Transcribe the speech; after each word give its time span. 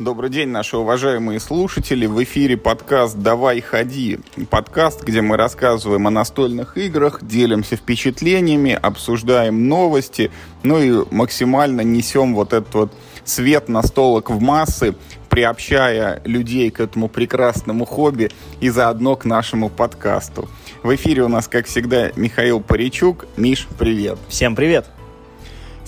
Добрый 0.00 0.30
день, 0.30 0.48
наши 0.48 0.78
уважаемые 0.78 1.38
слушатели. 1.40 2.06
В 2.06 2.22
эфире 2.24 2.56
подкаст 2.56 3.18
«Давай 3.18 3.60
ходи». 3.60 4.18
Подкаст, 4.48 5.04
где 5.04 5.20
мы 5.20 5.36
рассказываем 5.36 6.06
о 6.06 6.10
настольных 6.10 6.78
играх, 6.78 7.18
делимся 7.20 7.76
впечатлениями, 7.76 8.72
обсуждаем 8.72 9.68
новости, 9.68 10.30
ну 10.62 10.80
и 10.80 11.04
максимально 11.10 11.82
несем 11.82 12.34
вот 12.34 12.54
этот 12.54 12.74
вот 12.74 12.92
свет 13.24 13.68
настолок 13.68 14.30
в 14.30 14.40
массы, 14.40 14.94
приобщая 15.28 16.22
людей 16.24 16.70
к 16.70 16.80
этому 16.80 17.10
прекрасному 17.10 17.84
хобби 17.84 18.30
и 18.62 18.70
заодно 18.70 19.16
к 19.16 19.26
нашему 19.26 19.68
подкасту. 19.68 20.48
В 20.82 20.94
эфире 20.94 21.24
у 21.24 21.28
нас, 21.28 21.46
как 21.46 21.66
всегда, 21.66 22.10
Михаил 22.16 22.62
Паричук. 22.62 23.26
Миш, 23.36 23.68
привет. 23.78 24.18
Всем 24.30 24.56
привет. 24.56 24.86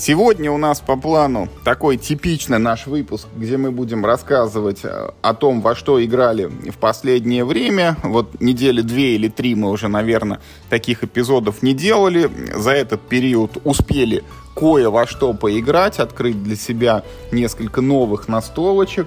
Сегодня 0.04 0.50
у 0.50 0.56
нас 0.56 0.80
по 0.80 0.96
плану 0.96 1.48
такой 1.62 1.96
типичный 1.96 2.58
наш 2.58 2.88
выпуск, 2.88 3.28
где 3.36 3.56
мы 3.56 3.70
будем 3.70 4.04
рассказывать 4.04 4.80
э, 4.82 5.10
о 5.22 5.32
том, 5.32 5.60
во 5.60 5.76
что 5.76 6.04
играли 6.04 6.46
в 6.46 6.76
последнее 6.76 7.44
время. 7.44 7.96
Вот 8.02 8.40
недели 8.40 8.80
две 8.80 9.14
или 9.14 9.28
три 9.28 9.54
мы 9.54 9.70
уже, 9.70 9.86
наверное, 9.86 10.40
таких 10.68 11.04
эпизодов 11.04 11.62
не 11.62 11.72
делали. 11.72 12.28
За 12.52 12.72
этот 12.72 13.02
период 13.02 13.58
успели 13.62 14.24
кое 14.56 14.90
во 14.90 15.06
что 15.06 15.34
поиграть, 15.34 16.00
открыть 16.00 16.42
для 16.42 16.56
себя 16.56 17.04
несколько 17.30 17.80
новых 17.80 18.26
настолочек. 18.26 19.06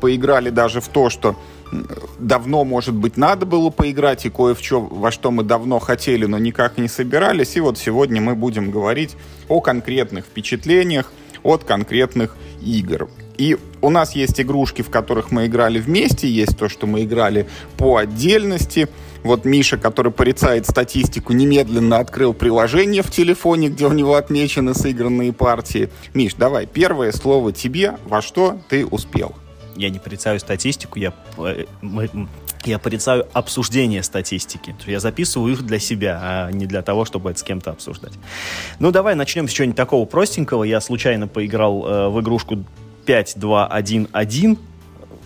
Поиграли 0.00 0.50
даже 0.50 0.80
в 0.80 0.86
то, 0.86 1.10
что 1.10 1.34
давно, 2.18 2.64
может 2.64 2.94
быть, 2.94 3.16
надо 3.16 3.46
было 3.46 3.70
поиграть, 3.70 4.26
и 4.26 4.30
кое 4.30 4.54
в 4.54 4.62
чем, 4.62 4.88
во 4.88 5.10
что 5.10 5.30
мы 5.30 5.42
давно 5.42 5.78
хотели, 5.78 6.26
но 6.26 6.38
никак 6.38 6.78
не 6.78 6.88
собирались. 6.88 7.56
И 7.56 7.60
вот 7.60 7.78
сегодня 7.78 8.20
мы 8.20 8.34
будем 8.34 8.70
говорить 8.70 9.16
о 9.48 9.60
конкретных 9.60 10.24
впечатлениях 10.24 11.12
от 11.42 11.64
конкретных 11.64 12.36
игр. 12.60 13.08
И 13.36 13.56
у 13.80 13.90
нас 13.90 14.16
есть 14.16 14.40
игрушки, 14.40 14.82
в 14.82 14.90
которых 14.90 15.30
мы 15.30 15.46
играли 15.46 15.78
вместе, 15.78 16.28
есть 16.28 16.58
то, 16.58 16.68
что 16.68 16.86
мы 16.86 17.04
играли 17.04 17.48
по 17.76 17.96
отдельности. 17.96 18.88
Вот 19.22 19.44
Миша, 19.44 19.78
который 19.78 20.12
порицает 20.12 20.66
статистику, 20.66 21.32
немедленно 21.32 21.98
открыл 21.98 22.34
приложение 22.34 23.02
в 23.02 23.10
телефоне, 23.10 23.68
где 23.68 23.86
у 23.86 23.92
него 23.92 24.14
отмечены 24.14 24.74
сыгранные 24.74 25.32
партии. 25.32 25.88
Миш, 26.14 26.34
давай, 26.34 26.66
первое 26.66 27.12
слово 27.12 27.52
тебе, 27.52 27.96
во 28.04 28.22
что 28.22 28.58
ты 28.68 28.84
успел 28.84 29.34
я 29.78 29.90
не 29.90 29.98
порицаю 29.98 30.40
статистику, 30.40 30.98
я, 30.98 31.12
э, 31.38 31.64
я 32.64 32.78
порицаю 32.78 33.26
обсуждение 33.32 34.02
статистики. 34.02 34.74
Я 34.86 35.00
записываю 35.00 35.52
их 35.52 35.62
для 35.62 35.78
себя, 35.78 36.18
а 36.20 36.50
не 36.50 36.66
для 36.66 36.82
того, 36.82 37.04
чтобы 37.04 37.30
это 37.30 37.38
с 37.38 37.42
кем-то 37.42 37.70
обсуждать. 37.70 38.12
Ну, 38.80 38.90
давай 38.90 39.14
начнем 39.14 39.48
с 39.48 39.52
чего-нибудь 39.52 39.76
такого 39.76 40.04
простенького. 40.04 40.64
Я 40.64 40.80
случайно 40.80 41.28
поиграл 41.28 41.86
э, 41.86 42.08
в 42.08 42.20
игрушку 42.20 42.64
5-2-1-1. 43.06 44.58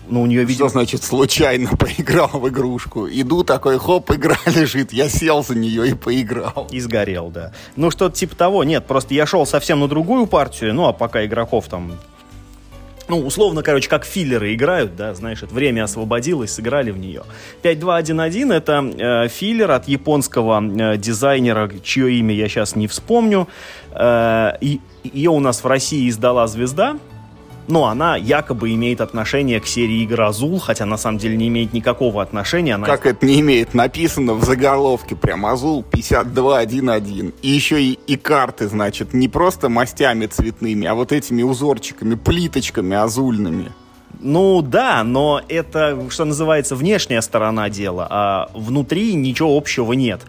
Ну, 0.09 0.21
у 0.21 0.25
нее, 0.25 0.43
видимо... 0.43 0.69
Что 0.69 0.79
значит 0.79 1.03
случайно 1.03 1.75
поиграл 1.77 2.27
в 2.27 2.47
игрушку? 2.49 3.07
Иду 3.09 3.43
такой, 3.43 3.79
хоп, 3.79 4.11
игра 4.11 4.37
лежит, 4.45 4.93
я 4.93 5.09
сел 5.09 5.43
за 5.43 5.55
нее 5.55 5.89
и 5.89 5.93
поиграл. 5.93 6.67
И 6.71 6.79
сгорел, 6.79 7.29
да. 7.29 7.53
Ну, 7.75 7.89
что-то 7.89 8.15
типа 8.15 8.35
того. 8.35 8.63
Нет, 8.63 8.85
просто 8.85 9.13
я 9.13 9.25
шел 9.25 9.45
совсем 9.45 9.79
на 9.79 9.87
другую 9.87 10.27
партию, 10.27 10.73
ну, 10.73 10.87
а 10.87 10.93
пока 10.93 11.25
игроков 11.25 11.67
там 11.67 11.93
ну, 13.07 13.19
условно, 13.19 13.63
короче, 13.63 13.89
как 13.89 14.05
филлеры 14.05 14.53
играют, 14.53 14.95
да, 14.95 15.13
знаешь, 15.13 15.43
это 15.43 15.53
время 15.53 15.83
освободилось, 15.83 16.53
сыграли 16.53 16.91
в 16.91 16.97
нее. 16.97 17.23
5.2.1.1 17.63 18.53
это 18.53 19.25
э, 19.25 19.27
филлер 19.27 19.71
от 19.71 19.87
японского 19.87 20.63
э, 20.63 20.97
дизайнера, 20.97 21.69
чье 21.83 22.13
имя 22.13 22.33
я 22.33 22.47
сейчас 22.47 22.75
не 22.75 22.87
вспомню. 22.87 23.47
Э, 23.91 24.53
и, 24.61 24.79
ее 25.03 25.31
у 25.31 25.39
нас 25.39 25.63
в 25.63 25.67
России 25.67 26.09
издала 26.09 26.47
«Звезда», 26.47 26.97
но 27.67 27.85
она 27.87 28.15
якобы 28.15 28.73
имеет 28.73 29.01
отношение 29.01 29.59
к 29.59 29.67
серии 29.67 30.03
игр 30.03 30.21
Азул, 30.21 30.59
хотя 30.59 30.85
на 30.85 30.97
самом 30.97 31.17
деле 31.17 31.37
не 31.37 31.47
имеет 31.47 31.73
никакого 31.73 32.21
отношения. 32.21 32.75
Она... 32.75 32.85
Как 32.85 33.05
это 33.05 33.25
не 33.25 33.39
имеет? 33.39 33.73
Написано 33.73 34.33
в 34.33 34.43
заголовке 34.43 35.15
прям 35.15 35.45
Азул 35.45 35.83
52.1.1. 35.89 37.33
И 37.41 37.49
еще 37.49 37.81
и, 37.81 37.99
и 38.07 38.17
карты, 38.17 38.67
значит, 38.67 39.13
не 39.13 39.27
просто 39.27 39.69
мастями 39.69 40.25
цветными, 40.25 40.87
а 40.87 40.93
вот 40.93 41.11
этими 41.11 41.43
узорчиками, 41.43 42.15
плиточками 42.15 42.95
азульными. 42.95 43.71
Ну 44.19 44.61
да, 44.61 45.03
но 45.03 45.41
это, 45.49 46.09
что 46.09 46.25
называется, 46.25 46.75
внешняя 46.75 47.21
сторона 47.21 47.69
дела, 47.69 48.07
а 48.09 48.49
внутри 48.53 49.15
ничего 49.15 49.57
общего 49.57 49.93
нет. 49.93 50.21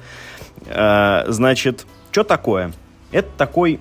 Э, 0.66 1.24
значит, 1.28 1.86
что 2.10 2.24
такое? 2.24 2.72
Это 3.12 3.28
такой 3.36 3.80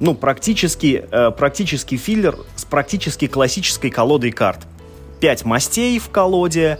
ну, 0.00 0.14
практически, 0.14 1.04
э, 1.10 1.30
практически 1.30 1.96
филлер 1.96 2.36
с 2.56 2.64
практически 2.64 3.26
классической 3.26 3.90
колодой 3.90 4.30
карт. 4.30 4.66
Пять 5.20 5.44
мастей 5.44 5.98
в 5.98 6.08
колоде, 6.10 6.78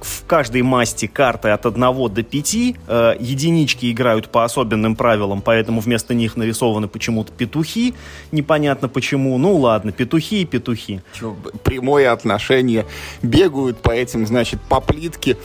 в 0.00 0.26
каждой 0.26 0.62
масти 0.62 1.06
карты 1.06 1.48
от 1.50 1.66
1 1.66 2.08
до 2.08 2.22
5. 2.22 2.54
Э, 2.86 3.14
единички 3.18 3.90
играют 3.90 4.28
по 4.28 4.44
особенным 4.44 4.96
правилам, 4.96 5.42
поэтому 5.42 5.80
вместо 5.80 6.14
них 6.14 6.36
нарисованы 6.36 6.88
почему-то 6.88 7.32
петухи. 7.32 7.94
Непонятно 8.32 8.88
почему. 8.88 9.36
Ну 9.38 9.56
ладно, 9.56 9.92
петухи 9.92 10.42
и 10.42 10.44
петухи. 10.44 11.00
Прямое 11.64 12.12
отношение. 12.12 12.86
Бегают 13.22 13.78
по 13.78 13.90
этим, 13.90 14.26
значит, 14.26 14.60
по 14.60 14.80
плитке, 14.80 15.36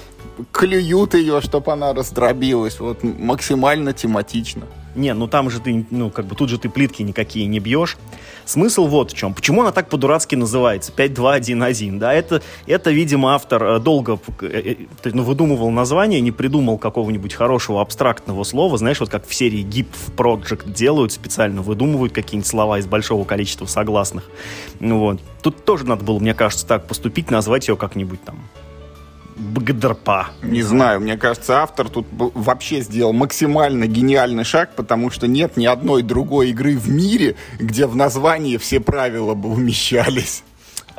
клюют 0.51 1.13
ее, 1.13 1.41
чтобы 1.41 1.71
она 1.71 1.93
раздробилась. 1.93 2.79
Вот 2.79 3.03
максимально 3.03 3.93
тематично. 3.93 4.63
Не, 4.95 5.13
ну 5.13 5.27
там 5.27 5.49
же 5.49 5.59
ты, 5.59 5.85
ну 5.91 6.09
как 6.09 6.25
бы 6.25 6.35
тут 6.35 6.49
же 6.49 6.57
ты 6.57 6.69
плитки 6.69 7.01
никакие 7.03 7.45
не 7.47 7.59
бьешь. 7.59 7.97
Смысл 8.45 8.87
вот 8.87 9.11
в 9.11 9.15
чем. 9.15 9.33
Почему 9.33 9.61
она 9.61 9.71
так 9.71 9.89
по-дурацки 9.89 10.35
называется? 10.35 10.91
5-2-1-1, 10.95 11.97
да? 11.97 12.13
Это, 12.13 12.41
это, 12.67 12.91
видимо, 12.91 13.33
автор 13.33 13.63
э, 13.63 13.79
долго 13.79 14.19
э, 14.41 14.75
э, 15.03 15.09
ну, 15.11 15.23
выдумывал 15.23 15.71
название, 15.71 16.21
не 16.21 16.31
придумал 16.31 16.77
какого-нибудь 16.77 17.33
хорошего 17.33 17.81
абстрактного 17.81 18.43
слова. 18.43 18.77
Знаешь, 18.77 18.99
вот 18.99 19.09
как 19.09 19.27
в 19.27 19.33
серии 19.33 19.65
GIP 19.65 19.87
Project 20.15 20.71
делают 20.71 21.11
специально, 21.11 21.61
выдумывают 21.61 22.13
какие-нибудь 22.13 22.47
слова 22.47 22.79
из 22.79 22.85
большого 22.85 23.25
количества 23.25 23.65
согласных. 23.65 24.29
Ну 24.79 24.99
вот. 24.99 25.19
Тут 25.41 25.65
тоже 25.65 25.85
надо 25.85 26.03
было, 26.03 26.19
мне 26.19 26.33
кажется, 26.33 26.65
так 26.65 26.87
поступить, 26.87 27.29
назвать 27.29 27.67
ее 27.67 27.75
как-нибудь 27.75 28.23
там 28.23 28.39
Бгдрпа. 29.35 30.29
Не 30.43 30.61
знаю, 30.61 31.01
мне 31.01 31.17
кажется, 31.17 31.61
автор 31.61 31.89
тут 31.89 32.07
вообще 32.11 32.81
сделал 32.81 33.11
максимально 33.11 33.85
гениальный 33.85 34.45
шаг, 34.45 34.75
потому 34.75 35.09
что 35.09 35.27
нет 35.27 35.57
ни 35.57 35.65
одной 35.65 36.03
другой 36.03 36.51
игры 36.51 36.77
в 36.77 36.89
мире, 36.89 37.35
где 37.59 37.85
в 37.85 37.95
названии 37.95 38.57
все 38.57 38.79
правила 38.79 39.33
бы 39.33 39.49
умещались. 39.49 40.43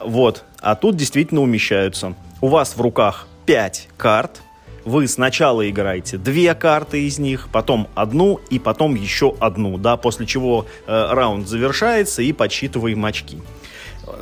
Вот, 0.02 0.44
а 0.60 0.74
тут 0.74 0.96
действительно 0.96 1.40
умещаются. 1.40 2.14
У 2.42 2.48
вас 2.48 2.76
в 2.76 2.80
руках 2.80 3.26
5 3.46 3.88
карт, 3.96 4.42
вы 4.84 5.08
сначала 5.08 5.68
играете 5.68 6.18
две 6.18 6.54
карты 6.54 7.06
из 7.06 7.18
них, 7.18 7.48
потом 7.50 7.88
одну 7.94 8.38
и 8.50 8.58
потом 8.58 8.94
еще 8.94 9.34
одну, 9.40 9.78
да, 9.78 9.96
после 9.96 10.26
чего 10.26 10.66
э, 10.86 11.08
раунд 11.10 11.48
завершается 11.48 12.20
и 12.20 12.32
подсчитываем 12.32 13.04
очки 13.04 13.38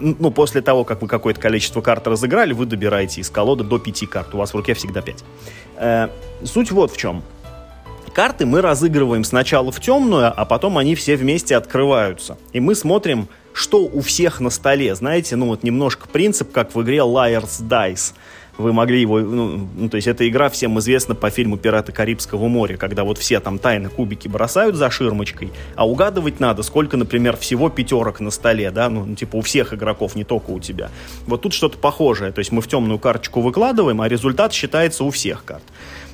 ну, 0.00 0.31
после 0.31 0.62
того, 0.62 0.84
как 0.84 1.03
вы 1.03 1.09
какое-то 1.09 1.41
количество 1.41 1.81
карт 1.81 2.06
разыграли, 2.06 2.53
вы 2.53 2.67
добираете 2.67 3.21
из 3.21 3.31
колоды 3.31 3.65
до 3.65 3.78
5 3.78 4.09
карт. 4.09 4.34
У 4.34 4.39
вас 4.39 4.53
в 4.53 4.56
руке 4.56 4.75
всегда 4.75 5.03
5. 5.03 5.25
Э, 5.77 6.09
суть 6.45 6.71
вот 6.71 6.91
в 6.91 6.97
чем. 6.97 7.22
Карты 8.12 8.47
мы 8.47 8.61
разыгрываем 8.61 9.25
сначала 9.25 9.72
в 9.72 9.81
темную, 9.81 10.33
а 10.34 10.45
потом 10.45 10.78
они 10.78 10.95
все 10.95 11.17
вместе 11.17 11.56
открываются. 11.56 12.39
И 12.53 12.61
мы 12.61 12.77
смотрим, 12.77 13.28
что 13.53 13.78
у 13.78 14.00
всех 14.00 14.41
на 14.41 14.50
столе. 14.50 14.95
Знаете, 14.95 15.37
ну 15.37 15.47
вот 15.47 15.62
немножко 15.62 16.06
принцип, 16.09 16.53
как 16.53 16.75
в 16.75 16.83
игре 16.83 16.99
Liar's 16.99 17.61
Dice 17.62 18.12
вы 18.59 18.72
могли 18.72 19.00
его, 19.00 19.20
ну, 19.20 19.69
ну, 19.76 19.88
то 19.88 19.97
есть 19.97 20.06
эта 20.06 20.28
игра 20.28 20.48
всем 20.48 20.78
известна 20.78 21.15
по 21.15 21.31
фильму 21.31 21.56
«Пираты 21.56 21.92
Карибского 21.92 22.48
моря», 22.48 22.76
когда 22.76 23.04
вот 23.04 23.19
все 23.19 23.41
там 23.41 23.59
тайно 23.59 23.88
кубики 23.88 24.28
бросают 24.28 24.76
за 24.76 24.91
ширмочкой, 24.91 25.50
а 25.74 25.89
угадывать 25.89 26.41
надо, 26.41 26.62
сколько, 26.62 26.97
например, 26.97 27.36
всего 27.36 27.68
пятерок 27.68 28.21
на 28.21 28.30
столе, 28.30 28.71
да, 28.71 28.89
ну, 28.89 29.04
ну 29.04 29.15
типа 29.15 29.36
у 29.36 29.41
всех 29.41 29.74
игроков, 29.74 30.15
не 30.15 30.24
только 30.24 30.51
у 30.51 30.60
тебя. 30.60 30.91
Вот 31.27 31.42
тут 31.42 31.53
что-то 31.53 31.78
похожее, 31.78 32.33
то 32.33 32.39
есть 32.39 32.53
мы 32.53 32.60
в 32.60 32.68
темную 32.68 32.98
карточку 32.98 33.41
выкладываем, 33.41 34.01
а 34.01 34.09
результат 34.09 34.53
считается 34.53 35.04
у 35.04 35.10
всех 35.10 35.45
карт. 35.45 35.65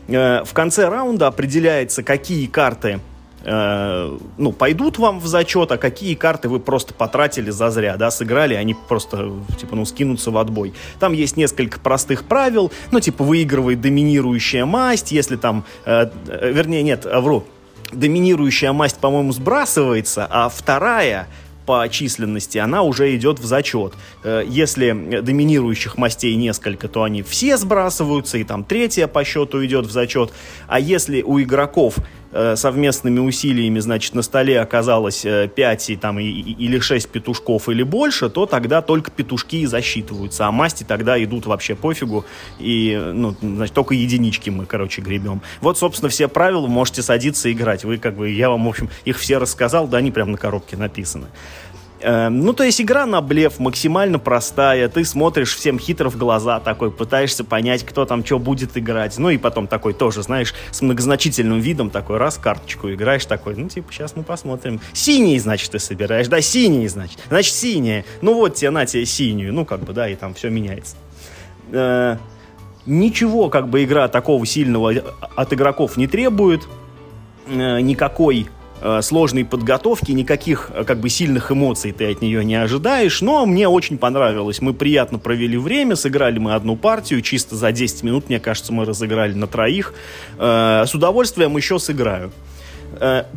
Э, 0.08 0.42
в 0.44 0.52
конце 0.52 0.88
раунда 0.88 1.26
определяется, 1.26 2.02
какие 2.02 2.46
карты 2.46 3.00
Э, 3.42 4.19
ну, 4.37 4.52
пойдут 4.52 4.98
вам 4.98 5.19
в 5.19 5.26
зачет, 5.26 5.72
а 5.72 5.78
какие 5.78 6.14
карты 6.14 6.48
вы 6.48 6.60
просто 6.60 6.92
потратили 6.92 7.50
зазря, 7.50 7.96
да, 7.96 8.10
сыграли, 8.10 8.54
они 8.54 8.75
просто, 8.75 9.32
типа, 9.58 9.76
ну, 9.76 9.84
скинутся 9.84 10.31
в 10.31 10.38
отбой. 10.38 10.75
Там 10.98 11.12
есть 11.12 11.37
несколько 11.37 11.81
простых 11.81 12.25
правил, 12.25 12.70
ну, 12.90 13.00
типа, 13.00 13.25
выигрывает 13.25 13.81
доминирующая 13.81 14.66
масть, 14.66 15.12
если 15.12 15.37
там, 15.37 15.64
э, 15.87 16.10
э 16.28 16.52
вернее, 16.52 16.82
нет, 16.82 17.06
вру, 17.06 17.44
доминирующая 17.92 18.72
масть, 18.72 18.98
по-моему, 18.98 19.32
сбрасывается, 19.32 20.26
а 20.31 20.48
вторая 20.48 21.26
по 21.66 21.88
численности, 21.88 22.58
она 22.58 22.82
уже 22.82 23.14
идет 23.14 23.38
в 23.38 23.44
зачет. 23.44 23.94
Э, 24.25 24.42
если 24.46 25.20
доминирующих 25.20 25.96
мастей 25.96 26.34
несколько, 26.34 26.88
то 26.88 27.04
они 27.04 27.22
все 27.22 27.56
сбрасываются, 27.56 28.38
и 28.38 28.44
там 28.44 28.64
третья 28.64 29.06
по 29.06 29.25
счету 29.25 29.64
идет 29.64 29.87
в 29.87 29.90
зачет. 29.90 30.32
А 30.66 30.81
если 30.81 31.22
у 31.22 31.40
игроков 31.40 31.96
совместными 32.56 33.18
усилиями, 33.18 33.80
значит, 33.80 34.14
на 34.14 34.22
столе 34.22 34.60
оказалось 34.60 35.24
э, 35.24 35.48
5 35.48 35.90
и, 35.90 35.96
там, 35.96 36.18
и, 36.18 36.24
или 36.24 36.78
6 36.78 37.08
петушков 37.08 37.68
или 37.68 37.82
больше, 37.82 38.30
то 38.30 38.46
тогда 38.46 38.82
только 38.82 39.10
петушки 39.10 39.56
и 39.56 39.66
засчитываются, 39.66 40.46
а 40.46 40.52
масти 40.52 40.84
тогда 40.84 41.22
идут 41.22 41.46
вообще 41.46 41.74
пофигу, 41.74 42.24
и, 42.58 43.00
ну, 43.12 43.34
значит, 43.40 43.74
только 43.74 43.94
единички 43.94 44.50
мы, 44.50 44.66
короче, 44.66 45.02
гребем. 45.02 45.42
Вот, 45.60 45.78
собственно, 45.78 46.08
все 46.08 46.28
правила, 46.28 46.66
можете 46.66 47.02
садиться 47.02 47.48
и 47.48 47.52
играть. 47.52 47.84
Вы, 47.84 47.98
как 47.98 48.14
бы, 48.16 48.30
я 48.30 48.50
вам, 48.50 48.64
в 48.64 48.68
общем, 48.68 48.88
их 49.04 49.18
все 49.18 49.38
рассказал, 49.38 49.88
да, 49.88 49.98
они 49.98 50.10
прямо 50.10 50.32
на 50.32 50.38
коробке 50.38 50.76
написаны. 50.76 51.26
Эм, 52.02 52.41
ну, 52.41 52.52
то 52.52 52.64
есть 52.64 52.81
игра 52.81 53.05
на 53.05 53.20
блеф 53.20 53.58
максимально 53.58 54.19
простая. 54.19 54.88
Ты 54.88 55.05
смотришь 55.05 55.55
всем 55.55 55.79
хитро 55.79 56.08
в 56.08 56.17
глаза 56.17 56.58
такой, 56.58 56.91
пытаешься 56.91 57.44
понять, 57.44 57.85
кто 57.85 58.06
там 58.06 58.25
что 58.25 58.38
будет 58.38 58.76
играть. 58.79 59.19
Ну, 59.19 59.29
и 59.31 59.37
потом 59.37 59.67
такой 59.67 59.93
тоже, 59.93 60.23
знаешь, 60.23 60.55
с 60.70 60.81
многозначительным 60.81 61.61
видом 61.61 61.91
такой, 61.91 62.17
раз 62.17 62.38
карточку 62.38 62.91
играешь, 62.91 63.26
такой, 63.26 63.55
ну, 63.56 63.69
типа, 63.69 63.93
сейчас 63.93 64.17
мы 64.17 64.23
посмотрим. 64.23 64.81
Синий, 64.94 65.38
значит, 65.38 65.73
ты 65.73 65.79
собираешь. 65.79 66.29
Да, 66.29 66.41
синий, 66.41 66.88
значит. 66.88 67.19
Значит, 67.29 67.55
синяя. 67.55 68.05
Ну, 68.23 68.35
вот 68.35 68.55
тебе, 68.55 68.70
на 68.70 68.87
тебе 68.87 69.05
синюю. 69.05 69.52
Ну, 69.52 69.64
как 69.67 69.81
бы, 69.81 69.93
да, 69.93 70.08
и 70.08 70.14
там 70.14 70.32
все 70.32 70.49
меняется. 70.49 70.97
Э, 71.73 72.17
ничего, 72.87 73.50
как 73.50 73.69
бы, 73.69 73.85
игра 73.85 74.08
такого 74.08 74.47
сильного 74.47 74.94
от 75.37 75.52
игроков 75.52 75.99
не 75.99 76.06
требует. 76.06 76.67
Э, 77.47 77.81
никакой 77.81 78.49
Э, 78.82 79.02
сложной 79.02 79.44
подготовки, 79.44 80.12
никаких 80.12 80.70
э, 80.72 80.84
как 80.84 81.00
бы 81.00 81.10
сильных 81.10 81.52
эмоций 81.52 81.92
ты 81.92 82.10
от 82.10 82.22
нее 82.22 82.42
не 82.42 82.54
ожидаешь, 82.54 83.20
но 83.20 83.44
мне 83.44 83.68
очень 83.68 83.98
понравилось. 83.98 84.62
Мы 84.62 84.72
приятно 84.72 85.18
провели 85.18 85.58
время, 85.58 85.96
сыграли 85.96 86.38
мы 86.38 86.54
одну 86.54 86.76
партию, 86.76 87.20
чисто 87.20 87.56
за 87.56 87.72
10 87.72 88.02
минут, 88.04 88.30
мне 88.30 88.40
кажется, 88.40 88.72
мы 88.72 88.86
разыграли 88.86 89.34
на 89.34 89.46
троих. 89.46 89.92
Э, 90.38 90.84
с 90.86 90.94
удовольствием 90.94 91.54
еще 91.56 91.78
сыграю. 91.78 92.32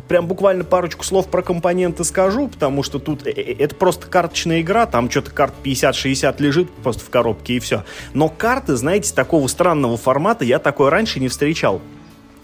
Прям 0.08 0.26
буквально 0.26 0.64
парочку 0.64 1.04
слов 1.04 1.28
про 1.28 1.40
компоненты 1.40 2.02
скажу, 2.02 2.48
потому 2.48 2.82
что 2.82 2.98
тут 2.98 3.24
это 3.24 3.72
просто 3.76 4.08
карточная 4.08 4.62
игра, 4.62 4.84
там 4.84 5.08
что-то 5.08 5.30
карт 5.30 5.54
50-60 5.62 6.34
лежит 6.42 6.70
просто 6.82 7.04
в 7.04 7.08
коробке 7.08 7.54
и 7.54 7.58
все. 7.60 7.84
Но 8.14 8.28
карты, 8.28 8.74
знаете, 8.74 9.14
такого 9.14 9.46
странного 9.46 9.96
формата 9.96 10.44
я 10.44 10.58
такой 10.58 10.88
раньше 10.88 11.20
не 11.20 11.28
встречал. 11.28 11.80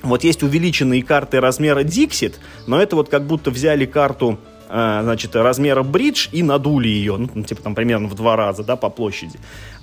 Вот 0.02 0.24
есть 0.24 0.42
увеличенные 0.42 1.02
карты 1.02 1.40
размера 1.40 1.82
Dixit, 1.82 2.34
но 2.66 2.80
это 2.80 2.96
вот 2.96 3.08
как 3.08 3.26
будто 3.26 3.50
взяли 3.50 3.84
карту 3.84 4.38
э, 4.68 5.00
значит, 5.02 5.36
размера 5.36 5.82
бридж 5.82 6.28
и 6.32 6.42
надули 6.42 6.88
ее, 6.88 7.16
ну, 7.16 7.42
типа 7.42 7.62
там 7.62 7.74
примерно 7.74 8.08
в 8.08 8.14
два 8.14 8.36
раза, 8.36 8.64
да, 8.64 8.76
по 8.76 8.88
площади. 8.88 9.38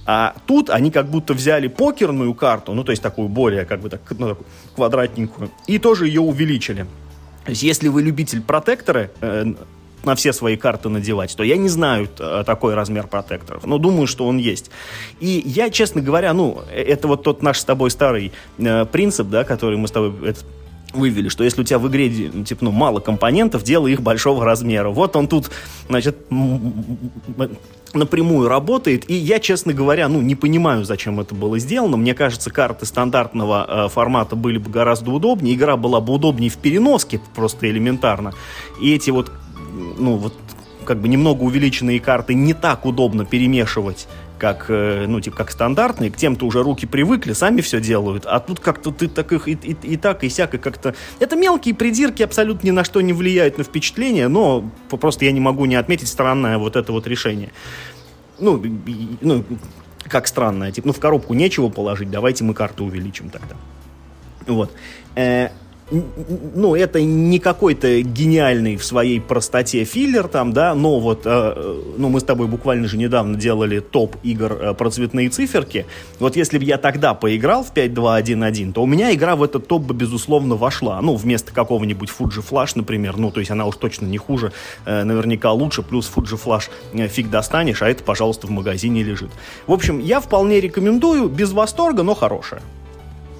А 0.05 0.35
тут 0.47 0.69
они 0.69 0.89
как 0.89 1.09
будто 1.09 1.33
взяли 1.33 1.67
покерную 1.67 2.33
карту, 2.33 2.73
ну, 2.73 2.83
то 2.83 2.91
есть 2.91 3.03
такую 3.03 3.27
более, 3.27 3.65
как 3.65 3.81
бы 3.81 3.89
так, 3.89 4.01
ну, 4.17 4.37
квадратненькую, 4.75 5.51
и 5.67 5.77
тоже 5.77 6.07
ее 6.07 6.21
увеличили. 6.21 6.87
То 7.43 7.51
есть, 7.51 7.63
если 7.63 7.87
вы 7.87 8.01
любитель 8.01 8.41
протектора, 8.41 9.11
э, 9.21 9.53
на 10.07 10.15
все 10.15 10.33
свои 10.33 10.57
карты 10.57 10.89
надевать, 10.89 11.35
то 11.35 11.43
я 11.43 11.57
не 11.57 11.69
знаю 11.69 12.09
э, 12.17 12.43
такой 12.45 12.73
размер 12.73 13.07
протекторов, 13.07 13.65
но 13.65 13.77
думаю, 13.77 14.07
что 14.07 14.25
он 14.25 14.37
есть. 14.37 14.71
И 15.19 15.43
я, 15.45 15.69
честно 15.69 16.01
говоря, 16.01 16.33
ну, 16.33 16.63
э, 16.71 16.81
это 16.81 17.07
вот 17.07 17.23
тот 17.23 17.43
наш 17.43 17.59
с 17.59 17.65
тобой 17.65 17.91
старый 17.91 18.31
э, 18.57 18.85
принцип, 18.85 19.27
да, 19.27 19.43
который 19.43 19.77
мы 19.77 19.87
с 19.87 19.91
тобой 19.91 20.13
это, 20.27 20.39
вывели, 20.93 21.29
что 21.29 21.43
если 21.43 21.61
у 21.61 21.63
тебя 21.63 21.79
в 21.79 21.87
игре 21.87 22.09
типа, 22.09 22.65
ну, 22.65 22.71
мало 22.71 22.99
компонентов, 22.99 23.63
делай 23.63 23.93
их 23.93 24.01
большого 24.01 24.45
размера. 24.45 24.89
Вот 24.89 25.15
он 25.15 25.27
тут, 25.27 25.51
значит, 25.89 26.17
напрямую 27.93 28.47
работает, 28.47 29.09
и 29.09 29.13
я, 29.13 29.39
честно 29.39 29.73
говоря, 29.73 30.07
ну, 30.07 30.21
не 30.21 30.35
понимаю, 30.35 30.83
зачем 30.83 31.19
это 31.19 31.35
было 31.35 31.59
сделано. 31.59 31.97
Мне 31.97 32.13
кажется, 32.13 32.49
карты 32.49 32.85
стандартного 32.85 33.85
э, 33.85 33.89
формата 33.89 34.35
были 34.35 34.57
бы 34.57 34.69
гораздо 34.69 35.11
удобнее, 35.11 35.55
игра 35.55 35.77
была 35.77 36.01
бы 36.01 36.13
удобнее 36.13 36.49
в 36.49 36.57
переноске, 36.57 37.21
просто 37.35 37.69
элементарно. 37.69 38.33
И 38.81 38.93
эти 38.93 39.09
вот 39.09 39.31
ну, 39.77 40.17
вот 40.17 40.33
как 40.85 41.01
бы 41.01 41.09
немного 41.09 41.43
увеличенные 41.43 41.99
карты 41.99 42.33
не 42.33 42.53
так 42.53 42.85
удобно 42.85 43.25
перемешивать, 43.25 44.07
как, 44.39 44.67
э, 44.69 45.05
ну, 45.07 45.19
типа, 45.19 45.35
как 45.35 45.51
стандартные, 45.51 46.09
к 46.09 46.15
тем-то 46.15 46.45
уже 46.45 46.63
руки 46.63 46.85
привыкли, 46.85 47.33
сами 47.33 47.59
все 47.59 47.81
делают, 47.81 48.25
а 48.25 48.39
тут 48.39 48.61
как-то 48.61 48.91
ты 48.91 49.09
так 49.09 49.33
их 49.33 49.49
и, 49.49 49.51
и, 49.51 49.75
и 49.83 49.97
так, 49.97 50.23
и 50.23 50.29
сяк, 50.29 50.53
и 50.53 50.57
как-то... 50.57 50.95
Это 51.19 51.35
мелкие 51.35 51.75
придирки, 51.75 52.23
абсолютно 52.23 52.67
ни 52.67 52.71
на 52.71 52.85
что 52.85 53.01
не 53.01 53.11
влияют 53.11 53.57
на 53.57 53.65
впечатление, 53.65 54.29
но 54.29 54.69
просто 54.89 55.25
я 55.25 55.33
не 55.33 55.41
могу 55.41 55.65
не 55.65 55.75
отметить 55.75 56.07
странное 56.07 56.57
вот 56.57 56.77
это 56.77 56.93
вот 56.93 57.05
решение. 57.05 57.51
Ну, 58.39 58.63
ну 59.19 59.43
как 60.03 60.27
странное, 60.27 60.71
типа, 60.71 60.87
ну, 60.87 60.93
в 60.93 60.99
коробку 60.99 61.33
нечего 61.33 61.67
положить, 61.67 62.09
давайте 62.09 62.45
мы 62.45 62.53
карту 62.53 62.85
увеличим 62.85 63.29
тогда. 63.29 63.55
Вот. 64.45 64.71
Э, 65.89 66.01
ну, 66.55 66.75
это 66.75 67.01
не 67.01 67.39
какой-то 67.39 68.01
гениальный 68.01 68.75
в 68.75 68.83
своей 68.83 69.19
простоте 69.19 69.83
филлер 69.83 70.27
там, 70.27 70.53
да, 70.53 70.73
но 70.75 70.99
вот, 70.99 71.21
э, 71.25 71.81
ну, 71.97 72.09
мы 72.09 72.19
с 72.19 72.23
тобой 72.23 72.47
буквально 72.47 72.87
же 72.87 72.97
недавно 72.97 73.37
делали 73.37 73.79
топ 73.79 74.15
игр 74.23 74.53
э, 74.53 74.73
про 74.73 74.89
цветные 74.89 75.29
циферки. 75.29 75.85
Вот 76.19 76.35
если 76.35 76.57
бы 76.57 76.63
я 76.63 76.77
тогда 76.77 77.13
поиграл 77.13 77.63
в 77.63 77.73
5-2-1-1, 77.73 78.73
то 78.73 78.83
у 78.83 78.85
меня 78.85 79.13
игра 79.13 79.35
в 79.35 79.43
этот 79.43 79.67
топ 79.67 79.83
бы, 79.83 79.93
безусловно, 79.93 80.55
вошла. 80.55 80.99
Ну, 81.01 81.15
вместо 81.15 81.53
какого-нибудь 81.53 82.09
Fuji 82.09 82.43
Flash, 82.47 82.71
например, 82.75 83.17
ну, 83.17 83.31
то 83.31 83.39
есть 83.39 83.51
она 83.51 83.65
уж 83.65 83.77
точно 83.77 84.05
не 84.05 84.17
хуже, 84.17 84.51
э, 84.85 85.03
наверняка 85.03 85.51
лучше, 85.51 85.83
плюс 85.83 86.11
Fuji 86.13 86.39
Flash 86.43 86.69
э, 86.93 87.07
фиг 87.07 87.29
достанешь, 87.29 87.81
а 87.81 87.89
это, 87.89 88.03
пожалуйста, 88.03 88.47
в 88.47 88.51
магазине 88.51 89.03
лежит. 89.03 89.29
В 89.67 89.73
общем, 89.73 89.99
я 89.99 90.19
вполне 90.19 90.59
рекомендую, 90.59 91.29
без 91.29 91.51
восторга, 91.51 92.03
но 92.03 92.13
хорошая. 92.13 92.61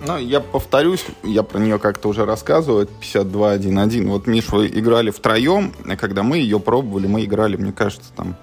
Ну, 0.05 0.17
я 0.17 0.39
повторюсь, 0.39 1.05
я 1.23 1.43
про 1.43 1.59
нее 1.59 1.79
как-то 1.79 2.09
уже 2.09 2.25
рассказывал, 2.25 2.81
это 2.81 2.91
52.1.1. 3.01 4.07
Вот, 4.07 4.27
Миш, 4.27 4.49
вы 4.49 4.67
играли 4.67 5.09
втроем, 5.09 5.73
а 5.85 5.95
когда 5.95 6.23
мы 6.23 6.37
ее 6.37 6.59
пробовали, 6.59 7.07
мы 7.07 7.25
играли, 7.25 7.57
мне 7.57 7.71
кажется, 7.71 8.11
там, 8.15 8.35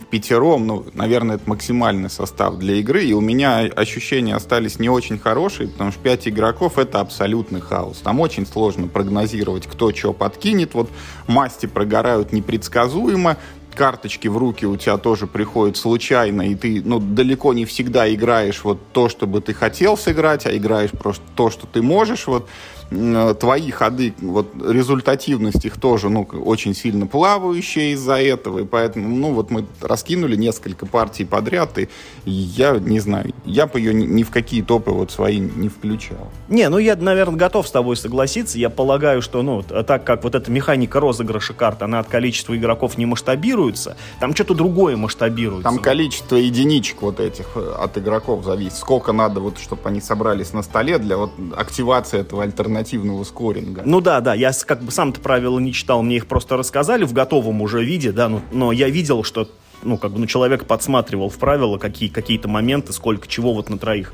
в 0.00 0.06
пятером, 0.06 0.66
ну, 0.66 0.86
наверное, 0.94 1.36
это 1.36 1.48
максимальный 1.48 2.10
состав 2.10 2.56
для 2.58 2.74
игры, 2.74 3.04
и 3.04 3.12
у 3.12 3.20
меня 3.20 3.60
ощущения 3.60 4.34
остались 4.34 4.78
не 4.78 4.88
очень 4.88 5.18
хорошие, 5.18 5.68
потому 5.68 5.92
что 5.92 6.00
5 6.00 6.28
игроков— 6.28 6.78
это 6.80 7.00
абсолютный 7.00 7.60
хаос. 7.60 7.98
Там 7.98 8.20
очень 8.20 8.46
сложно 8.46 8.86
прогнозировать, 8.86 9.66
кто 9.66 9.92
что 9.92 10.12
подкинет, 10.12 10.74
вот 10.74 10.90
масти 11.26 11.66
прогорают 11.66 12.32
непредсказуемо, 12.32 13.38
карточки 13.78 14.26
в 14.26 14.36
руки 14.36 14.66
у 14.66 14.76
тебя 14.76 14.98
тоже 14.98 15.28
приходят 15.28 15.76
случайно, 15.76 16.42
и 16.42 16.56
ты 16.56 16.82
ну, 16.84 16.98
далеко 16.98 17.54
не 17.54 17.64
всегда 17.64 18.12
играешь 18.12 18.64
вот 18.64 18.78
то, 18.92 19.08
что 19.08 19.26
бы 19.28 19.40
ты 19.40 19.54
хотел 19.54 19.96
сыграть, 19.96 20.46
а 20.46 20.56
играешь 20.56 20.90
просто 20.90 21.22
то, 21.36 21.48
что 21.48 21.68
ты 21.68 21.80
можешь. 21.80 22.26
Вот 22.26 22.48
твои 22.90 23.70
ходы, 23.70 24.14
вот 24.20 24.48
результативность 24.66 25.64
их 25.64 25.78
тоже, 25.78 26.08
ну, 26.08 26.22
очень 26.22 26.74
сильно 26.74 27.06
плавающая 27.06 27.92
из-за 27.92 28.14
этого, 28.14 28.60
и 28.60 28.64
поэтому, 28.64 29.08
ну, 29.08 29.34
вот 29.34 29.50
мы 29.50 29.66
раскинули 29.82 30.36
несколько 30.36 30.86
партий 30.86 31.26
подряд, 31.26 31.78
и 31.78 31.88
я 32.24 32.78
не 32.78 33.00
знаю, 33.00 33.34
я 33.44 33.66
бы 33.66 33.78
ее 33.78 33.92
ни, 33.92 34.22
в 34.22 34.30
какие 34.30 34.62
топы 34.62 34.90
вот 34.90 35.10
свои 35.10 35.38
не 35.38 35.68
включал. 35.68 36.30
Не, 36.48 36.68
ну, 36.70 36.78
я, 36.78 36.96
наверное, 36.96 37.38
готов 37.38 37.68
с 37.68 37.70
тобой 37.70 37.96
согласиться, 37.96 38.58
я 38.58 38.70
полагаю, 38.70 39.20
что, 39.20 39.42
ну, 39.42 39.62
так 39.62 40.04
как 40.04 40.24
вот 40.24 40.34
эта 40.34 40.50
механика 40.50 40.98
розыгрыша 40.98 41.52
карт, 41.52 41.82
она 41.82 41.98
от 41.98 42.08
количества 42.08 42.56
игроков 42.56 42.96
не 42.96 43.04
масштабируется, 43.04 43.98
там 44.18 44.34
что-то 44.34 44.54
другое 44.54 44.96
масштабируется. 44.96 45.64
Там 45.64 45.78
количество 45.78 46.36
единичек 46.36 47.02
вот 47.02 47.20
этих 47.20 47.48
э, 47.54 47.74
от 47.78 47.98
игроков 47.98 48.44
зависит, 48.44 48.76
сколько 48.76 49.12
надо 49.12 49.40
вот, 49.40 49.58
чтобы 49.58 49.82
они 49.84 50.00
собрались 50.00 50.54
на 50.54 50.62
столе 50.62 50.98
для 50.98 51.18
вот 51.18 51.32
активации 51.54 52.20
этого 52.20 52.44
альтернативного 52.44 52.77
альтернативного 52.78 53.24
скоринга. 53.24 53.82
Ну 53.84 54.00
да, 54.00 54.20
да, 54.20 54.34
я 54.34 54.52
как 54.66 54.82
бы 54.82 54.90
сам-то 54.90 55.20
правила 55.20 55.58
не 55.58 55.72
читал, 55.72 56.02
мне 56.02 56.16
их 56.16 56.26
просто 56.26 56.56
рассказали 56.56 57.04
в 57.04 57.12
готовом 57.12 57.60
уже 57.60 57.84
виде, 57.84 58.12
да, 58.12 58.28
но, 58.28 58.42
но 58.52 58.72
я 58.72 58.88
видел, 58.88 59.24
что 59.24 59.48
ну, 59.82 59.96
как 59.96 60.12
бы, 60.12 60.18
ну, 60.18 60.26
человек 60.26 60.64
подсматривал 60.64 61.28
в 61.28 61.38
правила 61.38 61.78
какие, 61.78 62.08
какие-то 62.08 62.48
моменты, 62.48 62.92
сколько 62.92 63.28
чего 63.28 63.54
вот 63.54 63.70
на 63.70 63.78
троих. 63.78 64.12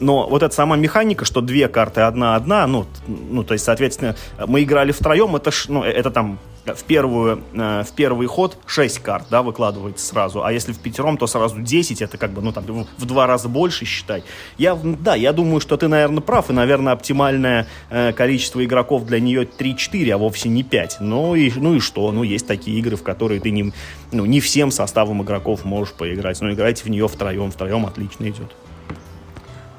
Но 0.00 0.28
вот 0.28 0.42
эта 0.42 0.54
сама 0.54 0.76
механика, 0.76 1.24
что 1.24 1.40
две 1.40 1.68
карты 1.68 2.02
одна-одна, 2.02 2.66
ну, 2.66 2.86
ну, 3.06 3.44
то 3.44 3.54
есть, 3.54 3.64
соответственно, 3.64 4.16
мы 4.46 4.62
играли 4.62 4.92
втроем, 4.92 5.36
это, 5.36 5.50
ж, 5.50 5.66
ну, 5.68 5.82
это 5.82 6.10
там 6.10 6.38
в, 6.74 6.84
первую, 6.84 7.42
э, 7.52 7.82
в 7.84 7.92
первый 7.92 8.26
ход 8.26 8.56
6 8.66 8.98
карт, 9.00 9.26
да, 9.30 9.42
выкладывается 9.42 10.06
сразу, 10.06 10.44
а 10.44 10.52
если 10.52 10.72
в 10.72 10.78
пятером, 10.78 11.16
то 11.16 11.26
сразу 11.26 11.60
10, 11.60 12.02
это 12.02 12.18
как 12.18 12.32
бы, 12.32 12.42
ну, 12.42 12.52
там, 12.52 12.64
в 12.96 13.04
два 13.04 13.26
раза 13.26 13.48
больше, 13.48 13.84
считай. 13.84 14.24
Я, 14.56 14.74
да, 14.74 15.14
я 15.14 15.32
думаю, 15.32 15.60
что 15.60 15.76
ты, 15.76 15.88
наверное, 15.88 16.20
прав, 16.20 16.50
и, 16.50 16.52
наверное, 16.52 16.92
оптимальное 16.92 17.66
э, 17.90 18.12
количество 18.12 18.64
игроков 18.64 19.06
для 19.06 19.20
нее 19.20 19.44
3-4, 19.44 20.10
а 20.10 20.18
вовсе 20.18 20.48
не 20.48 20.62
5. 20.62 20.98
Ну 21.00 21.34
и, 21.34 21.52
ну 21.56 21.74
и 21.74 21.80
что? 21.80 22.10
Ну, 22.12 22.22
есть 22.22 22.46
такие 22.46 22.78
игры, 22.78 22.96
в 22.96 23.02
которые 23.02 23.40
ты 23.40 23.50
не, 23.50 23.72
ну, 24.12 24.24
не 24.24 24.40
всем 24.40 24.70
составом 24.70 25.22
игроков 25.22 25.64
можешь 25.64 25.94
поиграть, 25.94 26.40
но 26.40 26.52
играйте 26.52 26.84
в 26.84 26.88
нее 26.88 27.08
втроем, 27.08 27.50
втроем 27.50 27.86
отлично 27.86 28.28
идет. 28.28 28.52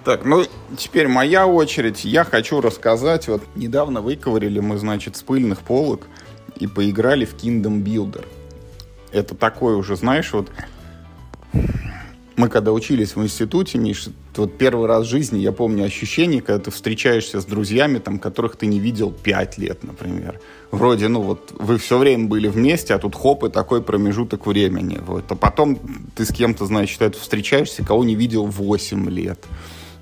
Так, 0.09 0.23
ну 0.25 0.43
теперь 0.77 1.07
моя 1.07 1.45
очередь. 1.45 2.05
Я 2.05 2.23
хочу 2.23 2.61
рассказать. 2.61 3.27
Вот 3.27 3.43
недавно 3.55 4.01
выковырили 4.01 4.59
мы, 4.59 4.77
значит, 4.77 5.17
с 5.17 5.21
пыльных 5.21 5.59
полок 5.59 6.07
и 6.59 6.67
поиграли 6.67 7.25
в 7.25 7.35
Kingdom 7.35 7.83
Builder. 7.83 8.25
Это 9.11 9.35
такой 9.35 9.75
уже, 9.75 9.95
знаешь, 9.95 10.31
вот 10.33 10.49
мы 12.39 12.47
когда 12.47 12.71
учились 12.71 13.17
в 13.17 13.21
институте, 13.21 13.77
Миш, 13.77 14.07
вот 14.37 14.57
первый 14.57 14.87
раз 14.87 15.05
в 15.05 15.09
жизни 15.09 15.39
я 15.39 15.51
помню 15.51 15.83
ощущение, 15.83 16.41
когда 16.41 16.63
ты 16.63 16.71
встречаешься 16.71 17.41
с 17.41 17.45
друзьями, 17.45 17.97
там, 17.97 18.17
которых 18.17 18.55
ты 18.55 18.65
не 18.65 18.79
видел 18.79 19.11
пять 19.11 19.57
лет, 19.57 19.83
например. 19.83 20.39
Вроде, 20.71 21.09
ну 21.09 21.21
вот, 21.21 21.53
вы 21.59 21.77
все 21.77 21.97
время 21.97 22.29
были 22.29 22.47
вместе, 22.47 22.93
а 22.93 22.97
тут 22.97 23.13
хоп, 23.13 23.43
и 23.43 23.49
такой 23.49 23.81
промежуток 23.81 24.47
времени. 24.47 24.99
Вот. 25.05 25.29
А 25.29 25.35
потом 25.35 25.77
ты 26.15 26.23
с 26.23 26.31
кем-то, 26.31 26.65
значит, 26.65 27.01
это 27.01 27.19
встречаешься, 27.19 27.83
кого 27.83 28.05
не 28.05 28.15
видел 28.15 28.45
8 28.45 29.09
лет. 29.09 29.43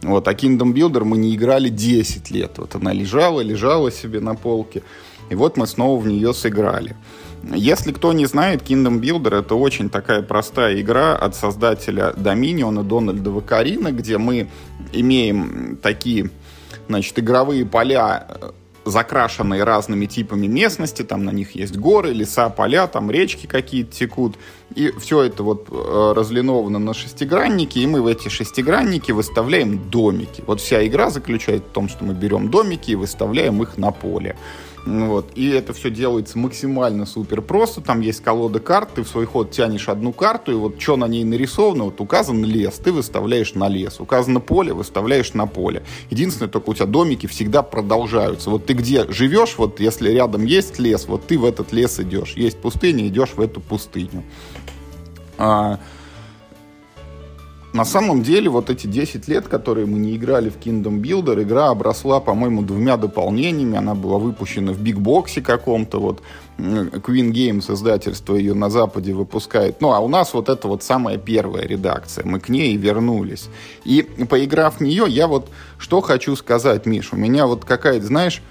Вот. 0.04 0.28
А 0.28 0.34
Kingdom 0.34 0.74
Builder 0.74 1.06
мы 1.06 1.18
не 1.18 1.36
играли 1.36 1.70
10 1.70 2.30
лет. 2.30 2.52
Вот 2.58 2.76
она 2.76 2.94
лежала, 2.94 3.42
лежала 3.42 3.92
себе 3.92 4.20
на 4.20 4.36
полке. 4.36 4.84
И 5.30 5.36
вот 5.36 5.58
мы 5.58 5.68
снова 5.68 6.00
в 6.00 6.08
нее 6.08 6.34
сыграли. 6.34 6.96
Если 7.44 7.92
кто 7.92 8.14
не 8.14 8.26
знает, 8.26 8.64
Kingdom 8.64 9.00
Builder 9.00 9.40
это 9.40 9.56
очень 9.56 9.90
такая 9.90 10.22
простая 10.22 10.80
игра 10.82 11.16
от 11.16 11.36
создателя 11.36 12.14
Dominion 12.18 12.84
Дональда 12.84 13.32
Вакарина, 13.32 13.92
где 13.92 14.18
мы 14.18 14.50
имеем 14.92 15.78
такие 15.82 16.30
значит, 16.88 17.20
игровые 17.20 17.66
поля 17.66 18.28
э, 18.30 18.52
закрашенные 18.86 19.64
разными 19.64 20.06
типами 20.06 20.48
местности, 20.48 21.04
там 21.04 21.26
на 21.26 21.32
них 21.32 21.56
есть 21.56 21.78
горы, 21.78 22.14
леса, 22.14 22.50
поля, 22.50 22.88
там 22.88 23.12
речки 23.12 23.46
какие-то 23.46 23.92
текут, 23.92 24.36
и 24.76 24.92
все 25.00 25.24
это 25.24 25.44
вот 25.44 25.68
э, 25.70 26.14
разлиновано 26.16 26.80
на 26.80 26.94
шестигранники, 26.94 27.80
и 27.80 27.88
мы 27.88 28.02
в 28.02 28.08
эти 28.08 28.30
шестигранники 28.30 29.12
выставляем 29.12 29.90
домики. 29.90 30.44
Вот 30.48 30.62
вся 30.62 30.86
игра 30.86 31.10
заключается 31.10 31.68
в 31.70 31.74
том, 31.74 31.90
что 31.90 32.04
мы 32.04 32.14
берем 32.14 32.50
домики 32.50 32.92
и 32.92 32.96
выставляем 32.96 33.62
их 33.62 33.78
на 33.78 33.92
поле. 33.92 34.36
Вот. 34.88 35.32
И 35.36 35.50
это 35.50 35.74
все 35.74 35.90
делается 35.90 36.38
максимально 36.38 37.06
супер 37.06 37.42
просто. 37.42 37.82
Там 37.82 38.00
есть 38.00 38.24
колода 38.24 38.62
карт, 38.62 38.92
ты 38.96 39.04
в 39.04 39.08
свой 39.08 39.26
ход 39.26 39.52
тянешь 39.52 39.90
одну 39.90 40.14
карту, 40.14 40.54
и 40.54 40.56
вот 40.56 40.82
что 40.82 40.96
на 40.96 41.10
ней 41.10 41.26
нарисовано, 41.26 41.86
вот 41.86 42.00
указан 42.00 42.46
лес, 42.46 42.76
ты 42.76 42.94
выставляешь 42.94 43.54
на 43.54 43.68
лес. 43.68 44.00
Указано 44.00 44.40
поле, 44.40 44.74
выставляешь 44.74 45.34
на 45.34 45.46
поле. 45.46 45.84
Единственное, 46.10 46.50
только 46.50 46.70
у 46.70 46.74
тебя 46.74 46.86
домики 46.86 47.28
всегда 47.28 47.64
продолжаются. 47.64 48.50
Вот 48.50 48.66
ты 48.66 48.74
где 48.74 49.12
живешь, 49.12 49.56
вот 49.58 49.82
если 49.82 50.10
рядом 50.10 50.46
есть 50.46 50.80
лес, 50.80 51.06
вот 51.08 51.28
ты 51.28 51.38
в 51.38 51.44
этот 51.44 51.74
лес 51.74 52.00
идешь. 52.00 52.34
Есть 52.38 52.58
пустыня, 52.58 53.08
идешь 53.08 53.34
в 53.36 53.42
эту 53.42 53.60
пустыню. 53.60 54.24
А, 55.38 55.80
на 57.78 57.86
самом 57.86 58.24
деле, 58.24 58.50
вот 58.50 58.72
эти 58.72 58.88
10 58.88 59.28
лет, 59.28 59.48
которые 59.48 59.86
мы 59.86 60.00
не 60.00 60.16
играли 60.16 60.50
в 60.50 60.58
Kingdom 60.58 61.00
Builder, 61.00 61.44
игра 61.44 61.70
обросла, 61.70 62.20
по-моему, 62.20 62.64
двумя 62.64 62.98
дополнениями. 62.98 63.78
Она 63.78 63.94
была 63.94 64.18
выпущена 64.18 64.74
в 64.74 64.80
бигбоксе 64.80 65.42
каком-то. 65.42 66.00
Вот 66.00 66.24
Queen 66.58 67.32
Games, 67.32 67.72
издательство 67.72 68.34
ее 68.34 68.56
на 68.56 68.72
Западе 68.72 69.14
выпускает. 69.14 69.80
Ну, 69.80 69.92
а 69.94 70.00
у 70.00 70.08
нас 70.08 70.34
вот 70.34 70.50
это 70.50 70.68
вот 70.68 70.82
самая 70.82 71.18
первая 71.18 71.68
редакция. 71.68 72.26
Мы 72.26 72.40
к 72.40 72.50
ней 72.50 72.76
вернулись. 72.78 73.48
И 73.86 74.02
поиграв 74.02 74.78
в 74.78 74.82
нее, 74.82 75.06
я 75.08 75.28
вот 75.28 75.50
что 75.78 76.02
хочу 76.02 76.36
сказать, 76.36 76.88
Миш. 76.88 77.14
У 77.14 77.16
меня 77.16 77.46
вот 77.46 77.64
какая-то, 77.64 78.08
знаешь, 78.08 78.42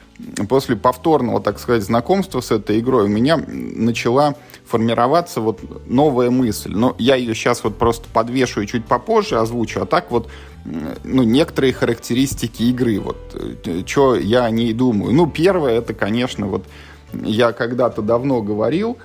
после 0.49 0.77
повторного, 0.77 1.41
так 1.41 1.59
сказать, 1.59 1.83
знакомства 1.83 2.41
с 2.41 2.51
этой 2.51 2.81
игрой 2.81 3.05
у 3.05 3.09
меня 3.09 3.37
начала 3.37 4.35
формироваться 4.65 5.41
вот 5.41 5.61
новая 5.87 6.31
мысль. 6.31 6.73
Но 6.75 6.95
я 6.99 7.17
ее 7.17 7.35
сейчас 7.35 7.63
вот 7.65 7.77
просто 7.77 8.09
подвешу 8.13 8.63
и 8.63 8.67
чуть 8.67 8.87
попозже 8.87 9.39
озвучу, 9.39 9.83
а 9.83 9.87
так 9.87 10.11
вот 10.11 10.29
ну, 10.65 11.23
некоторые 11.23 11.73
характеристики 11.73 12.65
игры, 12.65 12.99
вот, 12.99 13.17
э, 13.35 13.83
что 13.87 14.17
я 14.17 14.45
о 14.45 14.51
ней 14.51 14.73
думаю. 14.73 15.15
Ну, 15.15 15.27
первое, 15.27 15.79
это, 15.79 15.95
конечно, 15.95 16.47
вот, 16.47 16.65
я 17.13 17.53
когда-то 17.53 18.03
давно 18.03 18.43
говорил, 18.43 18.99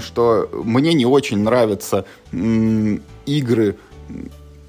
что 0.00 0.48
мне 0.52 0.94
не 0.94 1.06
очень 1.06 1.38
нравятся 1.38 2.04
игры 2.32 3.76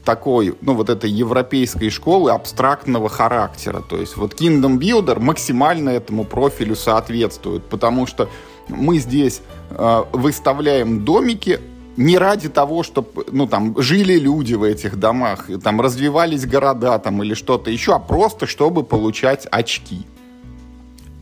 такой, 0.03 0.55
ну, 0.61 0.73
вот 0.73 0.89
этой 0.89 1.09
европейской 1.09 1.89
школы 1.89 2.31
абстрактного 2.31 3.09
характера. 3.09 3.81
То 3.87 3.97
есть 3.97 4.17
вот 4.17 4.33
Kingdom 4.33 4.79
Builder 4.79 5.19
максимально 5.19 5.89
этому 5.89 6.23
профилю 6.23 6.75
соответствует, 6.75 7.63
потому 7.65 8.07
что 8.07 8.29
мы 8.67 8.97
здесь 8.97 9.41
э, 9.69 10.03
выставляем 10.11 11.05
домики 11.05 11.59
не 11.97 12.17
ради 12.17 12.49
того, 12.49 12.83
чтобы, 12.83 13.25
ну, 13.31 13.47
там, 13.47 13.79
жили 13.79 14.17
люди 14.17 14.53
в 14.53 14.63
этих 14.63 14.97
домах, 14.97 15.47
там, 15.63 15.81
развивались 15.81 16.45
города, 16.45 16.97
там, 16.99 17.21
или 17.21 17.33
что-то 17.33 17.69
еще, 17.69 17.93
а 17.93 17.99
просто, 17.99 18.47
чтобы 18.47 18.83
получать 18.83 19.45
очки. 19.51 20.01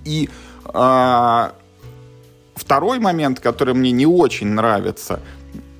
И 0.06 0.30
э, 0.74 1.50
второй 2.56 3.00
момент, 3.00 3.40
который 3.40 3.74
мне 3.74 3.92
не 3.92 4.06
очень 4.06 4.48
нравится– 4.48 5.20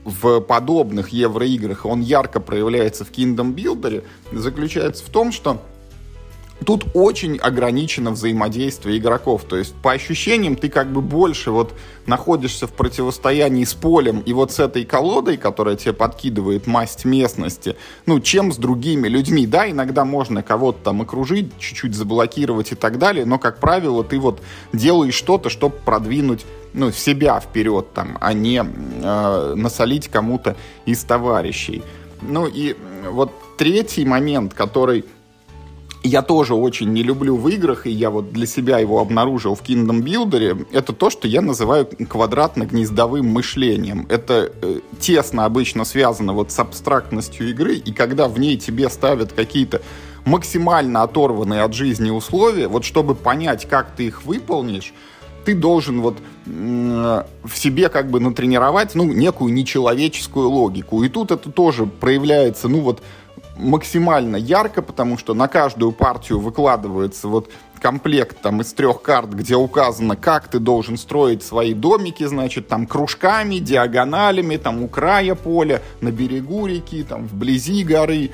в 0.10 0.42
подобных 0.42 1.10
евроиграх, 1.10 1.86
он 1.86 2.02
ярко 2.02 2.40
проявляется 2.40 3.06
в 3.06 3.12
Kingdom 3.12 3.54
Builder, 3.54 4.04
заключается 4.32 5.06
в 5.06 5.10
том, 5.10 5.32
что 5.32 5.62
тут 6.66 6.86
очень 6.94 7.38
ограничено 7.38 8.12
взаимодействие 8.12 8.98
игроков. 8.98 9.44
То 9.48 9.58
есть, 9.58 9.74
по 9.76 9.92
ощущениям, 9.92 10.56
ты 10.56 10.70
как 10.70 10.92
бы 10.92 11.02
больше 11.02 11.52
вот 11.52 11.74
находишься 12.06 12.68
в 12.68 12.74
противостоянии 12.74 13.64
с 13.64 13.74
полем 13.74 14.20
и 14.22 14.34
вот 14.34 14.52
с 14.52 14.60
этой 14.60 14.86
колодой, 14.86 15.38
которая 15.38 15.76
тебе 15.76 15.94
подкидывает 15.94 16.68
масть 16.68 17.06
местности, 17.06 17.76
ну, 18.06 18.20
чем 18.20 18.52
с 18.52 18.58
другими 18.58 19.08
людьми. 19.08 19.48
Да, 19.48 19.70
иногда 19.70 20.06
можно 20.06 20.44
кого-то 20.44 20.80
там 20.84 21.02
окружить, 21.02 21.58
чуть-чуть 21.60 21.96
заблокировать 21.96 22.72
и 22.72 22.76
так 22.76 22.98
далее, 22.98 23.26
но, 23.26 23.40
как 23.40 23.60
правило, 23.60 24.04
ты 24.04 24.20
вот 24.20 24.42
делаешь 24.74 25.14
что-то, 25.16 25.50
чтобы 25.50 25.76
продвинуть 25.76 26.46
ну, 26.74 26.92
себя 26.92 27.40
вперед, 27.40 27.94
там, 27.94 28.18
а 28.22 28.34
не 28.34 28.62
э, 28.64 29.54
насолить 29.56 30.08
кому-то 30.08 30.56
из 30.86 31.04
товарищей. 31.04 31.84
Ну 32.22 32.48
и 32.48 32.76
вот 33.10 33.32
третий 33.58 34.06
момент, 34.06 34.54
который 34.54 35.06
я 36.04 36.22
тоже 36.22 36.56
очень 36.56 36.94
не 36.94 37.04
люблю 37.04 37.36
в 37.36 37.48
играх, 37.50 37.86
и 37.86 37.90
я 37.90 38.10
вот 38.10 38.32
для 38.32 38.46
себя 38.46 38.80
его 38.80 39.00
обнаружил 39.00 39.56
в 39.56 39.62
Kingdom 39.62 40.02
Builder, 40.02 40.68
это 40.72 40.94
то, 40.94 41.10
что 41.10 41.28
я 41.28 41.42
называю 41.42 41.86
квадратно-гнездовым 41.86 43.26
мышлением. 43.26 44.06
Это 44.10 44.52
э, 44.62 44.80
тесно 45.00 45.46
обычно 45.46 45.84
связано 45.84 46.34
вот 46.34 46.52
с 46.52 46.60
абстрактностью 46.60 47.50
игры, 47.50 47.76
и 47.76 47.92
когда 47.92 48.28
в 48.28 48.40
ней 48.40 48.58
тебе 48.58 48.90
ставят 48.90 49.34
какие-то 49.34 49.82
максимально 50.26 51.04
оторванные 51.04 51.64
от 51.64 51.74
жизни 51.74 52.10
условия, 52.10 52.68
вот 52.68 52.86
чтобы 52.86 53.16
понять, 53.16 53.68
как 53.68 53.96
ты 53.96 54.08
их 54.08 54.24
выполнишь, 54.24 54.94
ты 55.46 55.56
должен 55.56 56.02
вот 56.02 56.18
в 56.46 57.56
себе 57.56 57.90
как 57.90 58.10
бы 58.10 58.20
натренировать, 58.20 58.96
ну, 58.96 59.06
некую 59.06 59.54
нечеловеческую 59.54 60.50
логику. 60.50 61.04
И 61.04 61.10
тут 61.10 61.32
это 61.32 61.52
тоже 61.52 61.86
проявляется, 61.86 62.68
ну, 62.68 62.82
вот 62.82 63.02
максимально 63.60 64.38
ярко, 64.38 64.82
потому 64.82 65.18
что 65.18 65.34
на 65.34 65.48
каждую 65.48 65.92
партию 65.92 66.40
выкладывается 66.40 67.28
вот 67.28 67.50
комплект 67.80 68.42
там 68.42 68.62
из 68.62 68.74
трех 68.74 69.02
карт, 69.02 69.30
где 69.30 69.56
указано, 69.56 70.16
как 70.16 70.48
ты 70.48 70.60
должен 70.60 70.98
строить 70.98 71.44
свои 71.44 71.74
домики, 71.74 72.26
значит, 72.26 72.68
там 72.68 72.88
кружками, 72.88 73.56
диагоналями, 73.56 74.58
там 74.58 74.84
у 74.84 74.88
края 74.88 75.36
поля, 75.36 75.82
на 76.02 76.12
берегу 76.12 76.68
реки, 76.68 77.04
там 77.04 77.28
вблизи 77.28 77.84
горы 77.84 78.32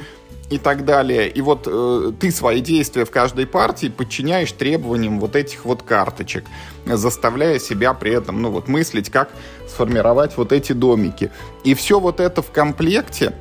и 0.50 0.58
так 0.58 0.86
далее. 0.86 1.28
И 1.30 1.42
вот 1.42 1.68
э, 1.68 2.12
ты 2.20 2.32
свои 2.32 2.62
действия 2.62 3.06
в 3.06 3.12
каждой 3.12 3.48
партии 3.48 3.88
подчиняешь 3.88 4.52
требованиям 4.52 5.20
вот 5.20 5.36
этих 5.36 5.66
вот 5.66 5.84
карточек, 5.84 6.46
заставляя 6.86 7.60
себя 7.60 7.94
при 7.94 8.14
этом, 8.14 8.42
ну 8.42 8.52
вот, 8.52 8.68
мыслить, 8.68 9.10
как 9.10 9.30
сформировать 9.68 10.38
вот 10.38 10.52
эти 10.52 10.74
домики. 10.74 11.32
И 11.64 11.74
все 11.74 12.00
вот 12.00 12.20
это 12.20 12.42
в 12.42 12.52
комплекте, 12.52 13.34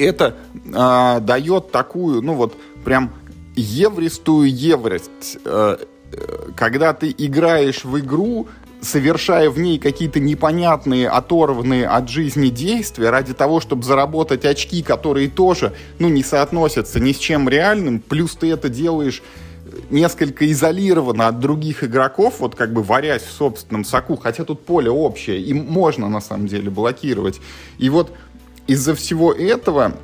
это 0.00 0.36
э, 0.54 1.20
дает 1.20 1.70
такую, 1.70 2.22
ну 2.22 2.34
вот, 2.34 2.56
прям 2.84 3.12
евристую 3.56 4.54
еврость, 4.54 5.38
э, 5.44 5.76
э 6.12 6.50
когда 6.56 6.92
ты 6.92 7.14
играешь 7.16 7.84
в 7.84 7.98
игру, 8.00 8.48
совершая 8.80 9.50
в 9.50 9.58
ней 9.58 9.78
какие-то 9.78 10.20
непонятные, 10.20 11.08
оторванные 11.08 11.86
от 11.86 12.08
жизни 12.08 12.48
действия 12.48 13.10
ради 13.10 13.34
того, 13.34 13.60
чтобы 13.60 13.84
заработать 13.84 14.44
очки, 14.44 14.82
которые 14.82 15.28
тоже, 15.28 15.74
ну, 15.98 16.08
не 16.08 16.22
соотносятся 16.22 16.98
ни 16.98 17.12
с 17.12 17.18
чем 17.18 17.48
реальным, 17.48 18.00
плюс 18.00 18.34
ты 18.36 18.50
это 18.50 18.68
делаешь 18.68 19.22
несколько 19.90 20.50
изолированно 20.50 21.28
от 21.28 21.38
других 21.38 21.84
игроков, 21.84 22.36
вот 22.38 22.54
как 22.54 22.72
бы 22.72 22.82
варясь 22.82 23.22
в 23.22 23.30
собственном 23.30 23.84
соку, 23.84 24.16
хотя 24.16 24.44
тут 24.44 24.64
поле 24.64 24.90
общее, 24.90 25.40
и 25.40 25.52
можно 25.52 26.08
на 26.08 26.20
самом 26.20 26.46
деле 26.46 26.70
блокировать. 26.70 27.40
И 27.78 27.88
вот 27.88 28.12
из-за 28.70 28.94
всего 28.94 29.32
этого 29.32 29.94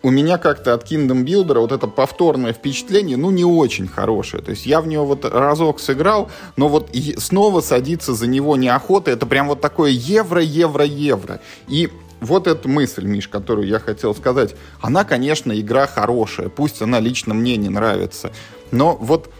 у 0.00 0.10
меня 0.10 0.38
как-то 0.38 0.74
от 0.74 0.88
Kingdom 0.88 1.24
Builder 1.24 1.58
вот 1.58 1.72
это 1.72 1.88
повторное 1.88 2.52
впечатление, 2.52 3.16
ну, 3.16 3.32
не 3.32 3.44
очень 3.44 3.88
хорошее. 3.88 4.44
То 4.44 4.52
есть 4.52 4.64
я 4.64 4.80
в 4.80 4.86
него 4.86 5.04
вот 5.04 5.24
разок 5.24 5.80
сыграл, 5.80 6.30
но 6.54 6.68
вот 6.68 6.90
снова 7.16 7.62
садиться 7.62 8.14
за 8.14 8.28
него 8.28 8.56
неохота. 8.56 9.10
Это 9.10 9.26
прям 9.26 9.48
вот 9.48 9.60
такое 9.60 9.90
евро, 9.90 10.40
евро, 10.40 10.84
евро. 10.84 11.40
И 11.66 11.90
вот 12.20 12.46
эта 12.46 12.68
мысль, 12.68 13.06
Миш, 13.06 13.26
которую 13.26 13.66
я 13.66 13.80
хотел 13.80 14.14
сказать, 14.14 14.54
она, 14.80 15.02
конечно, 15.02 15.58
игра 15.58 15.88
хорошая, 15.88 16.48
пусть 16.48 16.80
она 16.80 17.00
лично 17.00 17.34
мне 17.34 17.56
не 17.56 17.70
нравится, 17.70 18.30
но 18.70 18.94
вот 18.94 19.32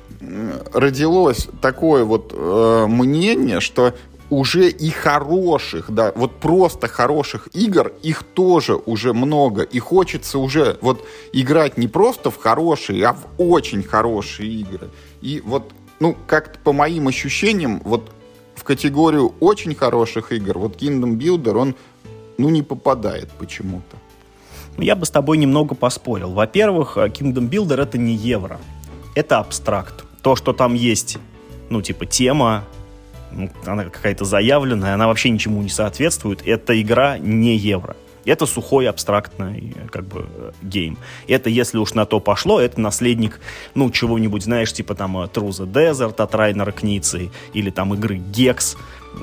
родилось 0.72 1.48
такое 1.62 2.04
вот 2.04 2.32
э, 2.34 2.86
мнение, 2.88 3.60
что 3.60 3.94
уже 4.30 4.68
и 4.68 4.90
хороших, 4.90 5.90
да, 5.90 6.12
вот 6.14 6.40
просто 6.40 6.88
хороших 6.88 7.48
игр, 7.54 7.92
их 8.02 8.22
тоже 8.22 8.74
уже 8.74 9.12
много. 9.12 9.62
И 9.62 9.78
хочется 9.78 10.38
уже 10.38 10.78
вот 10.80 11.04
играть 11.32 11.78
не 11.78 11.88
просто 11.88 12.30
в 12.30 12.36
хорошие, 12.36 13.06
а 13.06 13.12
в 13.14 13.26
очень 13.38 13.82
хорошие 13.82 14.50
игры. 14.50 14.90
И 15.22 15.42
вот, 15.44 15.72
ну, 16.00 16.16
как-то 16.26 16.58
по 16.58 16.72
моим 16.72 17.08
ощущениям, 17.08 17.80
вот 17.84 18.10
в 18.54 18.64
категорию 18.64 19.34
очень 19.40 19.74
хороших 19.74 20.32
игр, 20.32 20.58
вот 20.58 20.76
Kingdom 20.76 21.16
Builder, 21.16 21.56
он, 21.56 21.74
ну, 22.36 22.50
не 22.50 22.62
попадает 22.62 23.30
почему-то. 23.38 23.96
Ну, 24.76 24.82
я 24.84 24.94
бы 24.94 25.06
с 25.06 25.10
тобой 25.10 25.38
немного 25.38 25.74
поспорил. 25.74 26.32
Во-первых, 26.32 26.96
Kingdom 26.96 27.48
Builder 27.48 27.82
это 27.82 27.98
не 27.98 28.14
евро, 28.14 28.60
это 29.14 29.38
абстракт. 29.38 30.04
То, 30.22 30.36
что 30.36 30.52
там 30.52 30.74
есть, 30.74 31.18
ну, 31.70 31.80
типа, 31.80 32.04
тема, 32.06 32.64
она 33.66 33.84
какая-то 33.84 34.24
заявленная, 34.24 34.94
она 34.94 35.06
вообще 35.06 35.30
ничему 35.30 35.62
не 35.62 35.68
соответствует. 35.68 36.46
Это 36.46 36.80
игра 36.80 37.18
не 37.18 37.56
евро. 37.56 37.96
Это 38.24 38.44
сухой 38.46 38.88
абстрактный 38.88 39.74
как 39.90 40.06
бы 40.06 40.26
гейм. 40.62 40.98
Это, 41.28 41.48
если 41.48 41.78
уж 41.78 41.94
на 41.94 42.04
то 42.04 42.20
пошло, 42.20 42.60
это 42.60 42.80
наследник, 42.80 43.40
ну, 43.74 43.90
чего-нибудь, 43.90 44.44
знаешь, 44.44 44.72
типа 44.72 44.94
там 44.94 45.16
э, 45.18 45.26
True 45.26 45.48
the 45.48 45.66
Desert 45.66 46.20
от 46.20 46.34
Райнера 46.34 46.72
Кницы, 46.72 47.30
или 47.54 47.70
там 47.70 47.94
игры 47.94 48.16
Gex, 48.16 48.76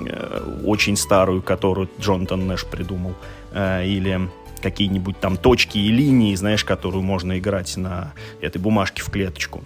э, 0.08 0.62
очень 0.66 0.98
старую, 0.98 1.44
которую 1.44 1.88
Джонатан 2.00 2.48
Нэш 2.48 2.66
придумал, 2.66 3.14
э, 3.52 3.86
или 3.86 4.28
какие-нибудь 4.64 5.20
там 5.20 5.38
точки 5.38 5.78
и 5.78 5.92
линии, 5.92 6.34
знаешь, 6.34 6.66
которую 6.66 7.04
можно 7.04 7.38
играть 7.38 7.78
на 7.78 8.14
этой 8.42 8.58
бумажке 8.58 9.04
в 9.04 9.12
клеточку. 9.12 9.64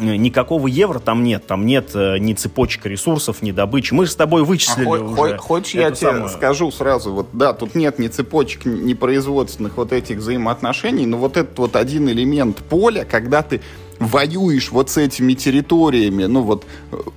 Э, 0.00 0.16
никакого 0.16 0.66
евро 0.66 0.98
там 0.98 1.22
нет. 1.22 1.46
Там 1.46 1.66
нет 1.66 1.90
э, 1.94 2.18
ни 2.18 2.32
цепочек 2.34 2.86
ресурсов, 2.86 3.42
ни 3.42 3.52
добычи. 3.52 3.92
Мы 3.92 4.06
же 4.06 4.12
с 4.12 4.16
тобой 4.16 4.44
вычислили 4.44 4.86
а 4.86 5.02
уже. 5.02 5.36
Хочешь, 5.38 5.74
я 5.74 5.90
тебе 5.90 6.12
самое... 6.12 6.28
скажу 6.28 6.70
сразу, 6.70 7.12
вот 7.12 7.28
да, 7.32 7.52
тут 7.52 7.74
нет 7.74 7.98
ни 7.98 8.08
цепочек, 8.08 8.64
ни 8.64 8.94
производственных 8.94 9.76
вот 9.76 9.92
этих 9.92 10.18
взаимоотношений, 10.18 11.06
но 11.06 11.18
вот 11.18 11.36
этот 11.36 11.58
вот 11.58 11.76
один 11.76 12.08
элемент 12.08 12.58
поля, 12.58 13.04
когда 13.04 13.42
ты 13.42 13.60
воюешь 14.00 14.70
вот 14.72 14.88
с 14.90 14.96
этими 14.96 15.34
территориями, 15.34 16.24
ну 16.24 16.40
вот 16.40 16.64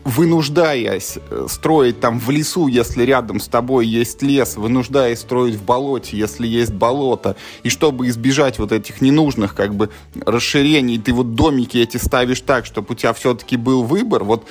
вынуждаясь 0.03 1.17
э, 1.29 1.47
строить 1.49 2.01
там 2.01 2.19
в 2.19 2.29
лесу, 2.29 2.67
если 2.67 3.03
рядом 3.03 3.39
с 3.39 3.47
тобой 3.47 3.87
есть 3.87 4.21
лес, 4.21 4.57
вынуждаясь 4.57 5.19
строить 5.19 5.55
в 5.55 5.63
болоте, 5.63 6.17
если 6.17 6.45
есть 6.45 6.73
болото, 6.73 7.37
и 7.63 7.69
чтобы 7.69 8.09
избежать 8.09 8.59
вот 8.59 8.73
этих 8.73 8.99
ненужных 8.99 9.55
как 9.55 9.73
бы 9.73 9.89
расширений, 10.25 10.99
ты 10.99 11.13
вот 11.13 11.35
домики 11.35 11.77
эти 11.77 11.95
ставишь 11.95 12.41
так, 12.41 12.65
чтобы 12.65 12.87
у 12.91 12.95
тебя 12.95 13.13
все-таки 13.13 13.55
был 13.55 13.83
выбор, 13.83 14.25
вот 14.25 14.45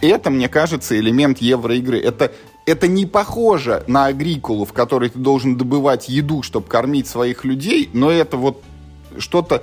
это, 0.00 0.30
мне 0.30 0.48
кажется, 0.48 0.98
элемент 0.98 1.38
евроигры. 1.38 2.00
Это 2.00 2.32
это 2.64 2.88
не 2.88 3.06
похоже 3.06 3.84
на 3.86 4.06
агрикулу, 4.06 4.64
в 4.64 4.72
которой 4.72 5.08
ты 5.08 5.20
должен 5.20 5.56
добывать 5.56 6.08
еду, 6.08 6.42
чтобы 6.42 6.66
кормить 6.66 7.06
своих 7.06 7.44
людей, 7.44 7.88
но 7.92 8.10
это 8.10 8.36
вот 8.36 8.60
что-то 9.18 9.62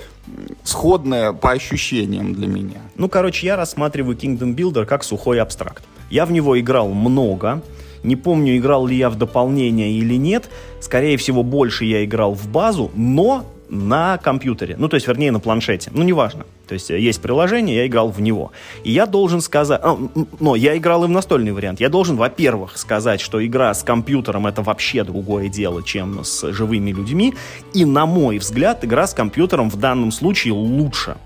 сходное 0.63 1.33
по 1.33 1.51
ощущениям 1.51 2.33
для 2.33 2.48
меня. 2.48 2.81
Ну, 2.95 3.10
короче, 3.10 3.48
я 3.48 3.55
рассматриваю 3.55 4.15
Kingdom 4.17 4.55
Builder 4.55 4.86
как 4.86 5.03
сухой 5.03 5.39
абстракт. 5.39 5.83
Я 6.10 6.25
в 6.25 6.31
него 6.31 6.60
играл 6.60 6.89
много. 6.89 7.62
Не 8.03 8.15
помню, 8.15 8.57
играл 8.57 8.86
ли 8.86 8.98
я 8.98 9.10
в 9.10 9.15
дополнение 9.15 9.91
или 9.91 10.15
нет. 10.15 10.50
Скорее 10.81 11.17
всего, 11.17 11.43
больше 11.43 11.86
я 11.86 12.03
играл 12.03 12.33
в 12.33 12.48
базу, 12.48 12.91
но 12.95 13.45
на 13.70 14.17
компьютере. 14.17 14.75
Ну, 14.77 14.88
то 14.88 14.96
есть, 14.96 15.08
вернее, 15.08 15.32
на 15.32 15.39
планшете. 15.39 15.91
Ну, 15.93 16.03
неважно. 16.03 16.46
То 16.67 16.74
есть, 16.74 16.89
есть 16.89 17.22
приложение, 17.22 17.77
я 17.77 17.88
играл 17.88 18.10
в 18.10 18.22
него. 18.22 18.51
И 18.84 18.91
я 18.91 19.05
должен 19.05 19.41
сказать... 19.41 19.79
А, 19.84 19.98
но 20.39 20.55
я 20.55 20.77
играл 20.77 21.03
и 21.03 21.08
в 21.08 21.10
настольный 21.10 21.51
вариант. 21.51 21.79
Я 21.79 21.89
должен, 21.89 22.15
во-первых, 22.15 22.77
сказать, 22.77 23.22
что 23.22 23.46
игра 23.46 23.74
с 23.74 23.84
компьютером 23.84 24.48
это 24.48 24.62
вообще 24.62 25.03
другое 25.03 25.50
дело, 25.50 25.84
чем 25.84 26.24
с 26.24 26.51
живыми 26.51 26.91
людьми. 26.91 27.34
И, 27.74 27.86
на 27.86 28.05
мой 28.05 28.38
взгляд, 28.38 28.84
игра 28.86 29.08
с 29.08 29.13
компьютером 29.13 29.70
в 29.70 29.75
данном 29.77 30.12
случае 30.12 30.53
лучше. 30.53 31.17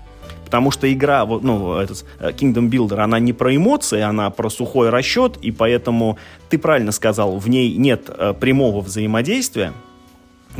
Потому 0.48 0.70
что 0.70 0.90
игра, 0.90 1.26
ну, 1.26 1.76
этот 1.76 2.06
э, 2.20 2.30
Kingdom 2.30 2.70
Builder, 2.70 3.00
она 3.00 3.18
не 3.18 3.34
про 3.34 3.54
эмоции, 3.54 4.00
она 4.00 4.30
про 4.30 4.48
сухой 4.48 4.88
расчет, 4.88 5.36
и 5.42 5.50
поэтому 5.50 6.16
ты 6.48 6.56
правильно 6.56 6.90
сказал, 6.90 7.36
в 7.36 7.50
ней 7.50 7.76
нет 7.76 8.08
э, 8.08 8.32
прямого 8.32 8.80
взаимодействия, 8.80 9.74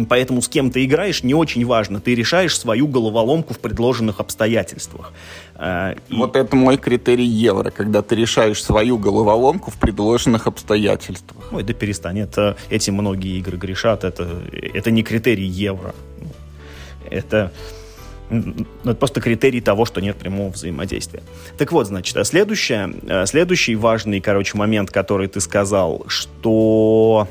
Поэтому 0.07 0.43
с 0.43 0.49
кем 0.49 0.71
ты 0.71 0.85
играешь 0.85 1.23
не 1.23 1.35
очень 1.35 1.65
важно. 1.65 2.01
Ты 2.01 2.15
решаешь 2.15 2.57
свою 2.59 2.87
головоломку 2.87 3.55
в 3.55 3.59
предложенных 3.59 4.21
обстоятельствах. 4.21 5.13
Э, 5.55 5.95
и... 6.09 6.15
Вот 6.15 6.37
это 6.37 6.55
мой 6.55 6.77
критерий 6.77 7.27
евро, 7.27 7.71
когда 7.71 8.03
ты 8.03 8.15
решаешь 8.15 8.63
свою 8.63 8.99
головоломку 8.99 9.71
в 9.71 9.77
предложенных 9.77 10.47
обстоятельствах. 10.47 11.53
Ой, 11.53 11.63
да 11.63 11.73
перестань. 11.73 12.21
Это, 12.21 12.57
эти 12.71 12.91
многие 12.91 13.39
игры 13.39 13.57
грешат. 13.57 14.05
Это, 14.05 14.43
это 14.53 14.91
не 14.91 15.03
критерий 15.03 15.47
евро. 15.47 15.95
Это, 17.11 17.53
ну, 18.31 18.67
это 18.85 18.95
просто 18.95 19.21
критерий 19.21 19.61
того, 19.61 19.85
что 19.85 20.01
нет 20.01 20.17
прямого 20.17 20.51
взаимодействия. 20.51 21.23
Так 21.57 21.73
вот, 21.73 21.87
значит, 21.87 22.17
а 22.17 22.25
следующее, 22.25 22.95
э, 23.03 23.27
следующий 23.27 23.75
важный, 23.75 24.21
короче, 24.21 24.57
момент, 24.57 24.91
который 24.91 25.27
ты 25.27 25.41
сказал, 25.41 26.05
что 26.07 27.27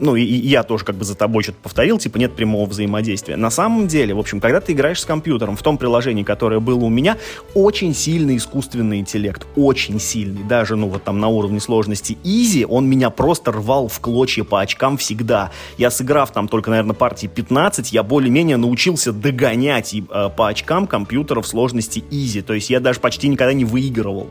ну, 0.00 0.16
и, 0.16 0.22
и 0.22 0.48
я 0.48 0.62
тоже 0.62 0.84
как 0.84 0.96
бы 0.96 1.04
за 1.04 1.14
тобой 1.14 1.42
что-то 1.42 1.58
повторил, 1.62 1.98
типа 1.98 2.16
нет 2.18 2.34
прямого 2.34 2.66
взаимодействия. 2.66 3.36
На 3.36 3.50
самом 3.50 3.86
деле, 3.86 4.14
в 4.14 4.18
общем, 4.18 4.40
когда 4.40 4.60
ты 4.60 4.72
играешь 4.72 5.00
с 5.00 5.04
компьютером, 5.04 5.56
в 5.56 5.62
том 5.62 5.78
приложении, 5.78 6.22
которое 6.22 6.60
было 6.60 6.84
у 6.84 6.88
меня, 6.88 7.18
очень 7.54 7.94
сильный 7.94 8.38
искусственный 8.38 8.98
интеллект, 8.98 9.46
очень 9.56 10.00
сильный, 10.00 10.42
даже, 10.42 10.76
ну, 10.76 10.88
вот 10.88 11.04
там 11.04 11.20
на 11.20 11.28
уровне 11.28 11.60
сложности 11.60 12.16
easy, 12.24 12.64
он 12.64 12.88
меня 12.88 13.10
просто 13.10 13.52
рвал 13.52 13.88
в 13.88 14.00
клочья 14.00 14.44
по 14.44 14.60
очкам 14.60 14.96
всегда. 14.96 15.50
Я 15.76 15.90
сыграв 15.90 16.32
там 16.32 16.48
только, 16.48 16.70
наверное, 16.70 16.94
партии 16.94 17.26
15, 17.26 17.92
я 17.92 18.02
более-менее 18.02 18.56
научился 18.56 19.12
догонять 19.12 19.92
и, 19.94 20.04
э, 20.08 20.30
по 20.34 20.48
очкам 20.48 20.86
компьютера 20.86 21.42
в 21.42 21.46
сложности 21.46 22.02
easy, 22.10 22.42
то 22.42 22.54
есть 22.54 22.70
я 22.70 22.80
даже 22.80 23.00
почти 23.00 23.28
никогда 23.28 23.52
не 23.52 23.64
выигрывал. 23.64 24.30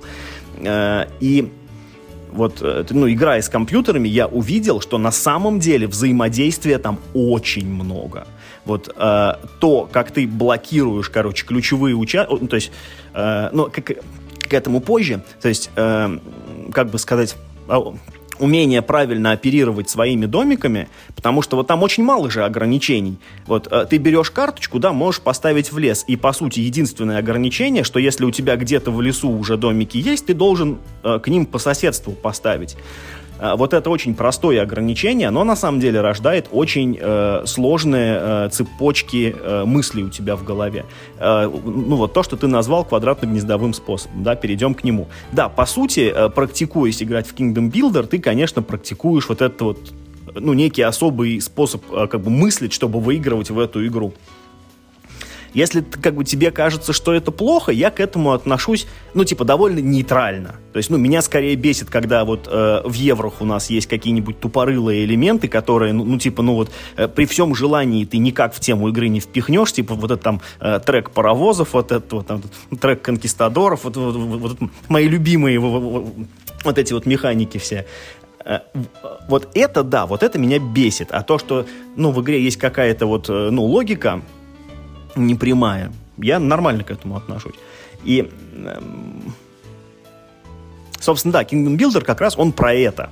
Э, 0.57 1.05
и 1.19 1.51
вот, 2.31 2.59
э, 2.61 2.85
ну, 2.89 3.09
играя 3.09 3.41
с 3.41 3.49
компьютерами, 3.49 4.07
я 4.07 4.27
увидел, 4.27 4.81
что 4.81 4.97
на 4.97 5.11
самом 5.11 5.59
деле 5.59 5.87
взаимодействия 5.87 6.77
там 6.77 6.99
очень 7.13 7.67
много. 7.67 8.27
Вот 8.65 8.93
э, 8.95 9.33
то, 9.59 9.89
как 9.91 10.11
ты 10.11 10.27
блокируешь, 10.27 11.09
короче, 11.09 11.45
ключевые 11.45 11.95
участки, 11.95 12.47
то 12.47 12.55
есть, 12.55 12.71
э, 13.13 13.49
ну, 13.51 13.65
к, 13.65 13.81
к 13.81 14.53
этому 14.53 14.79
позже, 14.79 15.23
то 15.41 15.49
есть, 15.49 15.71
э, 15.75 16.19
как 16.71 16.89
бы 16.89 16.99
сказать, 16.99 17.35
умение 18.39 18.81
правильно 18.81 19.31
оперировать 19.31 19.89
своими 19.89 20.25
домиками, 20.25 20.89
потому 21.15 21.41
что 21.41 21.57
вот 21.57 21.67
там 21.67 21.83
очень 21.83 22.03
мало 22.03 22.29
же 22.29 22.43
ограничений. 22.43 23.17
Вот 23.45 23.67
э, 23.71 23.85
ты 23.89 23.97
берешь 23.97 24.31
карточку, 24.31 24.79
да, 24.79 24.91
можешь 24.93 25.21
поставить 25.21 25.71
в 25.71 25.77
лес, 25.77 26.03
и 26.07 26.15
по 26.15 26.33
сути 26.33 26.59
единственное 26.59 27.19
ограничение, 27.19 27.83
что 27.83 27.99
если 27.99 28.25
у 28.25 28.31
тебя 28.31 28.55
где-то 28.55 28.91
в 28.91 29.01
лесу 29.01 29.29
уже 29.29 29.57
домики 29.57 29.97
есть, 29.97 30.25
ты 30.25 30.33
должен 30.33 30.79
э, 31.03 31.19
к 31.19 31.27
ним 31.27 31.45
по 31.45 31.59
соседству 31.59 32.13
поставить. 32.13 32.75
А, 33.39 33.55
вот 33.55 33.73
это 33.73 33.89
очень 33.89 34.15
простое 34.15 34.61
ограничение, 34.61 35.29
но 35.29 35.43
на 35.43 35.55
самом 35.55 35.79
деле 35.79 36.01
рождает 36.01 36.47
очень 36.51 36.97
э, 36.99 37.43
сложные 37.45 38.19
э, 38.19 38.49
цепочки 38.51 39.35
э, 39.37 39.63
мыслей 39.65 40.03
у 40.03 40.09
тебя 40.09 40.35
в 40.35 40.43
голове. 40.43 40.85
Э, 41.17 41.47
ну 41.47 41.95
вот 41.95 42.13
то, 42.13 42.23
что 42.23 42.35
ты 42.35 42.47
назвал 42.47 42.83
квадратно-гнездовым 42.83 43.73
способом, 43.73 44.23
да, 44.23 44.35
перейдем 44.35 44.73
к 44.73 44.83
нему. 44.83 45.07
Да, 45.31 45.47
по 45.49 45.65
сути, 45.65 46.11
э, 46.13 46.29
практикуясь 46.29 47.01
играть 47.01 47.27
в 47.27 47.33
Kingdom 47.33 47.71
Builder, 47.71 48.05
ты, 48.05 48.19
конечно, 48.19 48.61
практикуешь 48.61 49.29
вот 49.29 49.41
этот 49.41 49.61
вот 49.61 49.93
ну, 50.35 50.53
некий 50.53 50.81
особый 50.81 51.39
способ 51.41 51.81
э, 51.91 52.07
как 52.07 52.21
бы 52.21 52.29
мыслить, 52.29 52.73
чтобы 52.73 52.99
выигрывать 52.99 53.49
в 53.49 53.59
эту 53.59 53.85
игру. 53.87 54.13
Если 55.53 55.81
как 55.81 56.15
бы 56.15 56.23
тебе 56.23 56.51
кажется, 56.51 56.93
что 56.93 57.13
это 57.13 57.31
плохо, 57.31 57.71
я 57.71 57.91
к 57.91 57.99
этому 57.99 58.33
отношусь, 58.33 58.87
ну, 59.13 59.23
типа, 59.23 59.45
довольно 59.45 59.79
нейтрально. 59.79 60.55
То 60.73 60.77
есть, 60.77 60.89
ну, 60.89 60.97
меня 60.97 61.21
скорее 61.21 61.55
бесит, 61.55 61.89
когда 61.89 62.23
вот 62.25 62.47
э, 62.47 62.81
в 62.85 62.93
еврох 62.93 63.41
у 63.41 63.45
нас 63.45 63.69
есть 63.69 63.87
какие-нибудь 63.87 64.39
тупорылые 64.39 65.05
элементы, 65.05 65.47
которые, 65.47 65.93
ну, 65.93 66.03
ну 66.03 66.19
типа, 66.19 66.43
ну 66.43 66.53
вот, 66.53 66.71
э, 66.95 67.07
при 67.07 67.25
всем 67.25 67.55
желании 67.55 68.05
ты 68.05 68.17
никак 68.17 68.53
в 68.53 68.59
тему 68.59 68.89
игры 68.89 69.07
не 69.07 69.19
впихнешь, 69.19 69.73
типа, 69.73 69.95
вот 69.95 70.11
этот 70.11 70.23
там 70.23 70.41
э, 70.59 70.79
трек 70.85 71.11
паровозов, 71.11 71.73
вот 71.73 71.91
этот 71.91 72.11
вот 72.13 72.27
там, 72.27 72.43
трек 72.79 73.01
конкистадоров, 73.01 73.83
вот, 73.83 73.97
вот, 73.97 74.15
вот, 74.15 74.39
вот 74.59 74.69
мои 74.87 75.07
любимые 75.07 75.59
вот, 75.59 76.13
вот 76.63 76.77
эти 76.77 76.93
вот 76.93 77.05
механики 77.05 77.57
все 77.57 77.85
э, 78.45 78.59
вот 79.27 79.49
это 79.55 79.83
да, 79.83 80.05
вот 80.05 80.23
это 80.23 80.37
меня 80.37 80.59
бесит. 80.59 81.11
А 81.11 81.23
то, 81.23 81.37
что, 81.37 81.65
ну, 81.95 82.11
в 82.11 82.21
игре 82.21 82.43
есть 82.43 82.57
какая-то 82.57 83.05
вот, 83.05 83.29
э, 83.29 83.49
ну, 83.51 83.63
логика, 83.63 84.21
непрямая. 85.15 85.91
Я 86.17 86.39
нормально 86.39 86.83
к 86.83 86.91
этому 86.91 87.15
отношусь. 87.15 87.55
И, 88.03 88.29
эм, 88.55 89.33
собственно, 90.99 91.33
да, 91.33 91.43
Kingdom 91.43 91.77
Builder 91.77 92.01
как 92.01 92.21
раз 92.21 92.37
он 92.37 92.51
про 92.51 92.73
это. 92.73 93.09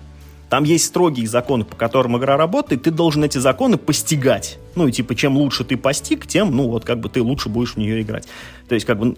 Там 0.50 0.64
есть 0.64 0.86
строгие 0.86 1.28
законы, 1.28 1.66
по 1.66 1.76
которым 1.76 2.18
игра 2.18 2.38
работает, 2.38 2.84
ты 2.84 2.92
должен 2.92 3.24
эти 3.24 3.38
законы 3.38 3.78
постигать. 3.78 4.60
Ну, 4.76 4.88
и 4.88 4.92
типа, 4.92 5.14
чем 5.14 5.36
лучше 5.36 5.66
ты 5.66 5.76
постиг, 5.76 6.26
тем, 6.26 6.56
ну, 6.56 6.70
вот, 6.70 6.86
как 6.86 7.00
бы 7.00 7.10
ты 7.10 7.22
лучше 7.22 7.50
будешь 7.50 7.74
в 7.74 7.78
нее 7.78 8.02
играть. 8.02 8.28
То 8.70 8.76
есть, 8.76 8.88
как 8.88 8.98
бы, 8.98 9.18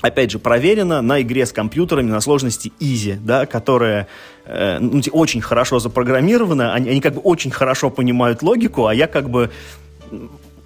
опять 0.00 0.30
же, 0.30 0.38
проверено 0.38 1.02
на 1.02 1.20
игре 1.20 1.46
с 1.46 1.52
компьютерами 1.52 2.10
на 2.10 2.20
сложности 2.20 2.72
Easy, 2.78 3.18
да, 3.20 3.46
которая 3.46 4.06
э, 4.44 4.78
ну, 4.78 5.02
очень 5.12 5.40
хорошо 5.40 5.80
запрограммирована, 5.80 6.72
они, 6.74 6.90
они 6.90 7.00
как 7.00 7.14
бы 7.14 7.20
очень 7.22 7.50
хорошо 7.50 7.90
понимают 7.90 8.42
логику, 8.42 8.86
а 8.86 8.94
я 8.94 9.08
как 9.08 9.30
бы 9.30 9.50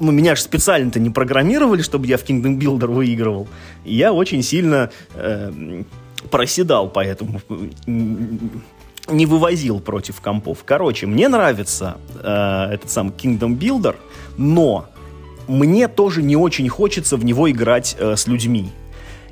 ну, 0.03 0.11
меня 0.11 0.35
же 0.35 0.43
специально-то 0.43 0.99
не 0.99 1.11
программировали, 1.11 1.81
чтобы 1.81 2.09
я 2.09 2.19
в 2.19 2.25
Kingdom 2.25 2.59
Builder 2.59 2.89
выигрывал. 2.89 3.47
И 3.85 3.95
я 3.95 4.13
очень 4.13 4.43
сильно 4.43 4.91
э, 5.15 5.83
проседал, 6.29 6.89
поэтому 6.89 7.41
не 7.87 9.27
вывозил 9.27 9.79
против 9.79 10.21
компов. 10.21 10.59
Короче, 10.65 11.07
мне 11.07 11.29
нравится 11.29 11.99
э, 12.15 12.75
этот 12.75 12.91
сам 12.91 13.11
Kingdom 13.11 13.57
Builder, 13.57 13.95
но 14.37 14.87
мне 15.47 15.87
тоже 15.87 16.23
не 16.23 16.35
очень 16.35 16.69
хочется 16.69 17.17
в 17.17 17.25
него 17.25 17.49
играть 17.49 17.95
э, 17.97 18.17
с 18.17 18.27
людьми. 18.27 18.71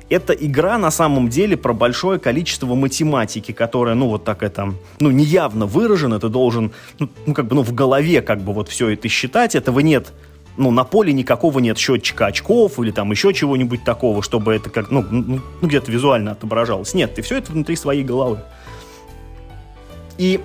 Эта 0.09 0.31
игра 0.33 0.77
на 0.77 0.91
самом 0.91 1.27
деле 1.27 1.57
про 1.57 1.73
большое 1.73 2.17
количество 2.17 2.75
математики, 2.75 3.51
которая, 3.51 3.95
ну, 3.95 4.07
вот 4.07 4.23
так 4.23 4.41
это, 4.41 4.73
ну, 5.01 5.11
неявно 5.11 5.65
выражена, 5.65 6.17
ты 6.19 6.29
должен, 6.29 6.71
ну, 6.99 7.09
ну, 7.25 7.33
как 7.33 7.47
бы, 7.47 7.55
ну, 7.55 7.63
в 7.63 7.73
голове 7.73 8.21
как 8.21 8.41
бы 8.41 8.53
вот 8.53 8.69
все 8.69 8.89
это 8.89 9.09
считать, 9.09 9.55
этого 9.55 9.81
нет 9.81 10.13
ну, 10.57 10.71
на 10.71 10.83
поле 10.83 11.13
никакого 11.13 11.59
нет 11.59 11.77
счетчика 11.77 12.27
очков 12.27 12.79
или 12.79 12.91
там 12.91 13.11
еще 13.11 13.33
чего-нибудь 13.33 13.83
такого, 13.83 14.21
чтобы 14.21 14.53
это 14.53 14.69
как, 14.69 14.91
ну, 14.91 15.05
ну, 15.09 15.41
ну 15.61 15.67
где-то 15.67 15.91
визуально 15.91 16.31
отображалось. 16.31 16.93
Нет, 16.93 17.15
ты 17.15 17.21
все 17.21 17.37
это 17.37 17.51
внутри 17.51 17.75
своей 17.75 18.03
головы. 18.03 18.39
И 20.17 20.39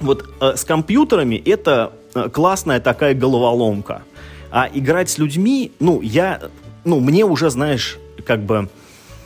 вот 0.00 0.28
э, 0.40 0.56
с 0.56 0.64
компьютерами 0.64 1.36
это 1.36 1.92
э, 2.14 2.28
классная 2.28 2.80
такая 2.80 3.14
головоломка. 3.14 4.02
А 4.50 4.68
играть 4.72 5.10
с 5.10 5.18
людьми, 5.18 5.72
ну, 5.80 6.02
я, 6.02 6.40
ну, 6.84 7.00
мне 7.00 7.24
уже, 7.24 7.50
знаешь, 7.50 7.98
как 8.26 8.44
бы, 8.44 8.68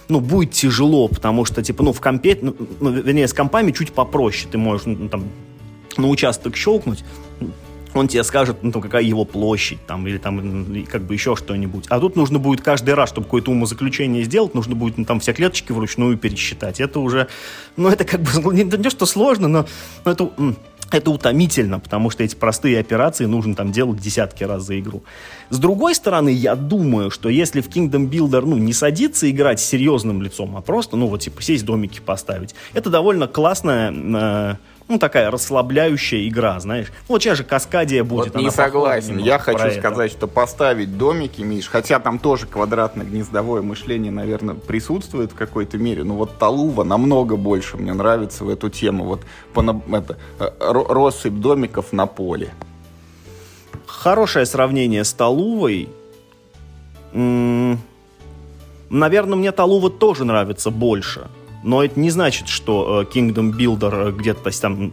ну, 0.08 0.20
будет 0.20 0.52
тяжело, 0.52 1.08
потому 1.08 1.44
что, 1.44 1.62
типа, 1.62 1.82
ну, 1.82 1.92
в 1.92 2.00
компе, 2.00 2.38
ну, 2.40 2.54
ну 2.80 2.90
вернее, 2.90 3.26
с 3.26 3.32
компами 3.32 3.72
чуть 3.72 3.92
попроще. 3.92 4.48
Ты 4.50 4.56
можешь, 4.56 4.86
ну, 4.86 5.08
там, 5.08 5.24
на 5.96 6.08
участок 6.08 6.56
щелкнуть, 6.56 7.04
он 8.00 8.08
тебе 8.08 8.24
скажет, 8.24 8.58
ну, 8.62 8.72
какая 8.80 9.02
его 9.02 9.24
площадь, 9.24 9.84
там, 9.86 10.06
или 10.06 10.18
там, 10.18 10.84
как 10.86 11.02
бы 11.02 11.14
еще 11.14 11.36
что-нибудь. 11.36 11.86
А 11.88 12.00
тут 12.00 12.16
нужно 12.16 12.38
будет 12.38 12.60
каждый 12.60 12.94
раз, 12.94 13.10
чтобы 13.10 13.24
какое-то 13.26 13.50
умозаключение 13.50 14.24
сделать, 14.24 14.54
нужно 14.54 14.74
будет, 14.74 14.98
ну, 14.98 15.04
там, 15.04 15.20
все 15.20 15.32
клеточки 15.32 15.72
вручную 15.72 16.16
пересчитать. 16.16 16.80
Это 16.80 17.00
уже, 17.00 17.28
ну, 17.76 17.88
это 17.88 18.04
как 18.04 18.20
бы, 18.20 18.30
не, 18.54 18.64
не 18.64 18.90
что 18.90 19.06
сложно, 19.06 19.48
но, 19.48 19.66
но 20.04 20.12
это 20.12 20.30
это 20.92 21.10
утомительно, 21.10 21.80
потому 21.80 22.10
что 22.10 22.22
эти 22.22 22.36
простые 22.36 22.78
операции 22.78 23.24
нужно 23.24 23.54
там 23.54 23.72
делать 23.72 24.00
десятки 24.00 24.44
раз 24.44 24.64
за 24.64 24.78
игру. 24.78 25.02
С 25.50 25.58
другой 25.58 25.94
стороны, 25.94 26.28
я 26.28 26.54
думаю, 26.54 27.10
что 27.10 27.28
если 27.28 27.60
в 27.60 27.68
Kingdom 27.68 28.08
Builder, 28.08 28.42
ну, 28.42 28.56
не 28.56 28.72
садиться 28.72 29.28
играть 29.30 29.60
с 29.60 29.64
серьезным 29.64 30.22
лицом, 30.22 30.56
а 30.56 30.60
просто, 30.60 30.96
ну, 30.96 31.08
вот, 31.08 31.20
типа, 31.20 31.42
сесть 31.42 31.64
домики 31.64 32.00
поставить, 32.00 32.54
это 32.72 32.90
довольно 32.90 33.26
классная 33.26 33.92
э, 33.92 34.54
ну, 34.88 34.98
такая 34.98 35.30
расслабляющая 35.30 36.28
игра, 36.28 36.60
знаешь. 36.60 36.92
Вот 37.08 37.22
сейчас 37.22 37.38
же 37.38 37.44
Каскадия 37.44 38.04
будет. 38.04 38.34
Вот 38.34 38.42
не 38.42 38.50
согласен. 38.50 39.18
Я 39.18 39.38
хочу 39.38 39.70
сказать, 39.72 40.12
что 40.12 40.28
поставить 40.28 40.96
домики, 40.96 41.42
Миш, 41.42 41.68
хотя 41.68 41.98
там 41.98 42.18
тоже 42.18 42.46
квадратно-гнездовое 42.46 43.62
мышление, 43.62 44.12
наверное, 44.12 44.54
присутствует 44.54 45.32
в 45.32 45.34
какой-то 45.34 45.76
мере, 45.78 46.04
но 46.04 46.14
вот 46.14 46.38
Талува 46.38 46.84
намного 46.84 47.36
больше 47.36 47.76
мне 47.76 47.92
нравится 47.94 48.44
в 48.44 48.48
эту 48.48 48.70
тему. 48.70 49.04
Вот 49.04 49.22
по, 49.52 49.60
это, 49.92 50.16
э, 50.38 50.48
россыпь 50.60 51.34
домиков 51.34 51.92
на 51.92 52.06
поле. 52.06 52.52
Хорошее 53.86 54.46
сравнение 54.46 55.02
с 55.04 55.12
Талувой. 55.12 55.88
Наверное, 57.12 57.80
мне 59.36 59.50
Талува 59.50 59.90
тоже 59.90 60.24
нравится 60.24 60.70
больше 60.70 61.26
но 61.62 61.82
это 61.82 61.98
не 61.98 62.10
значит, 62.10 62.48
что 62.48 63.02
э, 63.02 63.12
Kingdom 63.12 63.52
Builder 63.52 64.12
где-то 64.12 64.50
там 64.60 64.92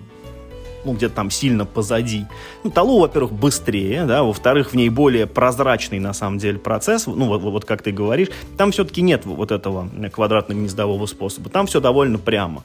ну, 0.86 0.94
где-то 0.94 1.16
там 1.16 1.32
сильно 1.32 1.66
позади. 1.66 2.26
Ну, 2.64 2.70
Талу, 2.70 3.00
во-первых, 3.00 3.32
быстрее, 3.32 4.06
да, 4.06 4.24
во-вторых, 4.24 4.72
в 4.72 4.76
ней 4.76 4.90
более 4.90 5.28
прозрачный, 5.28 6.00
на 6.00 6.14
самом 6.14 6.38
деле, 6.38 6.60
процесс, 6.60 7.08
ну, 7.08 7.26
вот, 7.26 7.42
вот 7.42 7.66
как 7.66 7.82
ты 7.82 7.92
говоришь, 7.92 8.30
там 8.58 8.72
все-таки 8.72 9.02
нет 9.02 9.26
вот 9.26 9.52
этого 9.52 9.90
квадратно-гнездового 10.12 11.06
способа, 11.06 11.50
там 11.50 11.68
все 11.68 11.80
довольно 11.80 12.18
прямо 12.18 12.64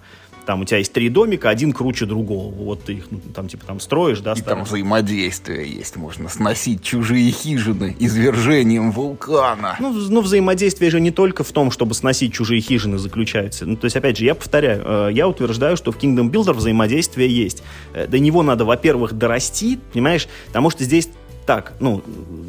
там 0.49 0.63
у 0.63 0.65
тебя 0.65 0.79
есть 0.79 0.95
три 0.95 1.11
домика, 1.11 1.51
один 1.51 1.75
круче 1.75 2.07
другого. 2.07 2.51
Вот 2.51 2.83
ты 2.83 2.95
их 2.95 3.09
ну, 3.11 3.21
там 3.35 3.49
типа 3.49 3.67
там 3.67 3.81
строишь, 3.81 4.21
да, 4.21 4.33
И 4.33 4.37
ставишь. 4.37 4.57
там 4.57 4.65
взаимодействие 4.65 5.71
есть, 5.71 5.97
можно 5.97 6.31
сносить 6.31 6.83
чужие 6.83 7.31
хижины 7.31 7.95
извержением 7.99 8.91
вулкана. 8.91 9.77
Ну, 9.79 9.93
ну, 9.93 10.23
взаимодействие 10.23 10.91
же 10.91 11.01
не 11.01 11.11
только 11.11 11.45
в 11.45 11.53
том, 11.53 11.71
чтобы 11.71 11.93
сносить 11.93 12.33
чужие 12.33 12.63
хижины 12.63 12.97
заключается. 12.97 13.67
Ну, 13.67 13.77
то 13.77 13.85
есть, 13.85 13.97
опять 13.97 14.17
же, 14.17 14.25
я 14.25 14.35
повторяю, 14.35 14.83
э, 14.87 15.11
я 15.13 15.29
утверждаю, 15.29 15.77
что 15.77 15.93
в 15.93 15.99
Kingdom 15.99 16.31
Builder 16.31 16.55
взаимодействие 16.55 17.29
есть. 17.29 17.63
Э, 17.93 18.07
до 18.07 18.19
него 18.19 18.43
надо, 18.43 18.65
во-первых, 18.65 19.13
дорасти, 19.13 19.79
понимаешь, 19.93 20.29
потому 20.47 20.71
что 20.71 20.83
здесь 20.83 21.11
так, 21.45 21.75
ну, 21.79 22.03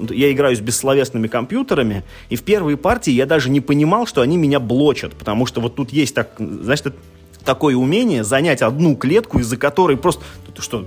я 0.09 0.31
играю 0.31 0.55
с 0.55 0.61
бессловесными 0.61 1.27
компьютерами, 1.27 2.03
и 2.29 2.37
в 2.37 2.43
первой 2.43 2.77
партии 2.77 3.11
я 3.11 3.25
даже 3.25 3.49
не 3.49 3.59
понимал, 3.59 4.07
что 4.07 4.21
они 4.21 4.37
меня 4.37 4.61
блочат, 4.61 5.15
потому 5.15 5.45
что 5.45 5.59
вот 5.59 5.75
тут 5.75 5.91
есть 5.91 6.15
так, 6.15 6.31
значит, 6.37 6.95
такое 7.43 7.75
умение 7.75 8.23
занять 8.23 8.61
одну 8.61 8.95
клетку, 8.95 9.39
из-за 9.39 9.57
которой 9.57 9.97
просто... 9.97 10.23
Ты 10.55 10.61
что, 10.61 10.85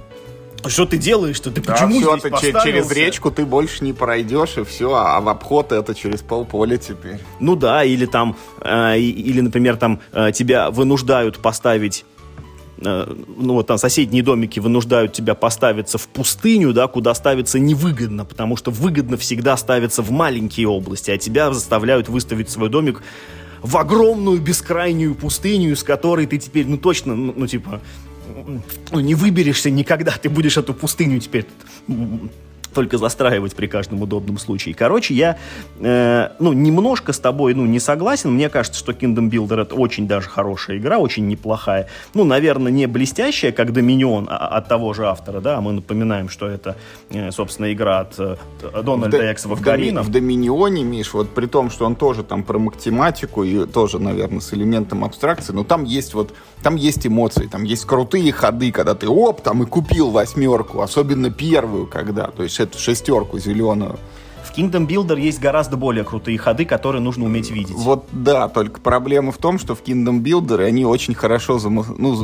что 0.68 0.86
ты 0.86 0.96
делаешь? 0.96 1.36
Что 1.36 1.50
Ты 1.50 1.60
да, 1.60 1.72
почему 1.72 2.00
все, 2.00 2.18
здесь 2.18 2.52
ты 2.52 2.52
через 2.62 2.90
речку 2.90 3.30
ты 3.30 3.44
больше 3.44 3.84
не 3.84 3.92
пройдешь, 3.92 4.56
и 4.58 4.64
все, 4.64 4.94
а 4.94 5.20
в 5.20 5.28
обход 5.28 5.72
это 5.72 5.94
через 5.94 6.22
полполя 6.22 6.76
теперь. 6.76 7.18
Ну 7.40 7.56
да, 7.56 7.84
или 7.84 8.06
там, 8.06 8.36
э, 8.60 8.98
или, 8.98 9.40
например, 9.40 9.76
там 9.76 10.00
э, 10.12 10.30
тебя 10.32 10.70
вынуждают 10.70 11.38
поставить 11.38 12.04
э, 12.78 13.14
ну 13.36 13.54
вот 13.54 13.66
там 13.66 13.78
соседние 13.78 14.22
домики 14.22 14.60
вынуждают 14.60 15.12
тебя 15.12 15.34
поставиться 15.34 15.98
в 15.98 16.06
пустыню, 16.08 16.72
да, 16.72 16.86
куда 16.86 17.14
ставиться 17.14 17.58
невыгодно, 17.58 18.24
потому 18.24 18.56
что 18.56 18.70
выгодно 18.70 19.16
всегда 19.16 19.56
ставиться 19.56 20.02
в 20.02 20.10
маленькие 20.10 20.68
области, 20.68 21.10
а 21.10 21.18
тебя 21.18 21.52
заставляют 21.52 22.08
выставить 22.08 22.50
свой 22.50 22.68
домик 22.68 23.02
в 23.62 23.76
огромную 23.76 24.40
бескрайнюю 24.40 25.14
пустыню, 25.14 25.72
из 25.72 25.82
которой 25.82 26.26
ты 26.26 26.38
теперь, 26.38 26.66
ну 26.66 26.76
точно, 26.76 27.14
ну, 27.14 27.32
ну 27.36 27.46
типа, 27.46 27.80
ну, 28.90 29.00
не 29.00 29.14
выберешься 29.14 29.70
никогда, 29.70 30.12
ты 30.12 30.28
будешь 30.28 30.56
эту 30.56 30.74
пустыню 30.74 31.20
теперь 31.20 31.46
только 32.72 32.98
застраивать 32.98 33.54
при 33.54 33.66
каждом 33.66 34.02
удобном 34.02 34.38
случае. 34.38 34.74
Короче, 34.74 35.14
я, 35.14 35.38
э, 35.80 36.30
ну, 36.38 36.52
немножко 36.52 37.12
с 37.12 37.18
тобой, 37.18 37.54
ну, 37.54 37.66
не 37.66 37.80
согласен. 37.80 38.32
Мне 38.32 38.48
кажется, 38.48 38.78
что 38.78 38.92
Kingdom 38.92 39.30
Builder 39.30 39.62
это 39.62 39.74
очень 39.74 40.06
даже 40.06 40.28
хорошая 40.28 40.78
игра, 40.78 40.98
очень 40.98 41.26
неплохая. 41.28 41.88
Ну, 42.14 42.24
наверное, 42.24 42.72
не 42.72 42.86
блестящая, 42.86 43.52
как 43.52 43.72
Доминион 43.72 44.28
а, 44.30 44.48
от 44.48 44.68
того 44.68 44.92
же 44.94 45.06
автора, 45.06 45.40
да, 45.40 45.60
мы 45.60 45.72
напоминаем, 45.72 46.28
что 46.28 46.46
это, 46.46 46.76
э, 47.10 47.30
собственно, 47.30 47.72
игра 47.72 48.00
от 48.00 48.18
э, 48.18 48.36
Дональда 48.82 49.18
в 49.18 49.20
Экса 49.20 49.48
В 49.48 50.10
Доминионе, 50.10 50.84
Миш, 50.84 51.14
вот 51.14 51.30
при 51.30 51.46
том, 51.46 51.70
что 51.70 51.86
он 51.86 51.96
тоже 51.96 52.22
там 52.22 52.42
про 52.42 52.58
математику 52.58 53.44
и 53.44 53.66
тоже, 53.66 53.98
наверное, 53.98 54.40
с 54.40 54.52
элементом 54.54 55.04
абстракции, 55.04 55.52
но 55.52 55.64
там 55.64 55.84
есть 55.84 56.14
вот, 56.14 56.32
там 56.62 56.76
есть 56.76 57.06
эмоции, 57.06 57.46
там 57.46 57.64
есть 57.64 57.84
крутые 57.84 58.32
ходы, 58.32 58.72
когда 58.72 58.94
ты, 58.94 59.08
оп, 59.08 59.40
там 59.42 59.62
и 59.62 59.66
купил 59.66 60.10
восьмерку, 60.10 60.80
особенно 60.80 61.30
первую, 61.30 61.86
когда, 61.86 62.28
то 62.28 62.42
есть 62.42 62.54
эту 62.62 62.78
шестерку 62.78 63.38
зеленую. 63.38 63.98
В 64.42 64.54
Kingdom 64.54 64.86
Builder 64.86 65.18
есть 65.18 65.40
гораздо 65.40 65.76
более 65.76 66.04
крутые 66.04 66.36
ходы, 66.36 66.64
которые 66.66 67.00
нужно 67.00 67.24
уметь 67.24 67.50
видеть. 67.50 67.74
Вот 67.74 68.06
да, 68.12 68.48
только 68.48 68.80
проблема 68.80 69.32
в 69.32 69.38
том, 69.38 69.58
что 69.58 69.74
в 69.74 69.82
Kingdom 69.82 70.20
Builder 70.20 70.62
они 70.64 70.84
очень 70.84 71.14
хорошо 71.14 71.58
зама... 71.58 71.86
ну, 71.96 72.14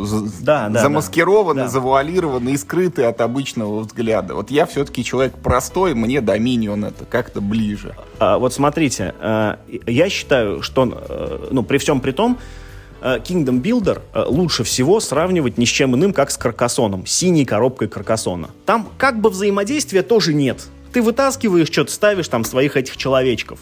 да, 0.41 0.69
да, 0.69 0.83
замаскированы, 0.83 1.63
да. 1.63 1.69
завуалированы 1.69 2.51
и 2.51 2.57
скрыты 2.59 3.05
от 3.05 3.21
обычного 3.21 3.81
взгляда. 3.81 4.35
Вот 4.35 4.51
я 4.51 4.67
все-таки 4.67 5.05
человек 5.05 5.35
простой, 5.39 5.95
мне 5.95 6.19
Dominion 6.19 6.87
это 6.87 7.05
как-то 7.07 7.41
ближе. 7.41 7.95
А, 8.19 8.39
вот 8.39 8.53
смотрите, 8.53 9.15
а, 9.21 9.59
я 9.87 10.11
считаю, 10.11 10.63
что 10.63 10.87
э, 11.09 11.49
ну, 11.51 11.63
при 11.63 11.79
всем 11.79 12.01
при 12.01 12.13
том, 12.13 12.37
Э, 12.37 12.58
Kingdom 13.01 13.63
Builder 13.63 14.01
э, 14.13 14.25
лучше 14.27 14.65
всего 14.65 15.01
сравнивать 15.01 15.59
ни 15.59 15.65
с 15.65 15.69
чем 15.69 15.95
иным, 15.95 16.13
как 16.13 16.31
с 16.31 16.37
Каркасоном, 16.37 17.07
синей 17.07 17.45
коробкой 17.45 17.89
Каркасона. 17.89 18.51
Там 18.67 18.89
как 18.99 19.21
бы 19.21 19.31
взаимодействия 19.31 20.03
тоже 20.03 20.35
нет. 20.35 20.67
Ты 20.93 21.03
вытаскиваешь 21.03 21.69
что-то, 21.69 21.93
ставишь 21.93 22.29
там 22.29 22.45
своих 22.45 22.77
этих 22.77 22.97
человечков. 22.97 23.61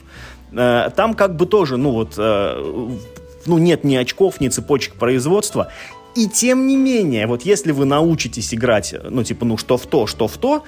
Э, 0.52 0.90
там 0.94 1.14
как 1.14 1.36
бы 1.36 1.46
тоже, 1.46 1.76
ну 1.76 1.92
вот, 1.92 2.16
ну 2.16 3.58
нет 3.58 3.84
ни 3.84 3.96
очков, 3.96 4.40
ни 4.40 4.48
цепочек 4.48 4.94
производства. 4.94 5.72
И 6.14 6.28
тем 6.28 6.66
не 6.66 6.76
менее, 6.76 7.26
вот 7.26 7.42
если 7.42 7.72
вы 7.72 7.84
научитесь 7.84 8.54
играть, 8.54 8.94
ну 9.10 9.22
типа, 9.22 9.44
ну 9.44 9.58
что 9.58 9.76
в 9.76 9.86
то, 9.86 10.06
что 10.06 10.28
в 10.28 10.38
то, 10.38 10.64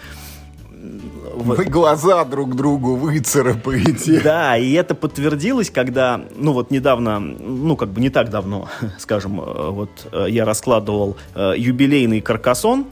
вы 1.34 1.64
глаза 1.64 2.24
друг 2.24 2.54
другу 2.54 2.96
выцарапаете. 2.96 4.20
Да, 4.28 4.56
и 4.56 4.72
это 4.72 4.94
подтвердилось, 4.94 5.70
когда, 5.70 6.20
ну 6.36 6.52
вот 6.52 6.70
недавно, 6.70 7.20
ну 7.20 7.76
как 7.76 7.90
бы 7.90 8.00
не 8.00 8.10
так 8.10 8.30
давно, 8.30 8.68
скажем, 8.98 9.40
э, 9.40 9.70
вот 9.70 9.90
э, 10.12 10.26
я 10.28 10.44
раскладывал 10.44 11.16
э, 11.34 11.54
юбилейный 11.56 12.20
каркасон, 12.20 12.86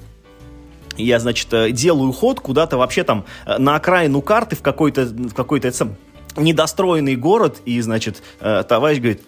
я, 0.96 1.18
значит, 1.18 1.48
делаю 1.74 2.12
ход 2.12 2.40
куда-то 2.40 2.78
вообще 2.78 3.04
там 3.04 3.26
на 3.46 3.76
окраину 3.76 4.22
карты 4.22 4.56
в 4.56 4.62
какой-то 4.62 5.04
в 5.04 5.35
какой-то 5.35 5.70
недостроенный 6.38 7.16
город, 7.16 7.59
и, 7.66 7.78
значит, 7.82 8.22
товарищ 8.40 8.98
говорит, 8.98 9.22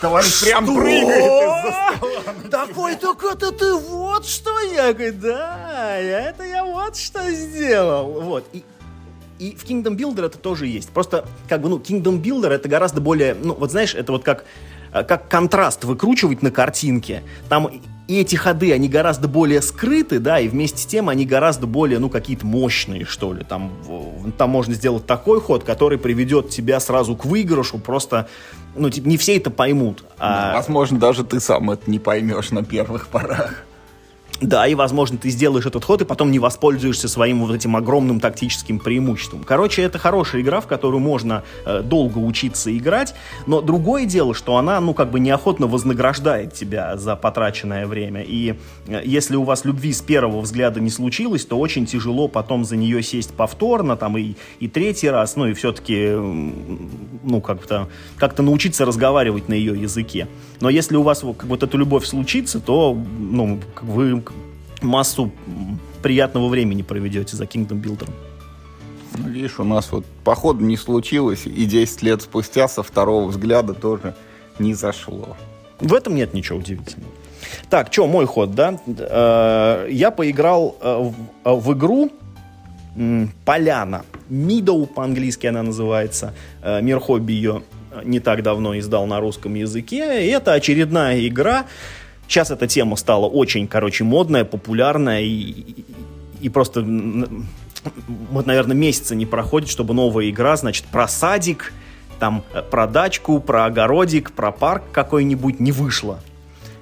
Товарищ 0.00 0.44
прям 0.44 0.64
«Что? 0.64 0.74
прыгает 0.74 1.10
из-за 1.10 1.96
стола. 1.96 2.34
Такой, 2.50 2.96
так 2.96 3.22
это 3.24 3.52
ты 3.52 3.74
вот 3.74 4.26
что? 4.26 4.58
Я 4.60 4.92
говорю, 4.92 5.14
да, 5.20 5.96
это 5.98 6.44
я 6.44 6.64
вот 6.64 6.96
что 6.96 7.30
сделал. 7.32 8.10
Вот. 8.20 8.44
И, 8.52 8.64
и 9.38 9.56
в 9.56 9.64
Kingdom 9.64 9.96
Builder 9.96 10.26
это 10.26 10.38
тоже 10.38 10.66
есть. 10.66 10.90
Просто, 10.90 11.26
как 11.48 11.60
бы, 11.60 11.68
ну, 11.68 11.78
Kingdom 11.78 12.22
Builder 12.22 12.48
это 12.48 12.68
гораздо 12.68 13.00
более, 13.00 13.34
ну, 13.34 13.54
вот 13.54 13.70
знаешь, 13.70 13.94
это 13.94 14.12
вот 14.12 14.24
как, 14.24 14.44
как 14.92 15.28
контраст 15.28 15.84
выкручивать 15.84 16.42
на 16.42 16.50
картинке. 16.50 17.22
Там 17.48 17.70
и 18.08 18.18
эти 18.20 18.34
ходы, 18.34 18.72
они 18.72 18.88
гораздо 18.88 19.28
более 19.28 19.62
скрыты, 19.62 20.18
да, 20.18 20.40
и 20.40 20.48
вместе 20.48 20.78
с 20.82 20.86
тем 20.86 21.08
они 21.08 21.24
гораздо 21.24 21.68
более, 21.68 22.00
ну, 22.00 22.08
какие-то 22.10 22.44
мощные, 22.44 23.04
что 23.04 23.32
ли. 23.32 23.44
Там, 23.44 23.70
там 24.36 24.50
можно 24.50 24.74
сделать 24.74 25.06
такой 25.06 25.40
ход, 25.40 25.62
который 25.62 25.96
приведет 25.96 26.50
тебя 26.50 26.80
сразу 26.80 27.14
к 27.14 27.24
выигрышу, 27.24 27.78
просто, 27.78 28.28
ну, 28.74 28.90
типа, 28.90 29.06
не 29.06 29.16
все 29.16 29.36
это 29.36 29.50
поймут. 29.52 30.02
а- 30.18 30.54
Возможно, 30.54 30.98
даже 30.98 31.22
ты 31.22 31.38
сам 31.38 31.70
это 31.70 31.88
не 31.88 32.00
поймешь 32.00 32.50
на 32.50 32.64
первых 32.64 33.06
порах. 33.06 33.64
Да, 34.40 34.66
и, 34.66 34.74
возможно, 34.74 35.18
ты 35.18 35.28
сделаешь 35.28 35.66
этот 35.66 35.84
ход 35.84 36.00
и 36.00 36.04
потом 36.06 36.30
не 36.30 36.38
воспользуешься 36.38 37.08
своим 37.08 37.44
вот 37.44 37.54
этим 37.54 37.76
огромным 37.76 38.20
тактическим 38.20 38.78
преимуществом. 38.78 39.44
Короче, 39.44 39.82
это 39.82 39.98
хорошая 39.98 40.40
игра, 40.40 40.60
в 40.60 40.66
которую 40.66 41.00
можно 41.00 41.44
э, 41.66 41.82
долго 41.82 42.18
учиться 42.18 42.74
играть, 42.76 43.14
но 43.46 43.60
другое 43.60 44.06
дело, 44.06 44.34
что 44.34 44.56
она, 44.56 44.80
ну, 44.80 44.94
как 44.94 45.10
бы 45.10 45.20
неохотно 45.20 45.66
вознаграждает 45.66 46.54
тебя 46.54 46.96
за 46.96 47.16
потраченное 47.16 47.86
время. 47.86 48.22
И 48.22 48.54
э, 48.86 49.02
если 49.04 49.36
у 49.36 49.42
вас 49.42 49.66
любви 49.66 49.92
с 49.92 50.00
первого 50.00 50.40
взгляда 50.40 50.80
не 50.80 50.90
случилось, 50.90 51.44
то 51.44 51.58
очень 51.58 51.84
тяжело 51.84 52.26
потом 52.26 52.64
за 52.64 52.76
нее 52.76 53.02
сесть 53.02 53.34
повторно, 53.34 53.98
там, 53.98 54.16
и, 54.16 54.34
и 54.58 54.68
третий 54.68 55.10
раз, 55.10 55.36
ну, 55.36 55.48
и 55.48 55.52
все-таки, 55.52 56.12
ну, 56.12 57.42
как-то 57.42 57.88
как 58.16 58.38
научиться 58.38 58.86
разговаривать 58.86 59.48
на 59.48 59.54
ее 59.54 59.78
языке. 59.78 60.28
Но 60.60 60.68
если 60.68 60.96
у 60.96 61.02
вас 61.02 61.22
вот, 61.22 61.38
как 61.38 61.48
вот 61.48 61.62
эта 61.62 61.76
любовь 61.76 62.06
случится, 62.06 62.60
то, 62.60 62.94
ну, 62.94 63.60
вы 63.80 64.22
массу 64.82 65.30
приятного 66.02 66.48
времени 66.48 66.82
проведете 66.82 67.36
за 67.36 67.44
Kingdom 67.44 67.80
Builder. 67.82 68.08
Ну, 69.16 69.28
видишь, 69.28 69.58
у 69.58 69.64
нас 69.64 69.90
вот 69.90 70.04
походу 70.24 70.64
не 70.64 70.76
случилось, 70.76 71.46
и 71.46 71.64
10 71.64 72.02
лет 72.02 72.22
спустя 72.22 72.68
со 72.68 72.82
второго 72.82 73.28
взгляда 73.28 73.74
тоже 73.74 74.14
не 74.58 74.74
зашло. 74.74 75.36
В 75.80 75.94
этом 75.94 76.14
нет 76.14 76.34
ничего 76.34 76.58
удивительного. 76.58 77.12
Так, 77.68 77.92
что, 77.92 78.06
мой 78.06 78.26
ход, 78.26 78.54
да? 78.54 78.78
Э, 78.86 79.88
Я 79.90 80.10
поиграл 80.10 80.76
э, 80.80 80.98
в, 80.98 81.14
э, 81.44 81.54
в 81.54 81.72
игру 81.72 82.10
Поляна. 83.44 84.04
Meadow 84.28 84.86
по-английски 84.86 85.46
она 85.46 85.62
называется. 85.62 86.34
Мир 86.62 86.98
хобби 86.98 87.32
ее 87.32 87.62
не 88.04 88.20
так 88.20 88.42
давно 88.42 88.78
издал 88.78 89.06
на 89.06 89.20
русском 89.20 89.54
языке. 89.54 90.26
И 90.26 90.30
это 90.30 90.52
очередная 90.52 91.26
игра. 91.26 91.66
Сейчас 92.28 92.50
эта 92.50 92.66
тема 92.66 92.96
стала 92.96 93.26
очень, 93.26 93.66
короче, 93.66 94.04
модная, 94.04 94.44
популярная. 94.44 95.22
И, 95.22 95.84
и- 96.40 96.48
просто, 96.48 96.80
вот, 98.30 98.46
наверное, 98.46 98.76
месяца 98.76 99.14
не 99.14 99.26
проходит, 99.26 99.68
чтобы 99.68 99.94
новая 99.94 100.30
игра, 100.30 100.56
значит, 100.56 100.86
про 100.86 101.08
садик, 101.08 101.72
там, 102.18 102.44
э, 102.54 102.62
про 102.62 102.86
дачку, 102.86 103.40
про 103.40 103.64
огородик, 103.64 104.32
про 104.32 104.52
парк 104.52 104.84
какой-нибудь 104.92 105.58
не 105.60 105.72
вышла. 105.72 106.20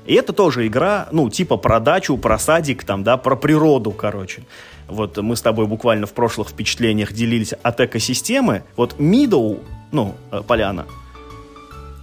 И 0.07 0.15
это 0.15 0.33
тоже 0.33 0.67
игра, 0.67 1.09
ну, 1.13 1.29
типа 1.29 1.57
про 1.57 1.81
дачу, 1.81 2.17
про 2.17 2.39
садик, 2.39 2.85
там, 2.85 3.05
да, 3.05 3.17
про 3.17 3.37
природу, 3.37 3.91
короче. 3.91 4.43
Вот 4.87 5.19
мы 5.19 5.37
с 5.37 5.43
тобой 5.43 5.67
буквально 5.67 6.07
в 6.07 6.13
прошлых 6.13 6.49
впечатлениях 6.49 7.13
делились 7.13 7.53
от 7.63 7.81
экосистемы. 7.81 8.63
Вот 8.77 8.95
Meadow, 8.99 9.61
ну, 9.93 10.15
э, 10.31 10.43
поляна, 10.47 10.87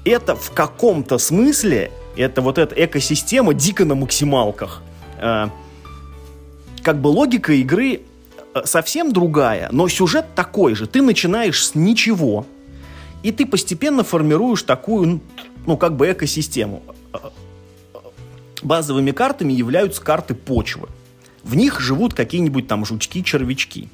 это 0.04 0.36
в 0.36 0.52
каком-то 0.52 1.18
смысле, 1.18 1.92
это 2.16 2.42
вот 2.42 2.58
эта 2.58 2.76
экосистема 2.86 3.54
дико 3.54 3.86
на 3.86 3.96
максималках. 3.96 4.82
Э, 5.18 5.48
как 6.84 7.02
бы 7.02 7.08
логика 7.08 7.54
игры 7.54 8.02
э, 8.54 8.62
совсем 8.66 9.12
другая, 9.12 9.70
но 9.72 9.88
сюжет 9.88 10.26
такой 10.36 10.76
же. 10.76 10.88
Ты 10.88 11.02
начинаешь 11.02 11.66
с 11.66 11.76
ничего, 11.76 12.46
и 13.24 13.32
ты 13.32 13.46
постепенно 13.46 14.04
формируешь 14.04 14.64
такую, 14.64 15.22
ну, 15.66 15.78
как 15.78 15.96
бы 15.96 16.12
экосистему. 16.12 16.84
Базовыми 18.62 19.12
картами 19.12 19.54
являются 19.54 20.02
карты 20.02 20.34
почвы. 20.34 20.88
В 21.44 21.56
них 21.56 21.80
живут 21.80 22.14
какие-нибудь 22.16 22.68
там 22.68 22.86
жучки-червячки. 22.86 23.90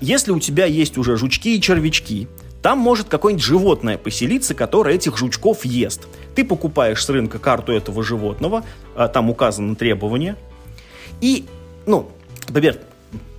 Если 0.00 0.32
у 0.32 0.40
тебя 0.40 0.66
есть 0.66 0.98
уже 0.98 1.16
жучки 1.16 1.56
и 1.56 1.60
червячки, 1.60 2.26
там 2.62 2.78
может 2.78 3.08
какое-нибудь 3.08 3.44
животное 3.44 3.98
поселиться, 3.98 4.54
которое 4.54 4.94
этих 4.94 5.16
жучков 5.16 5.64
ест. 5.64 6.06
Ты 6.34 6.44
покупаешь 6.44 7.04
с 7.04 7.08
рынка 7.08 7.38
карту 7.38 7.72
этого 7.72 8.02
животного, 8.02 8.64
а, 8.94 9.08
там 9.08 9.30
указаны 9.30 9.76
требования, 9.76 10.36
и, 11.20 11.46
ну, 11.86 12.10
например, 12.48 12.78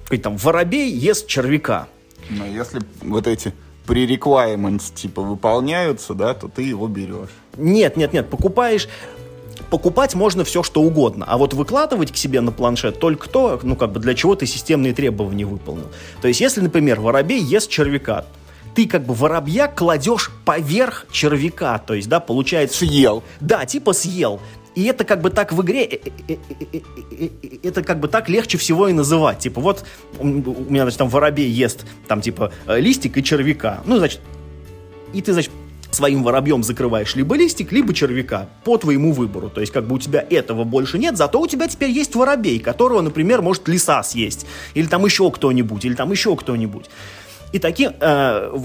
какой-то 0.03 0.23
там 0.23 0.37
воробей 0.37 0.91
ест 0.91 1.27
червяка. 1.27 1.87
Но 2.29 2.45
если 2.45 2.81
вот 3.01 3.27
эти 3.27 3.53
pre-requirements 3.85 4.93
типа 4.93 5.21
выполняются, 5.21 6.13
да, 6.13 6.33
то 6.33 6.47
ты 6.47 6.61
его 6.63 6.87
берешь. 6.87 7.29
Нет, 7.57 7.97
нет, 7.97 8.13
нет, 8.13 8.29
покупаешь... 8.29 8.87
Покупать 9.69 10.15
можно 10.15 10.45
все, 10.45 10.63
что 10.63 10.81
угодно, 10.81 11.25
а 11.27 11.37
вот 11.37 11.53
выкладывать 11.53 12.13
к 12.13 12.15
себе 12.15 12.39
на 12.39 12.53
планшет 12.53 12.99
только 12.99 13.27
то, 13.27 13.59
ну, 13.63 13.75
как 13.75 13.91
бы 13.91 13.99
для 13.99 14.13
чего 14.13 14.33
ты 14.35 14.45
системные 14.45 14.93
требования 14.93 15.45
выполнил. 15.45 15.87
То 16.21 16.29
есть, 16.29 16.39
если, 16.39 16.61
например, 16.61 17.01
воробей 17.01 17.41
ест 17.41 17.69
червяка, 17.69 18.25
ты 18.77 18.87
как 18.87 19.07
бы 19.07 19.15
воробья 19.15 19.67
кладешь 19.67 20.29
поверх 20.45 21.07
червяка, 21.11 21.79
то 21.79 21.95
есть, 21.95 22.07
да, 22.07 22.19
получается... 22.19 22.77
Съел. 22.77 23.23
Да, 23.39 23.65
типа 23.65 23.91
съел. 23.91 24.39
И 24.75 24.83
это 24.83 25.03
как 25.03 25.21
бы 25.21 25.31
так 25.31 25.51
в 25.51 25.63
игре, 25.63 25.83
э, 25.83 25.99
э, 26.27 26.35
э, 26.71 27.29
это 27.63 27.81
как 27.81 27.99
бы 27.99 28.07
так 28.07 28.29
легче 28.29 28.59
всего 28.59 28.87
и 28.87 28.93
называть. 28.93 29.39
Типа 29.39 29.61
вот 29.61 29.83
у 30.19 30.25
меня, 30.27 30.83
значит, 30.83 30.99
там 30.99 31.09
воробей 31.09 31.49
ест 31.49 31.87
там 32.07 32.21
типа 32.21 32.51
листик 32.67 33.17
и 33.17 33.23
червяка. 33.23 33.81
Ну, 33.87 33.97
значит, 33.97 34.19
и 35.11 35.23
ты, 35.23 35.33
значит, 35.33 35.51
своим 35.89 36.21
воробьем 36.21 36.61
закрываешь 36.61 37.15
либо 37.15 37.35
листик, 37.35 37.71
либо 37.71 37.95
червяка 37.95 38.47
по 38.63 38.77
твоему 38.77 39.11
выбору. 39.11 39.49
То 39.49 39.59
есть 39.59 39.73
как 39.73 39.87
бы 39.87 39.95
у 39.95 39.97
тебя 39.97 40.23
этого 40.29 40.65
больше 40.65 40.99
нет, 40.99 41.17
зато 41.17 41.41
у 41.41 41.47
тебя 41.47 41.67
теперь 41.67 41.89
есть 41.89 42.13
воробей, 42.13 42.59
которого, 42.59 43.01
например, 43.01 43.41
может 43.41 43.67
лиса 43.67 44.03
съесть. 44.03 44.45
Или 44.75 44.85
там 44.85 45.03
еще 45.03 45.31
кто-нибудь, 45.31 45.83
или 45.83 45.95
там 45.95 46.11
еще 46.11 46.35
кто-нибудь. 46.35 46.85
И 47.53 47.59
таким... 47.59 47.91
э, 47.99 48.59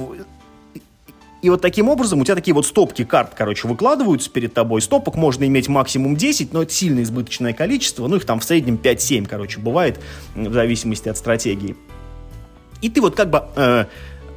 и 1.42 1.50
вот 1.50 1.60
таким 1.60 1.88
образом 1.88 2.20
у 2.20 2.24
тебя 2.24 2.36
такие 2.36 2.54
вот 2.54 2.66
стопки 2.66 3.04
карт, 3.04 3.32
короче, 3.36 3.66
выкладываются 3.66 4.30
перед 4.30 4.54
тобой. 4.54 4.80
Стопок 4.80 5.16
можно 5.16 5.44
иметь 5.44 5.68
максимум 5.68 6.16
10, 6.16 6.52
но 6.52 6.62
это 6.62 6.72
сильно 6.72 7.02
избыточное 7.02 7.52
количество. 7.52 8.06
Ну, 8.06 8.16
их 8.16 8.24
там 8.24 8.38
в 8.38 8.44
среднем 8.44 8.76
5-7, 8.76 9.26
короче, 9.26 9.58
бывает, 9.58 9.98
в 10.36 10.52
зависимости 10.52 11.08
от 11.08 11.16
стратегии. 11.16 11.76
И 12.80 12.88
ты 12.88 13.00
вот 13.00 13.16
как 13.16 13.30
бы, 13.30 13.42
э, 13.56 13.86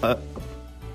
э, 0.02 0.16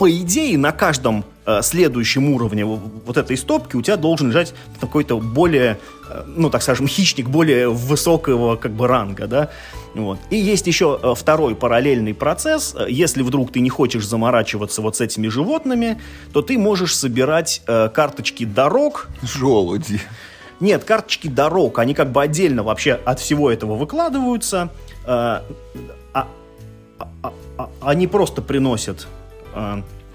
по 0.01 0.11
идее, 0.11 0.57
на 0.57 0.73
каждом 0.73 1.27
э, 1.45 1.61
следующем 1.61 2.31
уровне 2.31 2.65
вот 2.65 3.19
этой 3.19 3.37
стопки 3.37 3.77
у 3.77 3.83
тебя 3.83 3.97
должен 3.99 4.29
лежать 4.31 4.55
какой-то 4.81 5.21
более, 5.21 5.79
э, 6.09 6.25
ну, 6.27 6.49
так 6.49 6.63
скажем, 6.63 6.89
хищник 6.89 7.29
более 7.29 7.69
высокого 7.69 8.57
как 8.57 8.73
бы 8.73 8.87
ранга, 8.87 9.27
да. 9.27 9.51
Вот. 9.95 10.19
И 10.31 10.37
есть 10.37 10.67
еще 10.67 10.99
э, 11.03 11.13
второй 11.15 11.55
параллельный 11.55 12.15
процесс. 12.15 12.75
Если 12.89 13.23
вдруг 13.23 13.53
ты 13.53 13.61
не 13.61 13.69
хочешь 13.69 14.07
заморачиваться 14.09 14.81
вот 14.81 14.97
с 14.97 15.03
этими 15.03 15.29
животными, 15.29 16.01
то 16.33 16.41
ты 16.41 16.57
можешь 16.57 16.97
собирать 16.97 17.61
э, 17.67 17.91
карточки 17.93 18.47
дорог, 18.47 19.11
Желуди. 19.23 20.01
нет, 20.61 20.85
карточки 20.85 21.29
дорог, 21.29 21.79
они 21.79 21.93
как 21.93 22.11
бы 22.11 22.23
отдельно 22.23 22.63
вообще 22.63 22.95
от 23.05 23.21
всего 23.21 23.51
этого 23.51 23.77
выкладываются. 23.77 24.71
э, 25.05 25.11
а- 25.11 25.43
а- 26.15 26.29
а- 27.23 27.33
а- 27.59 27.69
они 27.83 28.07
просто 28.07 28.41
приносят 28.41 29.07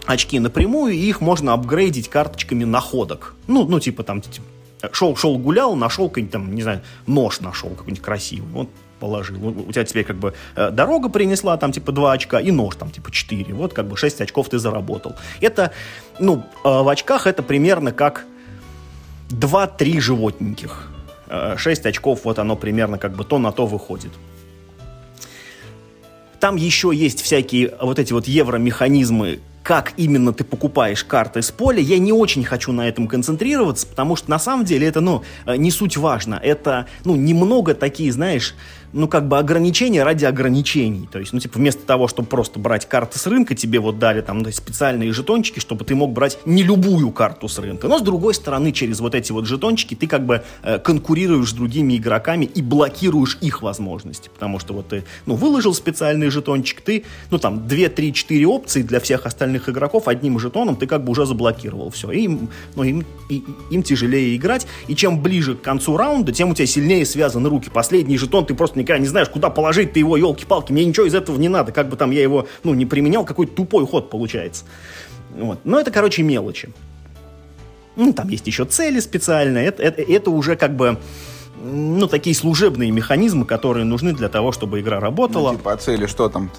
очки 0.06 0.40
напрямую, 0.40 0.94
и 0.94 0.98
их 0.98 1.22
можно 1.22 1.54
апгрейдить 1.54 2.10
карточками 2.10 2.64
находок. 2.64 3.36
Ну, 3.48 3.66
ну 3.66 3.80
типа 3.80 4.04
там, 4.04 4.22
типа, 4.22 4.46
шел, 4.92 5.16
шел 5.16 5.38
гулял, 5.38 5.76
нашел 5.76 6.10
какой-нибудь 6.10 6.32
там, 6.32 6.54
не 6.54 6.62
знаю, 6.62 6.82
нож 7.08 7.40
нашел 7.40 7.70
какой-нибудь 7.70 8.04
красивый. 8.04 8.50
Вот 8.52 8.70
положил. 9.00 9.46
У 9.46 9.68
у 9.68 9.72
тебя 9.72 9.84
теперь 9.84 10.04
как 10.04 10.18
бы 10.18 10.34
э, 10.56 10.72
дорога 10.72 11.10
принесла 11.10 11.58
там 11.58 11.72
типа 11.72 11.92
2 11.92 12.14
очка 12.14 12.40
и 12.40 12.52
нож 12.52 12.76
там 12.76 12.92
типа 12.92 13.12
4. 13.12 13.54
Вот 13.54 13.74
как 13.74 13.88
бы 13.88 13.98
6 13.98 14.22
очков 14.22 14.50
ты 14.50 14.58
заработал. 14.58 15.16
Это, 15.42 15.72
ну, 16.20 16.44
э, 16.64 16.84
в 16.84 16.88
очках 16.88 17.28
это 17.28 17.44
примерно 17.44 17.92
как 17.92 18.26
2-3 19.30 20.00
животненьких. 20.00 20.92
6 21.58 21.86
очков, 21.88 22.20
вот 22.24 22.38
оно 22.38 22.56
примерно 22.56 23.00
как 23.00 23.16
бы 23.16 23.24
то 23.24 23.40
на 23.40 23.52
то 23.52 23.66
выходит. 23.66 24.12
Там 26.40 26.56
еще 26.56 26.92
есть 26.94 27.22
всякие 27.22 27.74
вот 27.82 28.00
эти 28.00 28.14
вот 28.14 28.28
евромеханизмы, 28.28 29.40
как 29.66 29.94
именно 29.98 30.32
ты 30.32 30.44
покупаешь 30.44 31.04
карты 31.04 31.42
с 31.42 31.50
поля, 31.50 31.80
я 31.80 31.98
не 31.98 32.14
очень 32.14 32.44
хочу 32.44 32.72
на 32.72 32.88
этом 32.88 33.08
концентрироваться, 33.08 33.88
потому 33.88 34.16
что 34.16 34.30
на 34.30 34.38
самом 34.38 34.64
деле 34.64 34.86
это, 34.86 35.02
ну, 35.02 35.24
э, 35.48 35.56
не 35.56 35.72
суть 35.72 35.98
важно. 35.98 36.36
Это, 36.36 36.86
ну, 37.04 37.16
немного 37.16 37.74
такие, 37.74 38.12
знаешь, 38.12 38.54
ну, 38.96 39.10
как 39.10 39.28
бы 39.28 39.38
ограничения 39.38 40.04
ради 40.04 40.24
ограничений. 40.24 41.10
То 41.12 41.20
есть, 41.20 41.34
ну, 41.34 41.40
типа, 41.40 41.60
вместо 41.60 41.86
того, 41.86 42.08
чтобы 42.08 42.30
просто 42.30 42.60
брать 42.60 42.88
карты 42.88 43.20
с 43.20 43.28
рынка, 43.28 43.54
тебе 43.54 43.80
вот 43.80 44.00
дали 44.00 44.22
там 44.22 44.40
ну, 44.40 44.52
специальные 44.52 45.12
жетончики, 45.12 45.60
чтобы 45.60 45.84
ты 45.84 45.96
мог 45.96 46.14
брать 46.14 46.40
не 46.46 46.64
любую 46.64 47.12
карту 47.12 47.50
с 47.50 47.60
рынка. 47.60 47.90
Но, 47.90 48.00
с 48.00 48.02
другой 48.02 48.34
стороны, 48.34 48.72
через 48.72 49.02
вот 49.02 49.14
эти 49.14 49.34
вот 49.34 49.48
жетончики 49.48 49.96
ты 49.96 50.08
как 50.08 50.26
бы 50.26 50.44
э, 50.64 50.80
конкурируешь 50.80 51.50
с 51.50 51.54
другими 51.54 51.98
игроками 51.98 52.46
и 52.46 52.62
блокируешь 52.62 53.38
их 53.42 53.62
возможности. 53.62 54.30
Потому 54.34 54.60
что 54.60 54.74
вот 54.74 54.88
ты, 54.88 55.04
ну, 55.26 55.36
выложил 55.36 55.74
специальный 55.74 56.30
жетончик, 56.30 56.80
ты, 56.80 57.04
ну, 57.32 57.38
там, 57.38 57.68
2, 57.68 57.90
3, 57.90 58.14
4 58.14 58.48
опции 58.48 58.82
для 58.82 59.02
всех 59.02 59.26
остальных 59.26 59.55
игроков 59.70 60.08
одним 60.08 60.40
жетоном 60.40 60.76
ты 60.76 60.88
как 60.88 61.04
бы 61.04 61.12
уже 61.12 61.26
заблокировал 61.26 61.90
все. 61.90 62.12
И 62.12 62.22
им, 62.22 62.50
ну, 62.76 62.84
им, 62.84 63.06
и, 63.30 63.44
им 63.72 63.84
тяжелее 63.84 64.36
играть. 64.36 64.68
И 64.88 64.96
чем 64.96 65.22
ближе 65.22 65.56
к 65.56 65.62
концу 65.62 65.98
раунда, 65.98 66.32
тем 66.32 66.50
у 66.50 66.54
тебя 66.54 66.66
сильнее 66.66 67.06
связаны 67.06 67.50
руки. 67.50 67.70
Последний 67.70 68.18
жетон 68.18 68.46
ты 68.46 68.54
просто 68.54 68.80
никогда 68.80 69.00
не 69.00 69.08
знаешь, 69.08 69.30
куда 69.30 69.50
положить 69.50 69.94
ты 69.94 70.00
его, 70.00 70.18
елки-палки, 70.18 70.72
мне 70.72 70.86
ничего 70.86 71.06
из 71.06 71.16
этого 71.16 71.38
не 71.38 71.50
надо, 71.50 71.72
как 71.72 71.90
бы 71.90 71.98
там 71.98 72.12
я 72.12 72.22
его, 72.22 72.48
ну, 72.64 72.74
не 72.74 72.86
применял, 72.86 73.26
какой-то 73.26 73.54
тупой 73.54 73.86
ход 73.86 74.10
получается. 74.10 74.66
Вот. 75.38 75.60
Но 75.64 75.80
это, 75.80 75.92
короче, 75.92 76.24
мелочи. 76.24 76.70
Ну, 77.96 78.14
там 78.14 78.28
есть 78.30 78.46
еще 78.48 78.66
цели 78.66 79.00
специальные, 79.00 79.68
это, 79.68 79.82
это, 79.82 80.02
это 80.02 80.32
уже 80.32 80.56
как 80.56 80.76
бы 80.76 80.98
ну, 81.62 82.08
такие 82.08 82.36
служебные 82.36 82.92
механизмы, 82.92 83.46
которые 83.46 83.86
нужны 83.86 84.14
для 84.14 84.30
того, 84.30 84.52
чтобы 84.52 84.82
игра 84.82 85.00
работала. 85.00 85.52
Ну, 85.52 85.58
типа, 85.58 85.74
а 85.74 85.78
цели 85.78 86.06
что 86.06 86.30
там? 86.30 86.52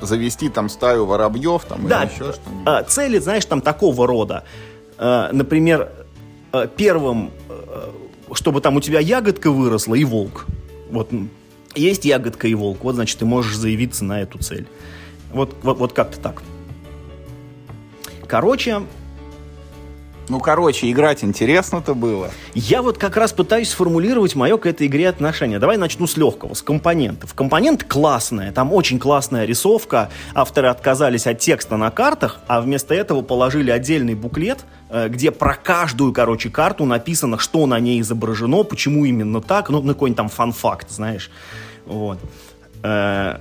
Завести 0.00 0.48
там 0.48 0.68
стаю 0.68 1.06
воробьев 1.06 1.64
там 1.64 1.86
да, 1.88 2.04
или 2.04 2.12
еще 2.12 2.32
что-нибудь? 2.32 2.66
А, 2.66 2.82
цели, 2.82 3.18
знаешь, 3.18 3.44
там 3.44 3.60
такого 3.60 4.06
рода. 4.06 4.44
А, 4.98 5.30
например, 5.32 5.90
а, 6.52 6.66
первым, 6.66 7.30
чтобы 8.32 8.60
там 8.60 8.76
у 8.76 8.80
тебя 8.80 9.00
ягодка 9.00 9.50
выросла 9.50 9.94
и 9.94 10.04
волк. 10.04 10.46
Вот 10.90 11.10
есть 11.74 12.04
ягодка 12.04 12.48
и 12.48 12.54
волк, 12.54 12.84
вот, 12.84 12.94
значит, 12.94 13.18
ты 13.18 13.24
можешь 13.24 13.56
заявиться 13.56 14.04
на 14.04 14.20
эту 14.20 14.38
цель. 14.38 14.66
Вот, 15.32 15.56
вот, 15.62 15.78
вот 15.78 15.92
как-то 15.92 16.20
так. 16.20 16.42
Короче, 18.26 18.82
ну, 20.28 20.40
короче, 20.40 20.90
играть 20.90 21.24
интересно-то 21.24 21.94
было. 21.94 22.30
Я 22.54 22.82
вот 22.82 22.98
как 22.98 23.16
раз 23.16 23.32
пытаюсь 23.32 23.70
сформулировать 23.70 24.34
мое 24.34 24.56
к 24.56 24.66
этой 24.66 24.86
игре 24.86 25.08
отношение. 25.08 25.58
Давай 25.58 25.76
начну 25.76 26.06
с 26.06 26.16
легкого, 26.16 26.54
с 26.54 26.62
компонентов. 26.62 27.34
Компонент 27.34 27.84
классная, 27.84 28.52
там 28.52 28.72
очень 28.72 28.98
классная 28.98 29.44
рисовка. 29.44 30.10
Авторы 30.34 30.68
отказались 30.68 31.26
от 31.26 31.38
текста 31.38 31.76
на 31.76 31.90
картах, 31.90 32.40
а 32.46 32.60
вместо 32.60 32.94
этого 32.94 33.22
положили 33.22 33.70
отдельный 33.70 34.14
буклет, 34.14 34.60
э, 34.90 35.08
где 35.08 35.30
про 35.32 35.54
каждую, 35.54 36.12
короче, 36.12 36.50
карту 36.50 36.84
написано, 36.84 37.38
что 37.38 37.66
на 37.66 37.78
ней 37.80 38.00
изображено, 38.00 38.62
почему 38.62 39.04
именно 39.04 39.40
так, 39.40 39.70
ну, 39.70 39.82
ну 39.82 39.92
какой-нибудь 39.92 40.16
там 40.16 40.28
фан-факт, 40.28 40.90
знаешь. 40.90 41.30
Вот. 41.84 42.18
Э, 42.82 43.38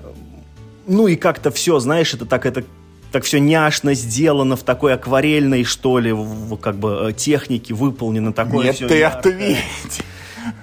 ну 0.87 1.07
и 1.07 1.15
как-то 1.15 1.51
все, 1.51 1.79
знаешь, 1.79 2.13
это 2.13 2.25
так, 2.25 2.45
это 2.45 2.63
так 3.11 3.23
все 3.23 3.39
няшно 3.39 3.93
сделано 3.93 4.55
в 4.55 4.63
такой 4.63 4.93
акварельной, 4.93 5.63
что 5.63 5.99
ли, 5.99 6.11
в, 6.11 6.55
как 6.57 6.77
бы 6.77 7.09
э, 7.09 7.13
технике 7.13 7.73
выполнено 7.73 8.31
такое 8.31 8.67
Нет, 8.67 8.75
все 8.75 8.87
ты 8.87 8.97
яркое. 8.99 9.33
ответь. 9.33 10.01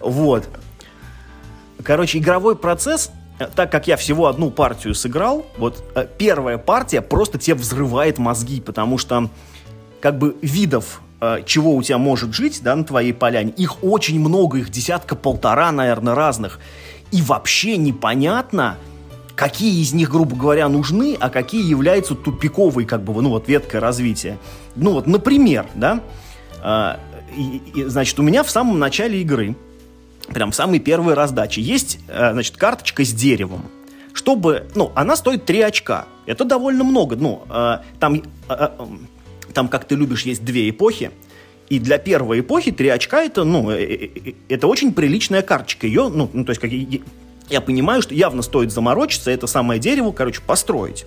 Вот. 0.01 0.49
Короче, 1.83 2.19
игровой 2.19 2.57
процесс, 2.57 3.11
э, 3.39 3.49
так 3.55 3.71
как 3.71 3.87
я 3.87 3.97
всего 3.97 4.27
одну 4.27 4.51
партию 4.51 4.95
сыграл, 4.95 5.47
вот 5.59 5.85
э, 5.95 6.07
первая 6.17 6.57
партия 6.57 7.03
просто 7.03 7.39
тебе 7.39 7.55
взрывает 7.57 8.19
мозги, 8.19 8.61
потому 8.61 8.97
что 8.99 9.29
как 10.01 10.19
бы 10.19 10.37
видов 10.43 11.03
чего 11.47 11.75
у 11.75 11.83
тебя 11.83 11.99
может 11.99 12.33
жить, 12.33 12.61
да, 12.63 12.77
на 12.77 12.85
твоей 12.85 13.13
поляне, 13.13 13.51
их 13.51 13.83
очень 13.83 14.21
много, 14.21 14.59
их 14.59 14.71
десятка-полтора, 14.71 15.73
наверное, 15.73 16.15
разных. 16.15 16.61
И 17.11 17.21
вообще 17.23 17.77
непонятно, 17.77 18.77
какие 19.39 19.81
из 19.81 19.93
них, 19.93 20.11
грубо 20.11 20.35
говоря, 20.35 20.69
нужны, 20.69 21.17
а 21.19 21.31
какие 21.31 21.65
являются 21.65 22.17
тупиковой, 22.17 22.85
как 22.85 23.05
бы, 23.05 23.23
ну, 23.23 23.31
вот, 23.31 23.49
веткой 23.49 23.79
развития. 23.79 24.37
Ну, 24.75 24.95
вот, 24.95 25.07
например, 25.07 25.67
да, 25.77 26.01
э, 26.61 26.97
и, 27.37 27.63
и, 27.73 27.85
значит, 27.85 28.19
у 28.19 28.25
меня 28.25 28.43
в 28.43 28.51
самом 28.51 28.81
начале 28.81 29.21
игры, 29.21 29.55
прям 30.27 30.51
в 30.51 30.57
самой 30.57 30.81
первой 30.81 31.15
раздаче, 31.15 31.61
есть, 31.61 32.01
э, 32.09 32.33
значит, 32.33 32.57
карточка 32.57 33.05
с 33.05 33.13
деревом. 33.13 33.63
Чтобы, 34.13 34.67
ну, 34.75 34.91
она 34.97 35.15
стоит 35.15 35.45
3 35.45 35.61
очка. 35.61 36.07
Это 36.27 36.45
довольно 36.45 36.83
много. 36.83 37.15
Ну, 37.15 37.45
э, 37.49 37.79
там, 38.01 38.21
э, 38.49 38.69
там, 39.55 39.69
как 39.69 39.85
ты 39.85 39.95
любишь, 39.95 40.23
есть 40.23 40.45
две 40.45 40.69
эпохи. 40.69 41.13
И 41.69 41.79
для 41.79 41.99
первой 41.99 42.41
эпохи 42.41 42.73
3 42.73 42.89
очка 42.89 43.23
это, 43.23 43.45
ну, 43.45 43.71
это 43.71 44.67
очень 44.67 44.93
приличная 44.93 45.43
карточка. 45.43 45.87
Ее, 45.87 46.09
ну, 46.09 46.29
ну 46.33 46.45
то 46.45 46.51
есть, 46.51 46.61
как, 46.61 46.73
я 47.49 47.61
понимаю, 47.61 48.03
что 48.03 48.15
явно 48.15 48.43
стоит 48.43 48.73
заморочиться, 48.73 49.31
это 49.31 49.47
самое 49.47 49.81
дерево, 49.81 50.13
короче, 50.13 50.41
построить. 50.41 51.07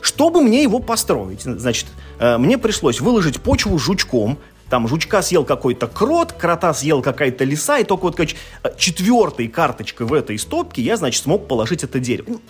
Чтобы 0.00 0.42
мне 0.42 0.62
его 0.62 0.80
построить, 0.80 1.42
значит, 1.42 1.86
э, 2.18 2.36
мне 2.36 2.58
пришлось 2.58 3.00
выложить 3.00 3.40
почву 3.40 3.78
жучком, 3.78 4.38
там 4.68 4.88
жучка 4.88 5.22
съел 5.22 5.44
какой-то 5.44 5.86
крот, 5.86 6.32
крота 6.32 6.74
съел 6.74 7.02
какая-то 7.02 7.44
лиса, 7.44 7.78
и 7.78 7.84
только 7.84 8.02
вот, 8.02 8.16
короче, 8.16 8.36
э, 8.62 8.70
четвертой 8.76 9.48
карточкой 9.48 10.06
в 10.06 10.12
этой 10.12 10.38
стопке 10.38 10.82
я, 10.82 10.96
значит, 10.96 11.22
смог 11.22 11.48
положить 11.48 11.84
это 11.84 12.00
дерево. 12.00 12.40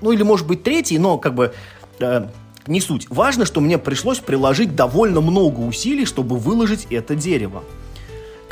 Ну, 0.00 0.12
или, 0.12 0.22
может 0.22 0.46
быть, 0.46 0.62
третий, 0.62 0.98
но, 0.98 1.18
как 1.18 1.34
бы, 1.34 1.52
э, 1.98 2.26
не 2.66 2.80
суть. 2.80 3.06
Важно, 3.10 3.44
что 3.44 3.60
мне 3.60 3.78
пришлось 3.78 4.18
приложить 4.18 4.76
довольно 4.76 5.20
много 5.20 5.60
усилий, 5.60 6.04
чтобы 6.04 6.36
выложить 6.36 6.86
это 6.90 7.14
дерево. 7.14 7.64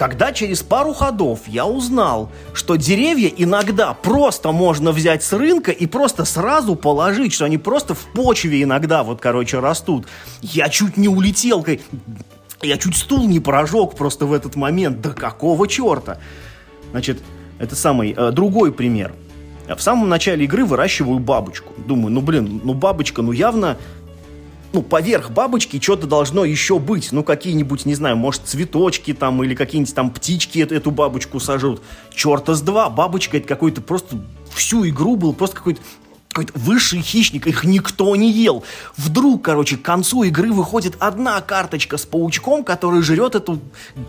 Когда 0.00 0.32
через 0.32 0.62
пару 0.62 0.94
ходов 0.94 1.40
я 1.46 1.66
узнал, 1.66 2.30
что 2.54 2.76
деревья 2.76 3.28
иногда 3.28 3.92
просто 3.92 4.50
можно 4.50 4.92
взять 4.92 5.22
с 5.22 5.30
рынка 5.34 5.72
и 5.72 5.84
просто 5.84 6.24
сразу 6.24 6.74
положить, 6.74 7.34
что 7.34 7.44
они 7.44 7.58
просто 7.58 7.94
в 7.94 8.06
почве 8.14 8.62
иногда 8.62 9.02
вот, 9.02 9.20
короче, 9.20 9.58
растут, 9.58 10.06
я 10.40 10.70
чуть 10.70 10.96
не 10.96 11.08
улетел, 11.08 11.66
я 12.62 12.78
чуть 12.78 12.96
стул 12.96 13.28
не 13.28 13.40
прожег 13.40 13.94
просто 13.94 14.24
в 14.24 14.32
этот 14.32 14.56
момент. 14.56 15.02
Да 15.02 15.10
какого 15.10 15.68
черта? 15.68 16.16
Значит, 16.92 17.20
это 17.58 17.76
самый 17.76 18.14
э, 18.16 18.30
другой 18.32 18.72
пример. 18.72 19.12
В 19.68 19.80
самом 19.80 20.08
начале 20.08 20.46
игры 20.46 20.64
выращиваю 20.64 21.18
бабочку. 21.18 21.74
Думаю, 21.76 22.10
ну 22.10 22.22
блин, 22.22 22.62
ну 22.64 22.72
бабочка, 22.72 23.20
ну 23.20 23.32
явно 23.32 23.76
ну, 24.72 24.82
поверх 24.82 25.30
бабочки 25.30 25.80
что-то 25.80 26.06
должно 26.06 26.44
еще 26.44 26.78
быть. 26.78 27.12
Ну, 27.12 27.24
какие-нибудь, 27.24 27.86
не 27.86 27.94
знаю, 27.94 28.16
может, 28.16 28.42
цветочки 28.44 29.12
там 29.12 29.42
или 29.42 29.54
какие-нибудь 29.54 29.94
там 29.94 30.10
птички 30.10 30.60
эту, 30.60 30.74
эту 30.74 30.90
бабочку 30.90 31.40
сажут. 31.40 31.82
Черта 32.14 32.54
с 32.54 32.62
два. 32.62 32.88
Бабочка 32.88 33.38
это 33.38 33.48
какой-то 33.48 33.80
просто 33.80 34.18
всю 34.54 34.88
игру 34.88 35.16
был 35.16 35.32
просто 35.32 35.56
какой-то 35.56 35.80
какой-то 36.28 36.52
высший 36.60 37.02
хищник, 37.02 37.48
их 37.48 37.64
никто 37.64 38.14
не 38.14 38.30
ел. 38.30 38.62
Вдруг, 38.96 39.42
короче, 39.42 39.76
к 39.76 39.82
концу 39.82 40.22
игры 40.22 40.52
выходит 40.52 40.94
одна 41.00 41.40
карточка 41.40 41.96
с 41.96 42.06
паучком, 42.06 42.62
который 42.62 43.02
жрет 43.02 43.34
эту 43.34 43.58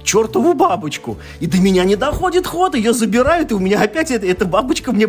чертову 0.03 0.53
бабочку. 0.53 1.17
И 1.39 1.47
до 1.47 1.57
меня 1.57 1.83
не 1.83 1.95
доходит 1.95 2.45
ход, 2.45 2.75
ее 2.75 2.93
забирают, 2.93 3.49
и 3.49 3.55
у 3.55 3.59
меня 3.59 3.81
опять 3.81 4.11
эта, 4.11 4.27
эта 4.27 4.45
бабочка 4.45 4.91
мне 4.91 5.07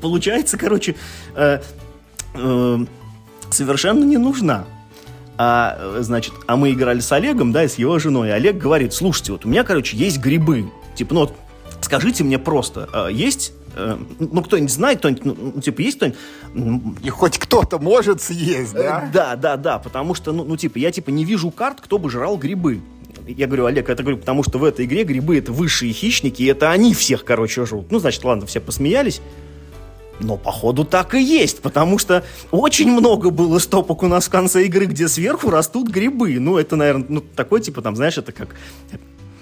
получается, 0.00 0.56
короче, 0.56 0.96
э, 1.34 1.60
э, 2.32 2.86
совершенно 3.52 4.04
не 4.04 4.18
нужна. 4.18 4.64
А, 5.38 5.98
значит, 6.00 6.34
а 6.46 6.56
мы 6.56 6.72
играли 6.72 7.00
с 7.00 7.10
Олегом, 7.10 7.52
да, 7.52 7.64
и 7.64 7.68
с 7.68 7.76
его 7.76 7.98
женой. 7.98 8.28
И 8.28 8.30
Олег 8.30 8.58
говорит, 8.58 8.92
слушайте, 8.92 9.32
вот 9.32 9.44
у 9.44 9.48
меня, 9.48 9.64
короче, 9.64 9.96
есть 9.96 10.18
грибы. 10.18 10.70
Типа, 10.94 11.14
ну 11.14 11.20
вот, 11.20 11.34
скажите 11.80 12.22
мне 12.22 12.38
просто, 12.38 12.88
а 12.92 13.08
есть 13.08 13.52
э, 13.74 13.96
ну, 14.18 14.42
кто-нибудь 14.42 14.70
знает, 14.70 14.98
кто-нибудь, 14.98 15.24
ну, 15.24 15.52
ну, 15.54 15.60
типа, 15.60 15.80
есть 15.80 15.96
кто-нибудь... 15.96 16.18
И 17.02 17.08
хоть 17.08 17.38
кто-то 17.38 17.78
может 17.78 18.20
съесть, 18.20 18.74
да? 18.74 19.04
Э, 19.04 19.12
да, 19.12 19.36
да, 19.36 19.56
да, 19.56 19.78
потому 19.78 20.14
что, 20.14 20.32
ну, 20.32 20.44
ну, 20.44 20.56
типа, 20.56 20.78
я, 20.78 20.92
типа, 20.92 21.10
не 21.10 21.24
вижу 21.24 21.50
карт, 21.50 21.80
кто 21.80 21.98
бы 21.98 22.10
жрал 22.10 22.36
грибы. 22.36 22.80
Я 23.26 23.46
говорю, 23.46 23.66
Олег, 23.66 23.88
это 23.88 24.02
говорю, 24.02 24.18
потому 24.18 24.42
что 24.42 24.58
в 24.58 24.64
этой 24.64 24.84
игре 24.84 25.04
грибы 25.04 25.38
это 25.38 25.52
высшие 25.52 25.92
хищники, 25.92 26.42
и 26.42 26.46
это 26.46 26.70
они 26.70 26.92
всех, 26.92 27.24
короче, 27.24 27.64
жрут. 27.64 27.90
Ну, 27.90 27.98
значит, 27.98 28.22
ладно, 28.24 28.46
все 28.46 28.60
посмеялись. 28.60 29.20
Но, 30.22 30.36
походу, 30.36 30.84
так 30.84 31.14
и 31.14 31.22
есть, 31.22 31.60
потому 31.60 31.98
что 31.98 32.24
очень 32.50 32.90
много 32.90 33.30
было 33.30 33.58
стопок 33.58 34.02
у 34.02 34.08
нас 34.08 34.26
в 34.26 34.30
конце 34.30 34.64
игры, 34.66 34.86
где 34.86 35.08
сверху 35.08 35.50
растут 35.50 35.88
грибы. 35.88 36.38
Ну, 36.38 36.58
это, 36.58 36.76
наверное, 36.76 37.06
ну, 37.08 37.20
такой, 37.20 37.60
типа, 37.60 37.82
там, 37.82 37.96
знаешь, 37.96 38.18
это 38.18 38.32
как... 38.32 38.54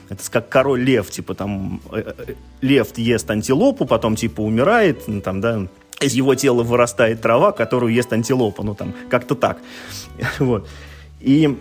Это 0.08 0.28
как 0.28 0.48
король 0.48 0.80
лев, 0.80 1.08
типа, 1.08 1.34
там, 1.34 1.80
э, 1.92 2.02
э, 2.02 2.34
лев 2.62 2.98
ест 2.98 3.30
антилопу, 3.30 3.86
потом, 3.86 4.16
типа, 4.16 4.40
умирает, 4.40 5.06
ну, 5.06 5.20
там, 5.20 5.40
да, 5.40 5.68
из 6.00 6.14
его 6.14 6.34
тела 6.34 6.64
вырастает 6.64 7.20
трава, 7.20 7.52
которую 7.52 7.92
ест 7.92 8.12
антилопа, 8.12 8.64
ну, 8.64 8.74
там, 8.74 8.92
как-то 9.08 9.36
так. 9.36 9.58
Вот. 10.40 10.68
И 11.20 11.56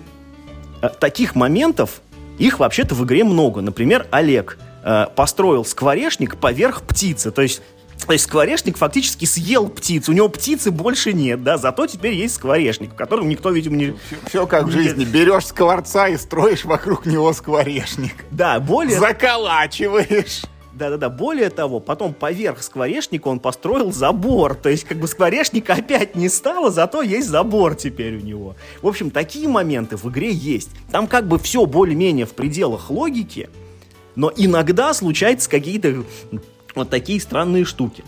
э, 0.81 0.89
таких 0.99 1.35
моментов, 1.35 2.01
их 2.39 2.57
вообще-то 2.57 2.95
в 2.95 3.05
игре 3.05 3.23
много. 3.23 3.61
Например, 3.61 4.07
Олег 4.11 4.57
построил 5.13 5.65
скворечник 5.65 6.37
поверх 6.37 6.83
птицы. 6.83 7.31
То 7.31 7.41
есть 7.41 7.61
То 8.05 8.13
есть 8.13 8.25
скворечник 8.25 8.77
фактически 8.77 9.25
съел 9.25 9.67
птицу. 9.67 10.11
У 10.11 10.15
него 10.15 10.29
птицы 10.29 10.71
больше 10.71 11.13
нет, 11.13 11.43
да, 11.43 11.57
зато 11.57 11.85
теперь 11.85 12.13
есть 12.13 12.35
скворечник, 12.35 12.93
в 12.93 12.95
котором 12.95 13.29
никто, 13.29 13.51
видимо, 13.51 13.75
не... 13.75 13.91
Все, 14.07 14.17
все 14.27 14.47
как 14.47 14.65
в 14.65 14.71
жизни. 14.71 15.05
Берешь 15.05 15.45
скворца 15.45 16.07
и 16.07 16.17
строишь 16.17 16.65
вокруг 16.65 17.05
него 17.05 17.31
скворечник. 17.33 18.25
Да, 18.31 18.59
более... 18.59 18.99
Заколачиваешь. 18.99 20.41
Да-да-да, 20.73 21.09
более 21.09 21.49
того, 21.49 21.81
потом 21.81 22.13
поверх 22.13 22.63
скворечника 22.63 23.27
он 23.27 23.39
построил 23.39 23.91
забор. 23.91 24.55
То 24.55 24.69
есть, 24.69 24.85
как 24.85 24.97
бы 24.97 25.07
скворечника 25.07 25.73
опять 25.73 26.15
не 26.15 26.29
стало, 26.29 26.71
зато 26.71 27.01
есть 27.01 27.27
забор 27.27 27.75
теперь 27.75 28.15
у 28.15 28.21
него. 28.21 28.55
В 28.81 28.87
общем, 28.87 29.11
такие 29.11 29.49
моменты 29.49 29.97
в 29.97 30.09
игре 30.09 30.31
есть. 30.31 30.69
Там 30.89 31.05
как 31.05 31.27
бы 31.27 31.37
все 31.37 31.65
более-менее 31.65 32.25
в 32.25 32.31
пределах 32.31 32.89
логики, 32.89 33.49
но 34.15 34.31
иногда 34.35 34.93
случаются 34.93 35.49
какие-то 35.49 36.05
вот 36.75 36.89
такие 36.89 37.19
странные 37.19 37.65
штуки. 37.65 38.03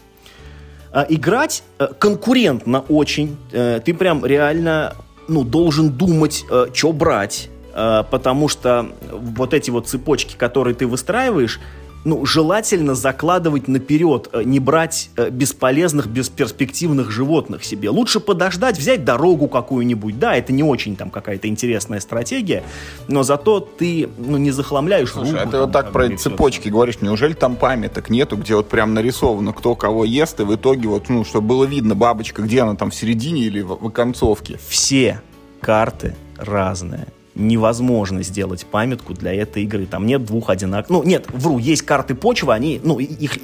А, 0.92 1.06
играть 1.08 1.64
а, 1.80 1.88
конкурентно 1.88 2.82
очень. 2.90 3.38
А, 3.54 3.80
ты 3.80 3.94
прям 3.94 4.26
реально 4.26 4.96
ну, 5.28 5.44
должен 5.44 5.90
думать, 5.90 6.46
а, 6.50 6.68
что 6.74 6.92
брать. 6.92 7.50
Потому 7.74 8.50
что 8.50 8.90
вот 9.14 9.54
эти 9.54 9.70
вот 9.72 9.88
цепочки, 9.88 10.36
которые 10.36 10.76
ты 10.76 10.86
выстраиваешь, 10.86 11.62
ну, 12.04 12.26
желательно 12.26 12.96
закладывать 12.96 13.68
наперед, 13.68 14.30
э, 14.34 14.44
не 14.44 14.60
брать 14.60 15.10
э, 15.18 15.30
бесполезных, 15.30 16.08
бесперспективных 16.08 17.12
животных 17.12 17.64
себе. 17.64 17.90
Лучше 17.90 18.20
подождать, 18.20 18.78
взять 18.78 19.06
дорогу 19.06 19.48
какую-нибудь. 19.48 20.18
Да, 20.18 20.36
это 20.36 20.52
не 20.52 20.64
очень 20.64 20.96
там 20.96 21.10
какая-то 21.10 21.48
интересная 21.48 22.00
стратегия, 22.00 22.64
но 23.08 23.24
зато 23.24 23.60
ты 23.60 24.10
ну, 24.18 24.38
не 24.38 24.52
захламляешь 24.52 25.12
Слушай, 25.12 25.32
руку, 25.32 25.44
а 25.44 25.52
ты 25.52 25.58
вот 25.60 25.72
так 25.72 25.92
про 25.92 26.10
цепочки 26.18 26.62
все. 26.62 26.72
говоришь, 26.72 27.02
неужели 27.02 27.34
там 27.34 27.56
памяток 27.56 28.10
нету, 28.10 28.38
где 28.38 28.56
вот 28.56 28.70
прям 28.70 28.94
нарисовано, 28.94 29.54
кто 29.54 29.76
кого 29.76 30.06
ест, 30.06 30.40
и 30.40 30.44
в 30.44 30.56
итоге 30.56 30.88
вот, 30.88 31.10
ну, 31.10 31.24
чтобы 31.24 31.48
было 31.48 31.66
видно 31.66 31.96
бабочка, 31.96 32.42
где 32.42 32.62
она 32.62 32.76
там 32.76 32.90
в 32.90 32.96
середине 32.96 33.44
или 33.44 33.62
в, 33.62 33.76
в 33.76 33.90
концовке? 33.92 34.60
Все 34.68 35.22
карты 35.60 36.16
разные 36.38 37.08
невозможно 37.48 38.24
сделать 38.24 38.66
памятку 38.66 39.14
для 39.14 39.34
этой 39.34 39.64
игры. 39.64 39.86
Там 39.86 40.06
нет 40.06 40.26
двух 40.26 40.50
одинаковых... 40.50 40.90
Ну, 40.90 41.04
нет, 41.08 41.28
вру, 41.32 41.58
есть 41.58 41.84
карты 41.84 42.16
почвы, 42.16 42.54
они, 42.54 42.80
ну, 42.84 43.00
их, 43.00 43.38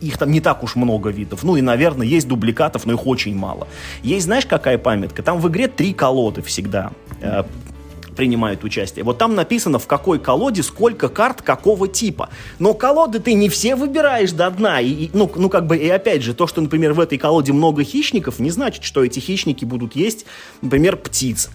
их 0.00 0.18
там 0.18 0.30
не 0.30 0.40
так 0.40 0.62
уж 0.62 0.76
много 0.76 1.10
видов. 1.10 1.42
Ну 1.42 1.56
и, 1.56 1.60
наверное, 1.60 2.06
есть 2.06 2.28
дубликатов, 2.28 2.86
но 2.86 2.92
их 2.92 3.06
очень 3.06 3.34
мало. 3.36 3.66
Есть, 4.02 4.26
знаешь, 4.26 4.46
какая 4.46 4.78
памятка? 4.78 5.22
Там 5.22 5.40
в 5.40 5.48
игре 5.48 5.68
три 5.68 5.92
колоды 5.92 6.42
всегда 6.42 6.92
э, 7.20 7.44
принимают 8.14 8.64
участие. 8.64 9.04
Вот 9.04 9.18
там 9.18 9.34
написано, 9.34 9.78
в 9.78 9.86
какой 9.86 10.18
колоде 10.18 10.62
сколько 10.62 11.08
карт 11.08 11.42
какого 11.42 11.88
типа. 11.88 12.30
Но 12.58 12.74
колоды 12.74 13.18
ты 13.18 13.34
не 13.34 13.48
все 13.48 13.76
выбираешь 13.76 14.32
до 14.32 14.50
дна. 14.50 14.80
И, 14.80 14.90
и, 14.90 15.10
ну, 15.12 15.30
ну, 15.34 15.48
как 15.48 15.66
бы, 15.66 15.76
и 15.76 15.88
опять 15.88 16.22
же, 16.22 16.34
то, 16.34 16.46
что, 16.46 16.60
например, 16.60 16.92
в 16.92 17.00
этой 17.00 17.18
колоде 17.18 17.52
много 17.52 17.84
хищников, 17.84 18.38
не 18.38 18.50
значит, 18.50 18.84
что 18.84 19.04
эти 19.04 19.20
хищники 19.20 19.64
будут 19.64 19.96
есть, 19.96 20.26
например, 20.62 20.96
птиц. 20.96 21.50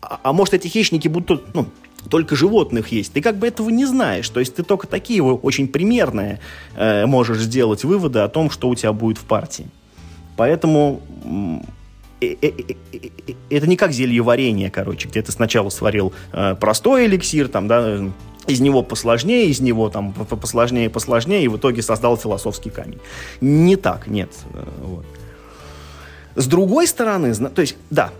А, 0.00 0.20
а, 0.22 0.32
может 0.32 0.54
эти 0.54 0.68
хищники 0.68 1.08
будут, 1.08 1.54
ну, 1.54 1.66
только 2.08 2.36
животных 2.36 2.88
есть. 2.88 3.12
Ты 3.12 3.20
как 3.20 3.36
бы 3.36 3.46
этого 3.46 3.70
не 3.70 3.84
знаешь. 3.84 4.28
То 4.28 4.40
есть 4.40 4.54
ты 4.54 4.62
только 4.62 4.86
такие 4.86 5.22
очень 5.22 5.68
примерные 5.68 6.40
э, 6.76 7.06
можешь 7.06 7.38
сделать 7.38 7.84
выводы 7.84 8.20
о 8.20 8.28
том, 8.28 8.50
что 8.50 8.68
у 8.68 8.74
тебя 8.74 8.92
будет 8.92 9.18
в 9.18 9.24
партии. 9.24 9.66
Поэтому 10.36 11.02
э, 12.20 12.36
э, 12.40 12.50
э, 12.92 13.00
это 13.50 13.66
не 13.66 13.76
как 13.76 13.92
зелье 13.92 14.22
варенье, 14.22 14.70
короче, 14.70 15.08
где 15.08 15.20
ты 15.20 15.32
сначала 15.32 15.68
сварил 15.68 16.12
простой 16.60 17.06
эликсир, 17.06 17.48
там, 17.48 17.66
да, 17.66 17.98
из 18.46 18.60
него 18.60 18.82
посложнее, 18.82 19.48
из 19.48 19.60
него 19.60 19.90
там 19.90 20.12
посложнее, 20.12 20.88
посложнее, 20.88 21.42
и 21.42 21.48
в 21.48 21.56
итоге 21.56 21.82
создал 21.82 22.16
философский 22.16 22.70
камень. 22.70 23.00
Не 23.40 23.76
так, 23.76 24.06
нет. 24.06 24.30
Вот. 24.80 25.04
С 26.36 26.46
другой 26.46 26.86
стороны, 26.86 27.34
то 27.34 27.60
есть, 27.60 27.76
да, 27.90 28.12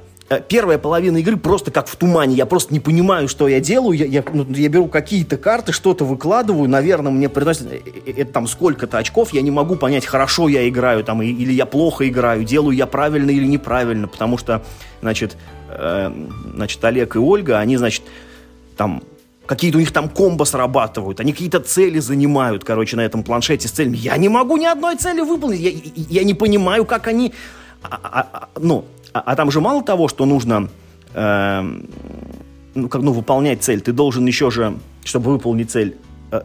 первая 0.48 0.78
половина 0.78 1.18
игры 1.18 1.36
просто 1.36 1.70
как 1.70 1.88
в 1.88 1.96
тумане. 1.96 2.34
Я 2.34 2.46
просто 2.46 2.72
не 2.72 2.80
понимаю, 2.80 3.28
что 3.28 3.48
я 3.48 3.60
делаю. 3.60 3.96
Я, 3.96 4.04
я, 4.04 4.24
ну, 4.32 4.46
я 4.50 4.68
беру 4.68 4.86
какие-то 4.86 5.36
карты, 5.36 5.72
что-то 5.72 6.04
выкладываю. 6.04 6.68
Наверное, 6.68 7.10
мне 7.10 7.28
приносит 7.28 7.72
это 7.72 8.20
э, 8.20 8.24
там 8.24 8.46
сколько-то 8.46 8.98
очков. 8.98 9.32
Я 9.32 9.42
не 9.42 9.50
могу 9.50 9.76
понять, 9.76 10.04
хорошо 10.04 10.48
я 10.48 10.68
играю 10.68 11.02
там, 11.02 11.22
или 11.22 11.52
я 11.52 11.66
плохо 11.66 12.08
играю, 12.08 12.44
делаю 12.44 12.76
я 12.76 12.86
правильно 12.86 13.30
или 13.30 13.46
неправильно. 13.46 14.06
Потому 14.06 14.36
что, 14.36 14.62
значит, 15.00 15.36
э, 15.70 16.12
значит 16.54 16.84
Олег 16.84 17.16
и 17.16 17.18
Ольга, 17.18 17.58
они, 17.58 17.76
значит, 17.76 18.02
там 18.76 19.02
какие-то 19.46 19.78
у 19.78 19.80
них 19.80 19.92
там 19.92 20.10
комбо 20.10 20.44
срабатывают, 20.44 21.20
они 21.20 21.32
какие-то 21.32 21.60
цели 21.60 22.00
занимают, 22.00 22.64
короче, 22.64 22.96
на 22.96 23.00
этом 23.00 23.24
планшете 23.24 23.66
с 23.66 23.70
целями. 23.70 23.96
Я 23.96 24.16
не 24.18 24.28
могу 24.28 24.58
ни 24.58 24.66
одной 24.66 24.96
цели 24.96 25.22
выполнить, 25.22 25.60
я, 25.60 25.72
я 26.20 26.24
не 26.24 26.34
понимаю, 26.34 26.84
как 26.84 27.06
они... 27.06 27.32
А, 27.82 28.00
а, 28.02 28.28
а, 28.32 28.48
ну, 28.60 28.84
а, 29.12 29.20
а 29.20 29.36
там 29.36 29.50
же 29.50 29.60
мало 29.60 29.82
того, 29.82 30.08
что 30.08 30.26
нужно 30.26 30.68
э, 31.14 31.62
ну, 32.74 32.88
как, 32.88 33.02
ну, 33.02 33.12
выполнять 33.12 33.62
цель, 33.62 33.80
ты 33.80 33.92
должен 33.92 34.26
еще 34.26 34.50
же, 34.50 34.76
чтобы 35.04 35.32
выполнить 35.32 35.70
цель, 35.70 35.96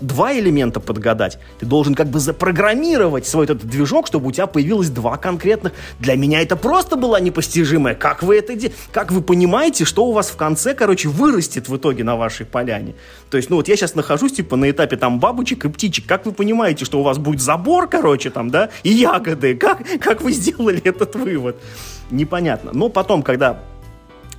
два 0.01 0.33
элемента 0.33 0.79
подгадать. 0.79 1.39
Ты 1.59 1.65
должен 1.65 1.95
как 1.95 2.07
бы 2.07 2.19
запрограммировать 2.19 3.27
свой 3.27 3.45
этот 3.45 3.65
движок, 3.65 4.07
чтобы 4.07 4.27
у 4.27 4.31
тебя 4.31 4.47
появилось 4.47 4.89
два 4.89 5.17
конкретных. 5.17 5.73
Для 5.99 6.15
меня 6.15 6.41
это 6.41 6.55
просто 6.55 6.95
было 6.95 7.19
непостижимое. 7.19 7.95
Как 7.95 8.23
вы 8.23 8.37
это 8.37 8.55
делаете? 8.55 8.75
Как 8.91 9.11
вы 9.11 9.21
понимаете, 9.21 9.85
что 9.85 10.05
у 10.05 10.11
вас 10.11 10.29
в 10.29 10.35
конце, 10.35 10.73
короче, 10.73 11.09
вырастет 11.09 11.69
в 11.69 11.77
итоге 11.77 12.03
на 12.03 12.15
вашей 12.15 12.45
поляне? 12.45 12.95
То 13.29 13.37
есть, 13.37 13.49
ну 13.49 13.57
вот 13.57 13.67
я 13.67 13.75
сейчас 13.75 13.95
нахожусь, 13.95 14.33
типа, 14.33 14.55
на 14.55 14.69
этапе 14.69 14.97
там 14.97 15.19
бабочек 15.19 15.65
и 15.65 15.69
птичек. 15.69 16.05
Как 16.05 16.25
вы 16.25 16.31
понимаете, 16.31 16.85
что 16.85 16.99
у 16.99 17.03
вас 17.03 17.17
будет 17.17 17.41
забор, 17.41 17.87
короче, 17.87 18.29
там, 18.29 18.49
да, 18.49 18.69
и 18.83 18.89
ягоды? 18.89 19.55
Как, 19.55 19.79
как 19.99 20.21
вы 20.21 20.31
сделали 20.31 20.81
этот 20.83 21.15
вывод? 21.15 21.57
непонятно. 22.13 22.71
Но 22.73 22.89
потом, 22.89 23.23
когда 23.23 23.59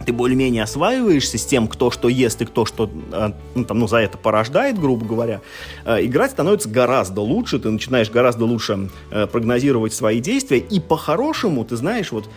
ты 0.04 0.12
более-менее 0.12 0.62
осваиваешься 0.62 1.38
с 1.38 1.44
тем, 1.44 1.68
кто 1.68 1.90
что 1.90 2.08
ест 2.08 2.40
и 2.42 2.44
кто 2.44 2.64
что 2.64 2.90
э, 3.12 3.32
ну, 3.54 3.64
там, 3.64 3.78
ну, 3.78 3.88
за 3.88 3.98
это 3.98 4.18
порождает, 4.18 4.78
грубо 4.78 5.04
говоря, 5.04 5.40
э, 5.84 6.04
играть 6.04 6.32
становится 6.32 6.68
гораздо 6.68 7.20
лучше, 7.20 7.58
ты 7.58 7.70
начинаешь 7.70 8.10
гораздо 8.10 8.44
лучше 8.44 8.90
э, 9.10 9.26
прогнозировать 9.26 9.92
свои 9.92 10.20
действия, 10.20 10.58
и 10.58 10.80
по-хорошему, 10.80 11.64
ты 11.64 11.76
знаешь, 11.76 12.12
вот 12.12 12.28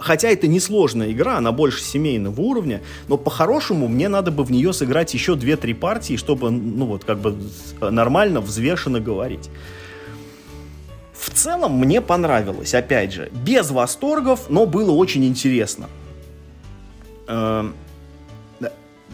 Хотя 0.00 0.28
это 0.28 0.46
несложная 0.46 1.12
игра, 1.12 1.36
она 1.36 1.52
больше 1.52 1.82
семейного 1.82 2.40
уровня, 2.40 2.80
но 3.06 3.18
по-хорошему 3.18 3.86
мне 3.86 4.08
надо 4.08 4.30
бы 4.30 4.42
в 4.42 4.50
нее 4.50 4.72
сыграть 4.72 5.12
еще 5.12 5.34
2-3 5.34 5.74
партии, 5.74 6.16
чтобы, 6.16 6.50
ну 6.50 6.86
вот, 6.86 7.04
как 7.04 7.18
бы 7.18 7.36
нормально, 7.80 8.40
взвешенно 8.40 8.98
говорить. 8.98 9.50
В 11.12 11.30
целом 11.30 11.78
мне 11.78 12.00
понравилось, 12.00 12.74
опять 12.74 13.12
же, 13.12 13.30
без 13.32 13.70
восторгов, 13.70 14.48
но 14.48 14.66
было 14.66 14.90
очень 14.90 15.24
интересно. 15.26 15.88
Э, 17.26 17.70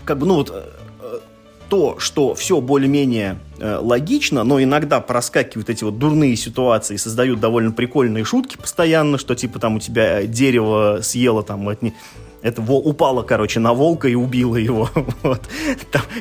как 0.05 0.19
бы, 0.19 0.27
ну 0.27 0.35
вот, 0.35 0.51
э, 0.53 1.21
то, 1.71 1.99
что 1.99 2.35
все 2.35 2.61
более-менее 2.61 3.39
э, 3.59 3.79
логично, 3.81 4.43
но 4.45 4.63
иногда 4.63 5.01
проскакивают 5.01 5.71
эти 5.71 5.85
вот 5.85 5.99
дурные 5.99 6.37
ситуации, 6.37 6.97
создают 6.97 7.41
довольно 7.41 7.71
прикольные 7.71 8.25
шутки 8.25 8.57
постоянно, 8.57 9.19
что 9.19 9.35
типа 9.35 9.61
там 9.61 9.77
у 9.77 9.79
тебя 9.79 10.25
дерево 10.25 10.99
съело 11.03 11.43
там 11.43 11.69
это, 11.69 11.93
это 12.43 12.61
упало, 12.61 13.23
короче, 13.23 13.61
на 13.61 13.73
волка 13.73 14.09
и 14.09 14.15
убило 14.15 14.57
его. 14.57 14.91
Вот. 15.23 15.43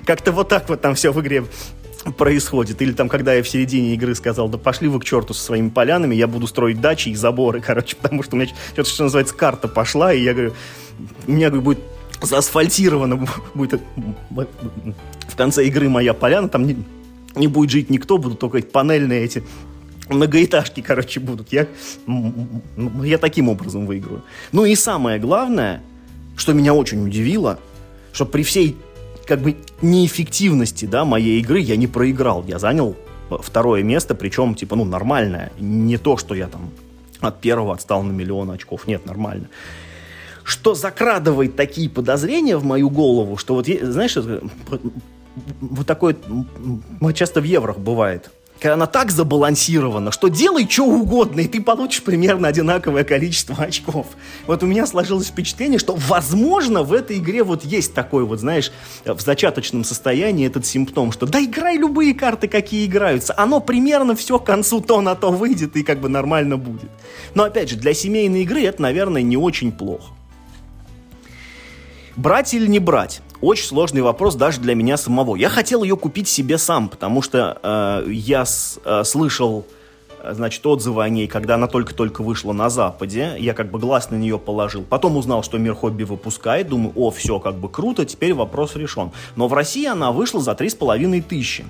как-то 0.05 0.31
вот 0.31 0.49
так 0.49 0.69
вот 0.69 0.81
там 0.81 0.93
все 0.93 1.11
в 1.11 1.19
игре 1.19 1.43
происходит. 2.17 2.81
Или 2.81 2.93
там, 2.93 3.09
когда 3.09 3.33
я 3.33 3.43
в 3.43 3.49
середине 3.49 3.93
игры 3.93 4.15
сказал, 4.15 4.49
да 4.49 4.57
пошли 4.57 4.87
вы 4.87 4.99
к 4.99 5.05
черту 5.05 5.33
со 5.33 5.43
своими 5.43 5.69
полянами, 5.69 6.15
я 6.15 6.27
буду 6.27 6.47
строить 6.47 6.81
дачи 6.81 7.09
и 7.09 7.15
заборы, 7.15 7.61
короче, 7.65 7.95
потому 7.95 8.23
что 8.23 8.35
у 8.35 8.39
меня 8.39 8.49
что-то, 8.73 8.89
что 8.89 9.03
называется, 9.03 9.35
карта 9.35 9.67
пошла, 9.67 10.13
и 10.13 10.21
я 10.21 10.33
говорю, 10.33 10.53
у 11.27 11.31
меня 11.31 11.49
говорю, 11.49 11.63
будет 11.63 11.79
заасфальтировано, 12.21 13.27
будет 13.53 13.81
в 14.29 15.35
конце 15.35 15.65
игры 15.65 15.89
моя 15.89 16.13
поляна, 16.13 16.49
там 16.49 16.65
не, 16.65 16.77
не 17.35 17.47
будет 17.47 17.69
жить 17.71 17.89
никто, 17.89 18.17
будут 18.17 18.39
только 18.39 18.59
эти 18.59 18.67
панельные 18.67 19.23
эти 19.23 19.43
многоэтажки, 20.09 20.81
короче, 20.81 21.19
будут. 21.19 21.53
Я, 21.53 21.67
я 23.03 23.17
таким 23.17 23.47
образом 23.47 23.85
выиграю. 23.85 24.23
Ну 24.51 24.65
и 24.65 24.75
самое 24.75 25.19
главное, 25.19 25.83
что 26.35 26.53
меня 26.53 26.73
очень 26.73 27.05
удивило, 27.05 27.59
что 28.11 28.25
при 28.25 28.43
всей 28.43 28.75
как 29.29 29.41
бы 29.41 29.55
неэффективности, 29.83 30.85
да, 30.85 31.05
моей 31.05 31.39
игры 31.39 31.59
я 31.59 31.77
не 31.77 31.85
проиграл. 31.85 32.43
Я 32.47 32.57
занял 32.57 32.95
второе 33.29 33.83
место, 33.83 34.15
причем, 34.15 34.55
типа, 34.55 34.75
ну, 34.75 34.85
нормальное. 34.85 35.51
Не 35.59 35.97
то, 35.97 36.17
что 36.17 36.33
я 36.33 36.47
там 36.47 36.71
от 37.19 37.39
первого 37.39 37.75
отстал 37.75 38.01
на 38.01 38.11
миллион 38.11 38.49
очков. 38.49 38.87
Нет, 38.87 39.05
нормально. 39.05 39.47
Что 40.43 40.73
закрадывает 40.73 41.55
такие 41.55 41.91
подозрения 41.91 42.57
в 42.57 42.63
мою 42.63 42.89
голову, 42.89 43.37
что 43.37 43.53
вот, 43.53 43.67
знаешь, 43.67 44.17
вот 45.61 45.85
такое 45.85 46.17
часто 47.13 47.39
в 47.39 47.43
еврох 47.43 47.77
бывает. 47.77 48.31
Когда 48.59 48.73
она 48.73 48.87
так 48.87 49.11
забалансирована, 49.11 50.11
что 50.11 50.27
делай 50.27 50.67
что 50.69 50.85
угодно, 50.85 51.41
и 51.41 51.47
ты 51.47 51.61
получишь 51.61 52.03
примерно 52.03 52.47
одинаковое 52.47 53.03
количество 53.03 53.55
очков. 53.59 54.07
Вот 54.47 54.63
у 54.63 54.65
меня 54.65 54.85
сложилось 54.85 55.27
впечатление, 55.27 55.79
что, 55.79 55.95
возможно, 55.95 56.83
в 56.83 56.93
этой 56.93 57.17
игре 57.17 57.43
вот 57.43 57.63
есть 57.63 57.93
такой 57.93 58.25
вот, 58.25 58.39
знаешь, 58.39 58.71
в 59.05 59.19
зачаточном 59.19 59.83
состоянии 59.83 60.45
этот 60.45 60.65
симптом, 60.65 61.11
что 61.11 61.25
да 61.25 61.43
играй 61.43 61.77
любые 61.77 62.13
карты, 62.13 62.47
какие 62.47 62.85
играются, 62.85 63.33
оно 63.37 63.59
примерно 63.61 64.15
все 64.15 64.39
к 64.39 64.45
концу 64.45 64.81
то 64.81 65.01
на 65.01 65.15
то 65.15 65.31
выйдет 65.31 65.75
и 65.75 65.83
как 65.83 65.99
бы 65.99 66.09
нормально 66.09 66.57
будет. 66.57 66.89
Но 67.35 67.43
опять 67.43 67.69
же, 67.69 67.77
для 67.77 67.93
семейной 67.93 68.43
игры 68.43 68.63
это, 68.63 68.81
наверное, 68.81 69.21
не 69.21 69.37
очень 69.37 69.71
плохо. 69.71 70.13
Брать 72.15 72.53
или 72.53 72.67
не 72.67 72.79
брать? 72.79 73.21
Очень 73.41 73.67
сложный 73.67 74.01
вопрос 74.01 74.35
даже 74.35 74.59
для 74.59 74.75
меня 74.75 74.97
самого. 74.97 75.37
Я 75.37 75.47
хотел 75.47 75.83
ее 75.83 75.95
купить 75.95 76.27
себе 76.27 76.57
сам, 76.57 76.89
потому 76.89 77.21
что 77.21 77.57
э, 77.63 78.11
я 78.11 78.45
с, 78.45 78.79
э, 78.83 79.05
слышал 79.05 79.65
э, 80.21 80.33
значит, 80.33 80.65
отзывы 80.65 81.01
о 81.03 81.07
ней, 81.07 81.25
когда 81.27 81.55
она 81.55 81.67
только-только 81.67 82.21
вышла 82.21 82.51
на 82.51 82.69
Западе. 82.69 83.35
Я 83.39 83.53
как 83.53 83.71
бы 83.71 83.79
глаз 83.79 84.09
на 84.09 84.15
нее 84.15 84.37
положил. 84.37 84.83
Потом 84.83 85.15
узнал, 85.15 85.41
что 85.41 85.57
Мир 85.57 85.73
Хобби 85.73 86.03
выпускает. 86.03 86.67
Думаю, 86.67 86.91
о, 86.95 87.11
все 87.11 87.39
как 87.39 87.55
бы 87.55 87.69
круто, 87.69 88.05
теперь 88.05 88.33
вопрос 88.33 88.75
решен. 88.75 89.11
Но 89.37 89.47
в 89.47 89.53
России 89.53 89.85
она 89.85 90.11
вышла 90.11 90.41
за 90.41 90.51
3,5 90.51 91.21
тысячи. 91.21 91.65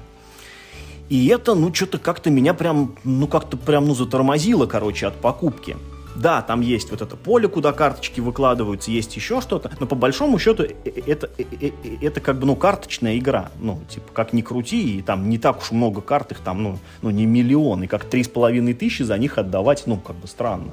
И 1.10 1.28
это, 1.28 1.54
ну, 1.54 1.72
что-то 1.72 2.00
как-то 2.00 2.32
меня 2.32 2.56
прям, 2.56 2.96
ну, 3.04 3.28
как-то 3.28 3.58
прям, 3.58 3.88
ну, 3.88 3.94
затормозило, 3.94 4.66
короче, 4.66 5.06
от 5.06 5.16
покупки. 5.16 5.78
Да, 6.20 6.42
там 6.42 6.60
есть 6.60 6.92
вот 6.92 7.02
это 7.02 7.16
поле, 7.16 7.48
куда 7.48 7.72
карточки 7.72 8.20
выкладываются, 8.20 8.92
есть 8.92 9.16
еще 9.16 9.40
что-то, 9.40 9.72
но 9.80 9.88
по 9.88 9.96
большому 9.96 10.38
счету 10.38 10.64
э, 10.64 10.74
э, 10.84 11.02
это, 11.08 11.30
это, 11.38 11.74
это 12.02 12.20
как 12.20 12.40
бы, 12.40 12.46
ну, 12.46 12.58
карточная 12.58 13.18
игра. 13.18 13.52
Ну, 13.60 13.80
типа, 13.90 14.12
как 14.12 14.34
ни 14.34 14.42
крути, 14.42 14.98
и 14.98 15.02
там 15.02 15.30
не 15.30 15.38
так 15.38 15.62
уж 15.62 15.72
много 15.72 16.02
карт, 16.02 16.34
их 16.34 16.40
там, 16.40 16.62
ну, 16.62 16.80
ну 17.02 17.10
не 17.10 17.26
миллион, 17.26 17.84
и 17.84 17.88
как 17.88 18.04
три 18.04 18.24
с 18.24 18.28
половиной 18.28 18.74
тысячи 18.74 19.04
за 19.04 19.18
них 19.18 19.38
отдавать, 19.38 19.84
ну, 19.86 19.96
как 19.96 20.18
бы 20.18 20.28
странно. 20.28 20.72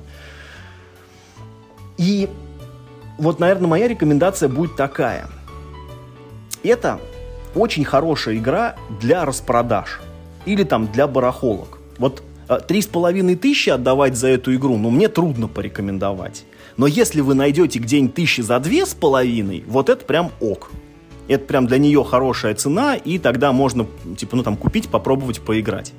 И 1.97 2.29
вот, 3.17 3.39
наверное, 3.39 3.69
моя 3.69 3.87
рекомендация 3.87 4.49
будет 4.49 4.75
такая. 4.75 5.29
Это 6.65 6.99
очень 7.55 7.85
хорошая 7.85 8.35
игра 8.37 8.75
для 9.01 9.25
распродаж 9.25 10.01
или 10.45 10.65
там 10.65 10.89
для 10.89 11.07
барахолок. 11.07 11.79
Вот 11.99 12.21
Э, 12.21 12.26
три 12.67 12.81
с 12.81 12.87
половиной 12.87 13.37
тысячи 13.37 13.71
отдавать 13.71 14.17
за 14.17 14.29
эту 14.29 14.55
игру, 14.55 14.77
ну, 14.77 14.91
мне 14.91 15.09
трудно 15.09 15.49
порекомендовать. 15.49 16.45
Но 16.77 16.87
если 16.87 17.21
вы 17.21 17.35
найдете 17.35 17.79
где-нибудь 17.79 18.15
тысячи 18.15 18.41
за 18.41 18.61
две 18.61 18.87
с 18.87 18.95
половиной, 18.95 19.65
вот 19.67 19.89
это 19.89 20.05
прям 20.05 20.31
ок. 20.41 20.71
Это 21.29 21.45
прям 21.45 21.67
для 21.67 21.79
нее 21.79 22.05
хорошая 22.05 22.55
цена, 22.55 22.95
и 22.95 23.19
тогда 23.19 23.53
можно, 23.53 23.87
типа, 24.17 24.37
ну, 24.37 24.43
там, 24.43 24.57
купить, 24.57 24.89
попробовать 24.89 25.41
поиграть. 25.41 25.93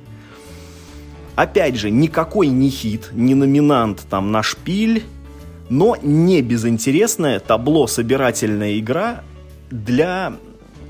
Опять 1.36 1.76
же, 1.76 1.90
никакой 1.90 2.48
не 2.48 2.70
хит, 2.70 3.10
не 3.12 3.34
номинант 3.34 4.06
там 4.08 4.32
на 4.32 4.42
шпиль, 4.42 5.04
но 5.68 5.96
не 6.02 6.40
безинтересная 6.40 7.40
табло-собирательная 7.40 8.78
игра 8.78 9.22
для 9.70 10.32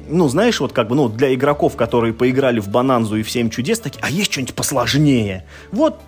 ну, 0.08 0.28
знаешь, 0.28 0.60
вот 0.60 0.72
как 0.72 0.88
бы, 0.88 0.94
ну, 0.94 1.08
для 1.08 1.34
игроков, 1.34 1.76
которые 1.76 2.12
поиграли 2.12 2.60
в 2.60 2.68
Бананзу 2.68 3.16
и 3.16 3.22
в 3.22 3.30
Семь 3.30 3.50
чудес, 3.50 3.80
такие, 3.80 4.00
а 4.02 4.10
есть 4.10 4.32
что-нибудь 4.32 4.54
посложнее? 4.54 5.46
Вот, 5.72 6.00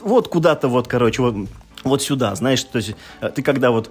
вот 0.00 0.28
куда-то 0.28 0.68
вот, 0.68 0.88
короче, 0.88 1.22
вот, 1.22 1.34
вот 1.84 2.02
сюда, 2.02 2.34
знаешь, 2.34 2.62
то 2.64 2.78
есть 2.78 2.94
э, 3.20 3.30
ты 3.34 3.42
когда 3.42 3.70
вот 3.70 3.90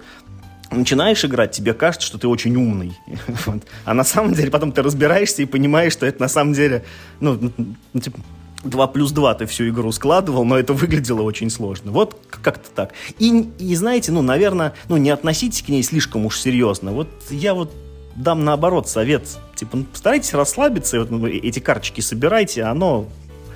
начинаешь 0.70 1.24
играть, 1.24 1.52
тебе 1.52 1.74
кажется, 1.74 2.06
что 2.06 2.18
ты 2.18 2.28
очень 2.28 2.54
умный. 2.56 2.96
вот. 3.46 3.62
А 3.84 3.94
на 3.94 4.04
самом 4.04 4.34
деле 4.34 4.50
потом 4.50 4.72
ты 4.72 4.82
разбираешься 4.82 5.42
и 5.42 5.46
понимаешь, 5.46 5.92
что 5.92 6.06
это 6.06 6.20
на 6.20 6.28
самом 6.28 6.52
деле, 6.52 6.84
ну, 7.20 7.52
ну 7.92 8.00
типа, 8.00 8.18
2 8.64 8.86
плюс 8.88 9.12
2 9.12 9.34
ты 9.34 9.46
всю 9.46 9.68
игру 9.68 9.92
складывал, 9.92 10.44
но 10.44 10.58
это 10.58 10.72
выглядело 10.72 11.22
очень 11.22 11.50
сложно. 11.50 11.92
Вот 11.92 12.18
как-то 12.28 12.70
так. 12.74 12.92
И, 13.18 13.48
и 13.58 13.74
знаете, 13.74 14.12
ну, 14.12 14.22
наверное, 14.22 14.74
ну, 14.88 14.96
не 14.96 15.10
относитесь 15.10 15.62
к 15.62 15.68
ней 15.68 15.82
слишком 15.82 16.26
уж 16.26 16.38
серьезно. 16.38 16.92
Вот 16.92 17.08
я 17.30 17.54
вот 17.54 17.72
дам 18.16 18.44
наоборот 18.44 18.88
совет. 18.88 19.38
Типа, 19.58 19.76
ну, 19.78 19.84
постарайтесь 19.84 20.34
расслабиться, 20.34 20.96
и 20.96 21.00
вот, 21.00 21.10
ну, 21.10 21.26
эти 21.26 21.58
карточки 21.58 22.00
собирайте, 22.00 22.62
оно, 22.62 23.06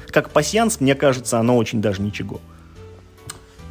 как 0.08 0.30
пассианс, 0.30 0.80
мне 0.80 0.96
кажется, 0.96 1.38
оно 1.38 1.56
очень 1.56 1.80
даже 1.80 2.02
ничего. 2.02 2.40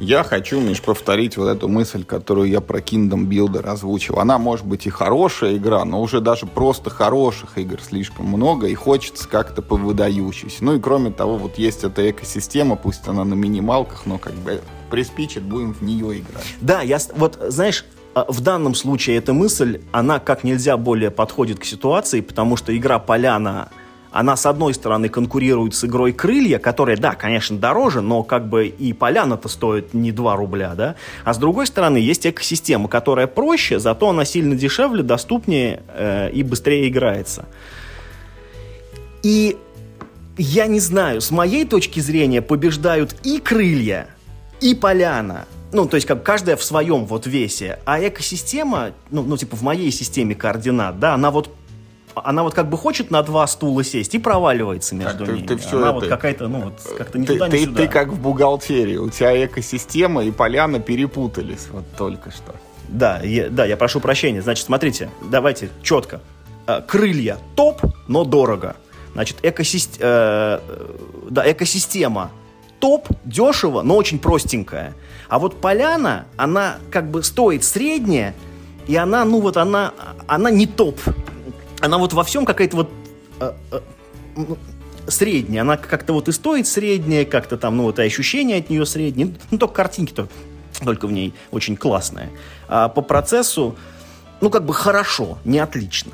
Я 0.00 0.24
хочу, 0.24 0.58
Миш, 0.58 0.80
повторить 0.80 1.36
вот 1.36 1.48
эту 1.48 1.68
мысль, 1.68 2.04
которую 2.04 2.48
я 2.48 2.62
про 2.62 2.80
Kingdom 2.80 3.28
Builder 3.28 3.68
озвучил. 3.68 4.18
Она 4.18 4.38
может 4.38 4.66
быть 4.66 4.86
и 4.86 4.90
хорошая 4.90 5.56
игра, 5.56 5.84
но 5.84 6.00
уже 6.00 6.20
даже 6.20 6.46
просто 6.46 6.88
хороших 6.88 7.58
игр 7.58 7.80
слишком 7.80 8.26
много, 8.26 8.66
и 8.66 8.74
хочется 8.74 9.28
как-то 9.28 9.60
повыдающейся. 9.60 10.64
Ну 10.64 10.76
и 10.76 10.80
кроме 10.80 11.10
того, 11.10 11.36
вот 11.36 11.58
есть 11.58 11.84
эта 11.84 12.10
экосистема, 12.10 12.76
пусть 12.76 13.06
она 13.06 13.24
на 13.24 13.34
минималках, 13.34 14.06
но 14.06 14.16
как 14.16 14.32
бы 14.32 14.62
приспичит, 14.90 15.42
будем 15.42 15.74
в 15.74 15.82
нее 15.82 16.18
играть. 16.18 16.46
Да, 16.62 16.80
я, 16.80 16.98
вот 17.14 17.38
знаешь, 17.48 17.84
в 18.14 18.40
данном 18.40 18.74
случае 18.74 19.16
эта 19.16 19.32
мысль, 19.32 19.80
она 19.92 20.18
как 20.18 20.44
нельзя 20.44 20.76
более 20.76 21.10
подходит 21.10 21.58
к 21.58 21.64
ситуации, 21.64 22.20
потому 22.20 22.56
что 22.56 22.76
игра 22.76 22.98
«Поляна» 22.98 23.68
она, 24.12 24.36
с 24.36 24.44
одной 24.44 24.74
стороны, 24.74 25.08
конкурирует 25.08 25.74
с 25.74 25.84
игрой 25.84 26.12
«Крылья», 26.12 26.58
которая, 26.58 26.98
да, 26.98 27.14
конечно, 27.14 27.56
дороже, 27.56 28.02
но 28.02 28.22
как 28.22 28.46
бы 28.46 28.66
и 28.66 28.92
«Поляна»-то 28.92 29.48
стоит 29.48 29.94
не 29.94 30.12
2 30.12 30.36
рубля, 30.36 30.74
да, 30.74 30.96
а 31.24 31.32
с 31.32 31.38
другой 31.38 31.66
стороны, 31.66 31.96
есть 31.96 32.26
экосистема, 32.26 32.88
которая 32.88 33.26
проще, 33.26 33.78
зато 33.78 34.10
она 34.10 34.26
сильно 34.26 34.54
дешевле, 34.54 35.02
доступнее 35.02 35.82
э, 35.88 36.30
и 36.30 36.42
быстрее 36.42 36.88
играется. 36.88 37.46
И 39.22 39.56
я 40.36 40.66
не 40.66 40.80
знаю, 40.80 41.22
с 41.22 41.30
моей 41.30 41.64
точки 41.64 42.00
зрения 42.00 42.42
побеждают 42.42 43.16
и 43.24 43.38
«Крылья», 43.38 44.08
и 44.60 44.74
«Поляна», 44.74 45.46
ну, 45.72 45.86
то 45.86 45.96
есть 45.96 46.06
как 46.06 46.22
каждая 46.22 46.56
в 46.56 46.62
своем 46.62 47.06
вот 47.06 47.26
весе, 47.26 47.78
а 47.84 47.98
экосистема, 48.06 48.92
ну, 49.10 49.22
ну, 49.22 49.36
типа 49.36 49.56
в 49.56 49.62
моей 49.62 49.90
системе 49.90 50.34
координат, 50.34 50.98
да, 50.98 51.14
она 51.14 51.30
вот 51.30 51.50
она 52.14 52.42
вот 52.42 52.52
как 52.52 52.68
бы 52.68 52.76
хочет 52.76 53.10
на 53.10 53.22
два 53.22 53.46
стула 53.46 53.82
сесть 53.82 54.14
и 54.14 54.18
проваливается 54.18 54.94
между 54.94 55.24
так, 55.24 55.34
ними. 55.34 55.46
Ты, 55.46 55.56
ты 55.56 55.62
все 55.62 55.78
она 55.78 55.86
это... 55.86 55.94
вот 55.94 56.08
какая-то, 56.08 56.48
ну 56.48 56.60
вот, 56.60 56.74
как-то 56.98 57.18
не 57.18 57.26
ты, 57.26 57.34
туда, 57.34 57.48
ты, 57.48 57.60
ни 57.60 57.64
сюда. 57.64 57.82
Ты 57.82 57.88
как 57.88 58.08
в 58.08 58.20
бухгалтерии, 58.20 58.96
у 58.96 59.08
тебя 59.08 59.46
экосистема 59.46 60.22
и 60.22 60.30
поляна 60.30 60.78
перепутались 60.78 61.68
вот 61.70 61.84
только 61.96 62.30
что. 62.30 62.54
Да, 62.88 63.20
я, 63.22 63.48
да, 63.48 63.64
я 63.64 63.78
прошу 63.78 64.00
прощения. 64.00 64.42
Значит, 64.42 64.66
смотрите, 64.66 65.08
давайте 65.22 65.70
четко. 65.82 66.20
Э, 66.66 66.82
крылья 66.86 67.38
топ, 67.56 67.80
но 68.08 68.24
дорого. 68.24 68.76
Значит, 69.14 69.38
экосист... 69.42 69.96
э, 69.98 70.60
да, 71.30 71.50
экосистема 71.50 72.30
топ, 72.78 73.08
дешево, 73.24 73.82
но 73.82 73.96
очень 73.96 74.18
простенькая. 74.18 74.94
А 75.32 75.38
вот 75.38 75.62
поляна, 75.62 76.26
она 76.36 76.76
как 76.90 77.10
бы 77.10 77.22
стоит 77.22 77.64
средняя, 77.64 78.34
и 78.86 78.94
она, 78.96 79.24
ну 79.24 79.40
вот 79.40 79.56
она, 79.56 79.94
она 80.26 80.50
не 80.50 80.66
топ. 80.66 81.00
Она 81.80 81.96
вот 81.96 82.12
во 82.12 82.22
всем 82.22 82.44
какая-то 82.44 82.76
вот 82.76 82.90
э, 83.40 83.52
э, 83.70 83.80
средняя. 85.08 85.62
Она 85.62 85.78
как-то 85.78 86.12
вот 86.12 86.28
и 86.28 86.32
стоит 86.32 86.66
средняя, 86.66 87.24
как-то 87.24 87.56
там, 87.56 87.78
ну 87.78 87.84
вот 87.84 87.98
и 87.98 88.02
ощущения 88.02 88.56
от 88.56 88.68
нее 88.68 88.84
средние. 88.84 89.34
Ну, 89.50 89.56
только 89.56 89.72
картинки-то 89.72 90.28
только 90.84 91.06
в 91.06 91.12
ней 91.12 91.32
очень 91.50 91.78
классные. 91.78 92.28
А 92.68 92.90
по 92.90 93.00
процессу, 93.00 93.74
ну 94.42 94.50
как 94.50 94.66
бы 94.66 94.74
хорошо, 94.74 95.38
не 95.46 95.60
отлично. 95.60 96.12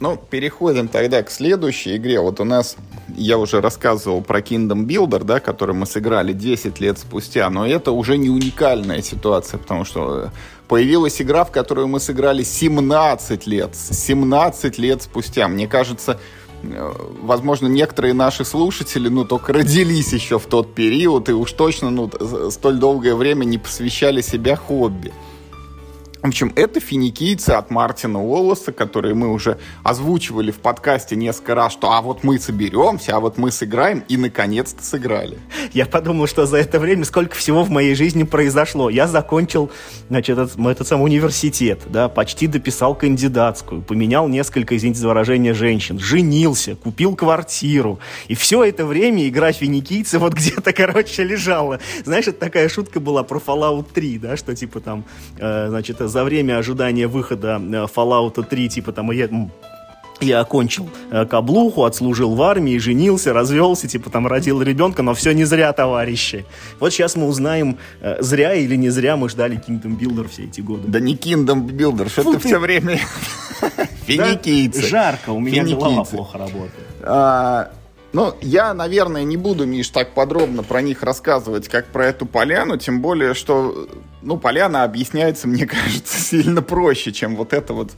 Ну, 0.00 0.16
переходим 0.16 0.88
тогда 0.88 1.22
к 1.22 1.30
следующей 1.30 1.96
игре. 1.96 2.20
Вот 2.20 2.40
у 2.40 2.44
нас, 2.44 2.76
я 3.16 3.38
уже 3.38 3.60
рассказывал 3.60 4.22
про 4.22 4.40
Kingdom 4.40 4.86
Builder, 4.86 5.22
да, 5.24 5.40
который 5.40 5.74
мы 5.74 5.86
сыграли 5.86 6.32
10 6.32 6.80
лет 6.80 6.98
спустя, 6.98 7.48
но 7.50 7.66
это 7.66 7.92
уже 7.92 8.16
не 8.16 8.28
уникальная 8.28 9.02
ситуация, 9.02 9.58
потому 9.58 9.84
что 9.84 10.30
появилась 10.68 11.22
игра, 11.22 11.44
в 11.44 11.52
которую 11.52 11.88
мы 11.88 12.00
сыграли 12.00 12.42
17 12.42 13.46
лет. 13.46 13.74
17 13.74 14.78
лет 14.78 15.02
спустя. 15.02 15.46
Мне 15.46 15.68
кажется, 15.68 16.18
э, 16.62 16.92
возможно, 17.22 17.68
некоторые 17.68 18.14
наши 18.14 18.44
слушатели, 18.44 19.08
ну, 19.08 19.24
только 19.24 19.52
родились 19.52 20.12
еще 20.12 20.40
в 20.40 20.46
тот 20.46 20.74
период 20.74 21.28
и 21.28 21.32
уж 21.32 21.52
точно, 21.52 21.90
ну, 21.90 22.10
столь 22.50 22.78
долгое 22.78 23.14
время 23.14 23.44
не 23.44 23.58
посвящали 23.58 24.22
себя 24.22 24.56
хобби. 24.56 25.12
В 26.24 26.28
общем, 26.28 26.54
это 26.56 26.80
финикийцы 26.80 27.50
от 27.50 27.70
Мартина 27.70 28.18
Уоллеса, 28.24 28.72
которые 28.72 29.14
мы 29.14 29.30
уже 29.30 29.58
озвучивали 29.82 30.52
в 30.52 30.56
подкасте 30.56 31.16
несколько 31.16 31.54
раз, 31.54 31.74
что 31.74 31.92
а 31.92 32.00
вот 32.00 32.24
мы 32.24 32.38
соберемся, 32.38 33.14
а 33.14 33.20
вот 33.20 33.36
мы 33.36 33.50
сыграем, 33.50 34.02
и 34.08 34.16
наконец-то 34.16 34.82
сыграли. 34.82 35.36
Я 35.74 35.84
подумал, 35.84 36.26
что 36.26 36.46
за 36.46 36.56
это 36.56 36.80
время 36.80 37.04
сколько 37.04 37.34
всего 37.34 37.62
в 37.62 37.68
моей 37.68 37.94
жизни 37.94 38.22
произошло. 38.22 38.88
Я 38.88 39.06
закончил, 39.06 39.70
значит, 40.08 40.38
этот, 40.38 40.58
этот 40.58 40.88
самый 40.88 41.04
университет, 41.04 41.82
да, 41.90 42.08
почти 42.08 42.46
дописал 42.46 42.94
кандидатскую, 42.94 43.82
поменял 43.82 44.26
несколько, 44.26 44.78
извините 44.78 45.00
за 45.00 45.08
выражение, 45.08 45.52
женщин, 45.52 45.98
женился, 45.98 46.74
купил 46.74 47.16
квартиру. 47.16 47.98
И 48.28 48.34
все 48.34 48.64
это 48.64 48.86
время 48.86 49.28
игра 49.28 49.52
финикийцы 49.52 50.18
вот 50.18 50.32
где-то, 50.32 50.72
короче, 50.72 51.22
лежала. 51.22 51.80
Знаешь, 52.02 52.28
это 52.28 52.40
такая 52.40 52.70
шутка 52.70 52.98
была 52.98 53.24
про 53.24 53.38
Fallout 53.46 53.88
3, 53.92 54.18
да, 54.20 54.38
что 54.38 54.56
типа 54.56 54.80
там, 54.80 55.04
э, 55.36 55.66
значит, 55.68 56.00
за 56.14 56.22
время 56.22 56.58
ожидания 56.58 57.08
выхода 57.08 57.60
э, 57.60 57.86
Fallout 57.92 58.40
3, 58.40 58.68
типа 58.68 58.92
там, 58.92 59.10
я, 59.10 59.28
я 60.20 60.40
окончил 60.40 60.88
э, 61.10 61.26
каблуху, 61.26 61.82
отслужил 61.82 62.36
в 62.36 62.42
армии, 62.42 62.78
женился, 62.78 63.32
развелся, 63.32 63.88
типа 63.88 64.10
там 64.10 64.28
родил 64.28 64.62
ребенка, 64.62 65.02
но 65.02 65.12
все 65.14 65.32
не 65.32 65.44
зря, 65.44 65.72
товарищи. 65.72 66.44
Вот 66.78 66.92
сейчас 66.92 67.16
мы 67.16 67.26
узнаем, 67.26 67.78
э, 68.00 68.22
зря 68.22 68.54
или 68.54 68.76
не 68.76 68.90
зря 68.90 69.16
мы 69.16 69.28
ждали 69.28 69.56
Kingdom 69.56 69.98
Builder 69.98 70.28
все 70.28 70.44
эти 70.44 70.60
годы. 70.60 70.86
Да 70.86 71.00
не 71.00 71.16
Kingdom 71.16 71.66
Builder, 71.66 72.08
что 72.08 72.22
ты 72.32 72.38
все 72.38 72.60
время... 72.60 73.00
Финикийцы. 74.06 74.86
жарко, 74.86 75.30
у 75.30 75.40
меня 75.40 75.64
голова 75.64 76.04
плохо 76.04 76.38
работает. 76.38 76.86
А, 77.02 77.70
ну, 78.14 78.32
я, 78.40 78.72
наверное, 78.74 79.24
не 79.24 79.36
буду, 79.36 79.66
Миш, 79.66 79.88
так 79.88 80.14
подробно 80.14 80.62
про 80.62 80.80
них 80.82 81.02
рассказывать, 81.02 81.68
как 81.68 81.86
про 81.86 82.06
эту 82.06 82.26
поляну, 82.26 82.76
тем 82.76 83.02
более, 83.02 83.34
что, 83.34 83.88
ну, 84.22 84.38
поляна 84.38 84.84
объясняется, 84.84 85.48
мне 85.48 85.66
кажется, 85.66 86.20
сильно 86.20 86.62
проще, 86.62 87.12
чем 87.12 87.34
вот 87.34 87.52
это 87.52 87.72
вот 87.74 87.90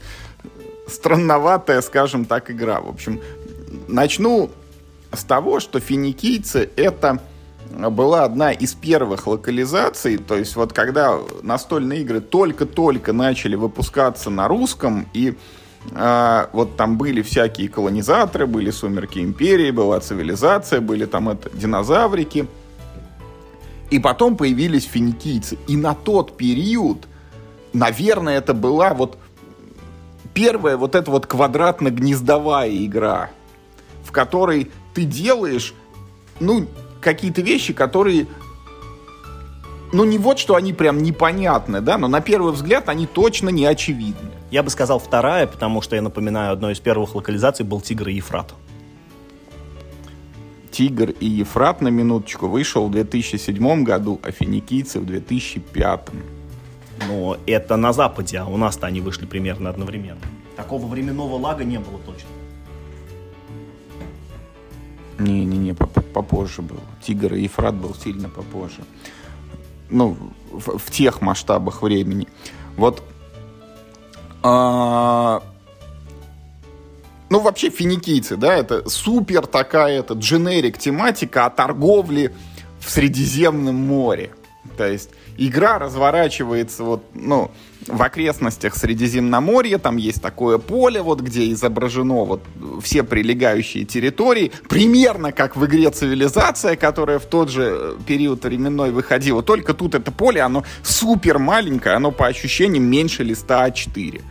странноватая, 0.89 1.83
скажем 1.83 2.25
так, 2.25 2.51
игра. 2.51 2.81
В 2.81 2.89
общем, 2.89 3.21
начну 3.89 4.51
с 5.13 5.23
того, 5.23 5.61
что 5.61 5.81
финикийцы 5.81 6.71
это 6.77 7.21
была 7.71 8.25
одна 8.25 8.53
из 8.53 8.73
первых 8.73 9.27
локализаций, 9.27 10.17
то 10.17 10.35
есть 10.35 10.57
вот 10.57 10.73
когда 10.73 11.19
настольные 11.43 12.01
игры 12.01 12.23
только-только 12.23 13.13
начали 13.13 13.55
выпускаться 13.55 14.31
на 14.31 14.49
русском, 14.49 15.07
и 15.13 15.37
э, 15.91 16.47
вот 16.53 16.77
там 16.77 16.97
были 16.99 17.23
всякие 17.23 17.69
колонизаторы, 17.69 18.47
были 18.47 18.71
сумерки 18.71 19.19
империи, 19.19 19.71
была 19.71 20.01
цивилизация, 20.01 20.81
были 20.81 21.07
там 21.07 21.29
это 21.29 21.51
динозаврики, 21.51 22.47
и 23.91 23.99
потом 23.99 24.37
появились 24.37 24.85
финикийцы. 24.85 25.59
И 25.69 25.77
на 25.77 25.95
тот 25.95 26.37
период, 26.37 27.07
наверное, 27.73 28.39
это 28.39 28.55
была 28.55 28.95
вот 28.95 29.19
первая 30.35 30.77
вот 30.77 30.95
эта 30.95 31.11
вот 31.11 31.27
квадратно-гнездовая 31.27 32.85
игра, 32.85 33.31
в 34.05 34.13
которой 34.13 34.71
ты 34.95 35.05
делаешь, 35.05 35.75
ну, 36.41 36.67
какие-то 37.01 37.41
вещи, 37.41 37.73
которые 37.73 38.27
ну, 39.93 40.05
не 40.05 40.19
вот, 40.19 40.39
что 40.39 40.57
они 40.57 40.73
прям 40.73 41.03
непонятны, 41.03 41.81
да, 41.81 41.97
но 41.99 42.09
на 42.09 42.21
первый 42.21 42.53
взгляд 42.53 42.89
они 42.89 43.07
точно 43.07 43.51
не 43.51 43.65
очевидны. 43.65 44.31
Я 44.51 44.63
бы 44.63 44.71
сказал 44.71 44.99
вторая, 44.99 45.47
потому 45.47 45.81
что, 45.81 45.97
я 45.97 46.03
напоминаю, 46.03 46.53
одной 46.53 46.73
из 46.73 46.81
первых 46.81 47.15
локализаций 47.15 47.65
был 47.65 47.81
«Тигр 47.81 48.09
и 48.09 48.15
Ефрат». 48.15 48.55
«Тигр 50.71 51.11
и 51.11 51.27
Ефрат» 51.27 51.81
на 51.81 51.89
минуточку 51.89 52.49
вышел 52.49 52.89
в 52.89 52.91
2007 52.91 53.85
году, 53.85 54.21
а 54.23 54.31
«Финикийцы» 54.31 55.01
в 55.01 55.07
2005. 55.07 56.09
Но 57.09 57.37
это 57.47 57.77
на 57.77 57.93
Западе, 57.93 58.39
а 58.39 58.47
у 58.47 58.57
нас-то 58.57 58.87
они 58.87 59.01
вышли 59.01 59.27
примерно 59.27 59.71
одновременно. 59.71 60.21
Такого 60.57 60.87
временного 60.87 61.37
лага 61.37 61.65
не 61.65 61.79
было 61.79 61.99
точно. 62.05 62.29
Не-не-не, 65.19 65.75
попозже 65.75 66.63
был. 66.63 66.81
Тигр 67.03 67.35
и 67.35 67.43
Ефрат 67.45 67.75
был 67.75 67.95
сильно 67.95 68.29
попозже. 68.29 68.83
Ну, 69.91 70.17
в, 70.51 70.79
в 70.79 70.91
тех 70.91 71.21
масштабах 71.21 71.83
времени. 71.83 72.29
Вот. 72.77 73.03
А, 74.43 75.43
ну, 77.29 77.41
вообще, 77.41 77.71
финикийцы, 77.71 78.37
да, 78.37 78.55
это 78.55 78.89
супер 78.89 79.47
такая, 79.47 80.01
это 80.01 80.15
дженерик 80.15 80.79
тематика 80.79 81.47
о 81.47 81.51
торговле 81.51 82.33
в 82.81 82.91
Средиземном 82.91 83.75
море. 83.75 84.31
То 84.77 84.87
есть 84.87 85.11
игра 85.37 85.79
разворачивается 85.79 86.85
вот, 86.85 87.05
ну, 87.15 87.51
в 87.87 88.03
окрестностях 88.03 88.75
Средиземноморья, 88.75 89.79
там 89.79 89.97
есть 89.97 90.21
такое 90.21 90.59
поле, 90.59 91.03
вот 91.03 91.21
где 91.21 91.51
изображено 91.53 92.25
вот 92.25 92.43
все 92.83 93.03
прилегающие 93.03 93.85
территории, 93.85 94.53
примерно 94.69 95.33
как 95.33 95.57
в 95.57 95.65
игре 95.67 95.91
«Цивилизация», 95.91 96.77
которая 96.77 97.19
в 97.19 97.27
тот 97.27 97.51
же 97.51 97.97
период 98.07 98.45
временной 98.45 98.91
выходила, 98.91 99.43
только 99.43 99.75
тут 99.75 99.95
это 99.95 100.11
поле, 100.11 100.41
оно 100.41 100.65
супер 100.83 101.39
маленькое, 101.39 101.97
оно 101.97 102.11
по 102.11 102.27
ощущениям 102.27 102.85
меньше 102.85 103.23
листа 103.23 103.67
А4. 103.69 104.23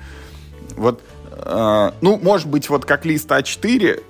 Вот, 0.75 1.01
э, 1.31 1.91
ну, 2.01 2.19
может 2.21 2.47
быть, 2.47 2.69
вот 2.69 2.85
как 2.85 3.05
лист 3.05 3.29
А4, 3.29 4.03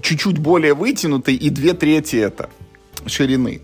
чуть-чуть 0.00 0.38
более 0.38 0.74
вытянутый 0.74 1.34
и 1.34 1.50
две 1.50 1.72
трети 1.72 2.16
это 2.16 2.50
ширины 3.06 3.62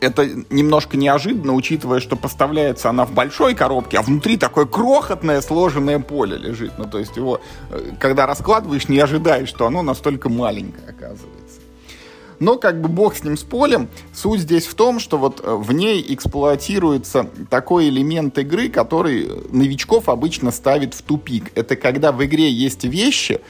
это 0.00 0.28
немножко 0.50 0.96
неожиданно, 0.96 1.54
учитывая, 1.54 2.00
что 2.00 2.16
поставляется 2.16 2.90
она 2.90 3.04
в 3.04 3.12
большой 3.12 3.54
коробке, 3.54 3.98
а 3.98 4.02
внутри 4.02 4.36
такое 4.36 4.66
крохотное 4.66 5.40
сложенное 5.40 5.98
поле 5.98 6.36
лежит. 6.36 6.72
Ну, 6.78 6.84
то 6.84 6.98
есть 6.98 7.16
его, 7.16 7.40
э, 7.70 7.92
когда 7.98 8.26
раскладываешь, 8.26 8.88
не 8.88 8.98
ожидаешь, 8.98 9.48
что 9.48 9.66
оно 9.66 9.82
настолько 9.82 10.28
маленькое 10.28 10.88
оказывается. 10.88 11.60
Но 12.40 12.56
как 12.56 12.80
бы 12.80 12.88
бог 12.88 13.14
с 13.14 13.22
ним 13.22 13.36
с 13.36 13.42
полем, 13.42 13.88
суть 14.14 14.40
здесь 14.40 14.66
в 14.66 14.74
том, 14.74 14.98
что 14.98 15.18
вот 15.18 15.40
э, 15.44 15.54
в 15.54 15.72
ней 15.72 16.04
эксплуатируется 16.08 17.28
такой 17.50 17.90
элемент 17.90 18.38
игры, 18.38 18.70
который 18.70 19.28
новичков 19.50 20.08
обычно 20.08 20.50
ставит 20.50 20.94
в 20.94 21.02
тупик. 21.02 21.52
Это 21.54 21.76
когда 21.76 22.12
в 22.12 22.24
игре 22.24 22.50
есть 22.50 22.84
вещи, 22.84 23.40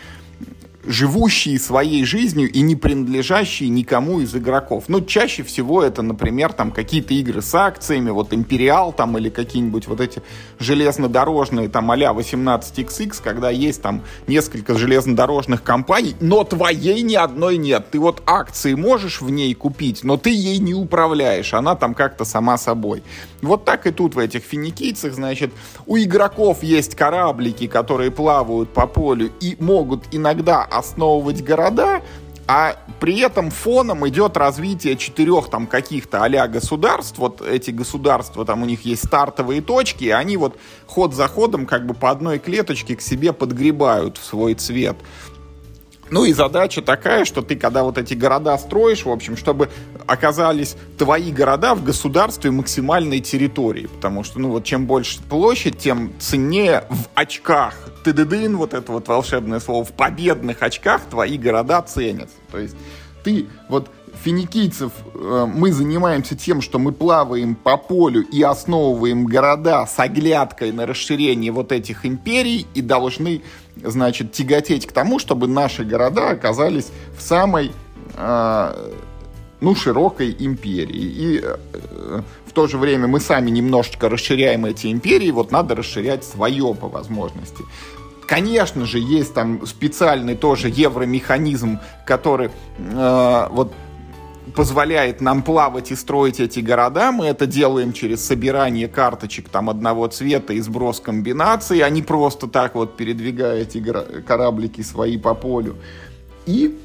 живущие 0.85 1.59
своей 1.59 2.05
жизнью 2.05 2.51
и 2.51 2.61
не 2.61 2.76
принадлежащие 2.76 3.68
никому 3.68 4.20
из 4.20 4.35
игроков. 4.35 4.85
Ну, 4.89 5.01
чаще 5.01 5.43
всего 5.43 5.83
это, 5.83 6.03
например, 6.03 6.53
там 6.53 6.70
какие-то 6.70 7.14
игры 7.14 7.43
с 7.43 7.55
акциями, 7.55 8.11
вот 8.11 8.33
Империал 8.33 8.93
там 8.93 9.18
или 9.18 9.28
какие-нибудь 9.28 9.87
вот 9.87 10.01
эти 10.01 10.22
железнодорожные 10.59 11.68
там 11.68 11.91
а-ля 11.91 12.12
18XX, 12.12 13.20
когда 13.22 13.51
есть 13.51 13.83
там 13.83 14.03
несколько 14.26 14.76
железнодорожных 14.76 15.62
компаний, 15.62 16.14
но 16.20 16.45
твоей 16.45 17.03
ни 17.03 17.14
одной 17.14 17.59
нет. 17.59 17.91
Ты 17.91 17.99
вот 17.99 18.22
акции 18.26 18.74
можешь 18.74 19.20
в 19.20 19.31
ней 19.31 19.53
купить, 19.55 20.05
но 20.05 20.16
ты 20.16 20.31
ей 20.31 20.59
не 20.59 20.74
управляешь, 20.74 21.53
она 21.55 21.74
там 21.74 21.95
как-то 21.95 22.24
сама 22.24 22.57
собой. 22.57 23.03
Вот 23.43 23.64
так 23.64 23.86
и 23.86 23.91
тут 23.91 24.14
в 24.14 24.18
этих 24.18 24.43
финикийцах, 24.43 25.14
значит, 25.14 25.51
у 25.86 25.97
игроков 25.97 26.62
есть 26.62 26.95
кораблики, 26.95 27.66
которые 27.66 28.11
плавают 28.11 28.72
по 28.72 28.86
полю 28.86 29.30
и 29.41 29.57
могут 29.61 30.05
иногда 30.12 30.62
основывать 30.62 31.43
города, 31.43 32.03
а 32.53 32.74
при 32.99 33.20
этом 33.20 33.51
фоном 33.51 34.09
идет 34.09 34.36
развитие 34.36 34.97
четырех 34.97 35.51
там 35.51 35.68
каких-то 35.68 36.24
а 36.24 36.49
государств. 36.49 37.16
Вот 37.18 37.41
эти 37.41 37.70
государства, 37.70 38.45
там 38.45 38.64
у 38.64 38.66
них 38.66 38.84
есть 38.84 39.07
стартовые 39.07 39.62
точки, 39.62 40.05
и 40.05 40.11
они 40.11 40.36
вот 40.36 40.57
ход 40.86 41.14
за 41.14 41.28
ходом 41.28 41.64
как 41.64 41.86
бы 41.86 41.95
по 41.95 42.11
одной 42.11 42.41
клеточке 42.41 42.97
к 42.97 43.01
себе 43.03 43.32
подгребают 43.32 44.18
в 44.18 44.24
свой 44.24 44.55
цвет. 44.55 44.97
Ну 46.11 46.24
и 46.24 46.32
задача 46.32 46.82
такая, 46.82 47.24
что 47.24 47.42
ты, 47.42 47.56
когда 47.56 47.84
вот 47.84 47.96
эти 47.96 48.14
города 48.14 48.56
строишь, 48.58 49.04
в 49.04 49.11
общем, 49.11 49.36
чтобы 49.36 49.70
оказались 50.06 50.76
твои 50.98 51.30
города 51.30 51.74
в 51.74 51.84
государстве 51.84 52.50
максимальной 52.50 53.20
территории. 53.20 53.86
Потому 53.86 54.24
что, 54.24 54.40
ну 54.40 54.50
вот, 54.50 54.64
чем 54.64 54.86
больше 54.86 55.22
площадь, 55.22 55.78
тем 55.78 56.12
ценнее 56.18 56.84
в 56.90 57.08
очках. 57.14 57.74
ты 58.04 58.12
Тыдыдын, 58.12 58.56
вот 58.56 58.74
это 58.74 58.90
вот 58.90 59.06
волшебное 59.06 59.61
слово, 59.61 59.84
в 59.84 59.92
победных 59.92 60.62
очках 60.62 61.02
твои 61.08 61.38
города 61.38 61.80
ценятся. 61.82 62.34
То 62.50 62.58
есть 62.58 62.76
ты 63.22 63.46
вот 63.68 63.88
финикийцев 64.24 64.92
э, 65.14 65.46
мы 65.48 65.72
занимаемся 65.72 66.36
тем, 66.36 66.61
что 66.61 66.78
мы 66.78 66.92
плаваем 66.92 67.54
по 67.54 67.76
полю 67.76 68.22
и 68.22 68.42
основываем 68.42 69.24
города 69.26 69.86
с 69.86 69.98
оглядкой 69.98 70.72
на 70.72 70.86
расширение 70.86 71.52
вот 71.52 71.72
этих 71.72 72.04
империй 72.04 72.66
и 72.74 72.82
должны, 72.82 73.42
значит, 73.77 74.33
тяготеть 74.33 74.87
к 74.87 74.93
тому, 74.93 75.18
чтобы 75.18 75.49
наши 75.49 75.85
города 75.85 76.31
оказались 76.31 76.89
в 77.16 77.23
самой, 77.23 77.73
э, 78.16 78.93
ну, 79.61 79.75
широкой 79.75 80.35
империи. 80.39 81.03
И 81.03 81.41
э, 81.43 82.23
в 82.47 82.53
то 82.53 82.66
же 82.66 82.79
время 82.79 83.07
мы 83.07 83.21
сами 83.21 83.51
немножечко 83.51 84.09
расширяем 84.09 84.66
эти 84.66 84.91
империи, 84.91 85.31
вот 85.31 85.53
надо 85.53 85.75
расширять 85.75 86.25
свое 86.25 86.75
по 86.75 86.89
возможности. 86.89 87.64
Конечно 88.27 88.87
же, 88.87 88.99
есть 88.99 89.35
там 89.35 89.66
специальный 89.66 90.37
тоже 90.37 90.68
евромеханизм, 90.68 91.81
который 92.07 92.51
э, 92.79 93.49
вот 93.51 93.73
позволяет 94.55 95.20
нам 95.20 95.42
плавать 95.42 95.90
и 95.90 95.96
строить 95.96 96.40
эти 96.40 96.61
города. 96.61 97.12
Мы 97.12 97.26
это 97.26 97.46
делаем 97.46 97.92
через 97.92 98.24
собирание 98.24 98.88
карточек 98.88 99.48
там 99.48 99.70
одного 99.70 100.07
цвета 100.09 100.53
и 100.53 100.61
сброс 100.61 101.01
комбинаций, 101.01 101.80
а 101.80 101.90
не 101.90 102.03
просто 102.03 102.46
так 102.46 102.74
вот 102.74 102.96
передвигая 102.96 103.62
эти 103.62 103.82
кораблики 104.26 104.82
свои 104.82 105.16
по 105.16 105.34
полю. 105.34 105.76
И 106.46 106.78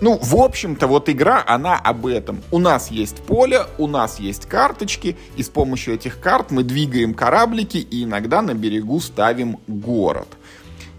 ну, 0.00 0.18
в 0.22 0.36
общем-то, 0.36 0.86
вот 0.86 1.08
игра, 1.08 1.42
она 1.46 1.76
об 1.76 2.06
этом. 2.06 2.42
У 2.50 2.58
нас 2.58 2.90
есть 2.90 3.22
поле, 3.22 3.62
у 3.78 3.86
нас 3.86 4.20
есть 4.20 4.44
карточки, 4.46 5.16
и 5.36 5.42
с 5.42 5.48
помощью 5.48 5.94
этих 5.94 6.20
карт 6.20 6.50
мы 6.50 6.64
двигаем 6.64 7.14
кораблики 7.14 7.78
и 7.78 8.04
иногда 8.04 8.42
на 8.42 8.52
берегу 8.52 9.00
ставим 9.00 9.58
город. 9.66 10.28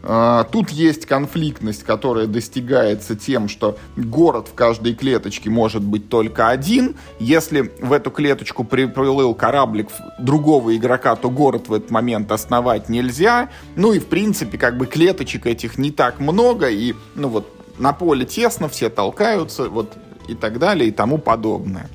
А, 0.03 0.43
тут 0.45 0.69
есть 0.69 1.05
конфликтность, 1.05 1.83
которая 1.83 2.27
достигается 2.27 3.15
тем, 3.15 3.49
что 3.49 3.77
город 3.95 4.47
в 4.49 4.53
каждой 4.53 4.93
клеточке 4.95 5.49
может 5.49 5.83
быть 5.83 6.09
только 6.09 6.49
один. 6.49 6.95
Если 7.19 7.71
в 7.81 7.91
эту 7.91 8.11
клеточку 8.11 8.63
приплыл 8.63 9.33
кораблик 9.33 9.89
другого 10.19 10.75
игрока, 10.75 11.15
то 11.15 11.29
город 11.29 11.67
в 11.67 11.73
этот 11.73 11.91
момент 11.91 12.31
основать 12.31 12.89
нельзя. 12.89 13.49
Ну 13.75 13.93
и, 13.93 13.99
в 13.99 14.05
принципе, 14.05 14.57
как 14.57 14.77
бы 14.77 14.85
клеточек 14.85 15.45
этих 15.45 15.77
не 15.77 15.91
так 15.91 16.19
много, 16.19 16.69
и, 16.69 16.93
ну 17.15 17.29
вот, 17.29 17.53
на 17.77 17.93
поле 17.93 18.25
тесно, 18.25 18.69
все 18.69 18.89
толкаются, 18.89 19.69
вот, 19.69 19.93
и 20.27 20.35
так 20.35 20.59
далее, 20.59 20.89
и 20.89 20.91
тому 20.91 21.17
подобное. 21.17 21.89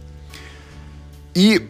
И 1.34 1.68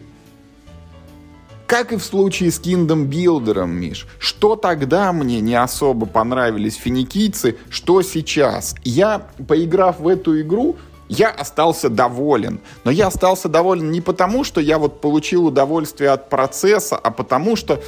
как 1.73 1.91
и 1.91 1.97
в 1.97 2.03
случае 2.03 2.51
с 2.51 2.61
Kingdom 2.61 3.09
Builder, 3.09 3.65
Миш, 3.65 4.05
что 4.19 4.55
тогда 4.55 5.11
мне 5.11 5.41
не 5.41 5.55
особо 5.55 6.05
понравились 6.05 6.75
финикийцы, 6.75 7.57
что 7.71 8.03
сейчас. 8.03 8.75
Я, 8.83 9.25
поиграв 9.47 9.99
в 9.99 10.07
эту 10.07 10.39
игру, 10.39 10.75
я 11.09 11.31
остался 11.31 11.89
доволен. 11.89 12.59
Но 12.83 12.91
я 12.91 13.07
остался 13.07 13.49
доволен 13.49 13.89
не 13.89 14.01
потому, 14.01 14.43
что 14.43 14.61
я 14.61 14.77
вот 14.77 15.01
получил 15.01 15.47
удовольствие 15.47 16.11
от 16.11 16.29
процесса, 16.29 16.95
а 16.95 17.09
потому 17.09 17.55
что 17.55 17.81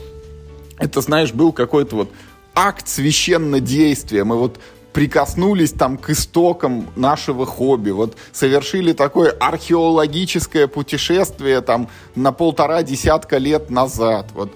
это, 0.79 1.01
знаешь, 1.01 1.31
был 1.31 1.51
какой-то 1.51 1.95
вот 1.95 2.11
акт 2.55 2.87
священнодействия. 2.87 4.23
Мы 4.23 4.39
вот 4.39 4.57
прикоснулись 4.95 5.73
там 5.73 5.97
к 5.97 6.09
истокам 6.11 6.87
нашего 6.95 7.45
хобби, 7.45 7.91
вот 7.91 8.15
совершили 8.31 8.93
такое 8.93 9.29
археологическое 9.29 10.67
путешествие 10.67 11.59
там 11.59 11.89
на 12.15 12.31
полтора 12.31 12.81
десятка 12.81 13.37
лет 13.37 13.69
назад, 13.69 14.27
вот 14.33 14.53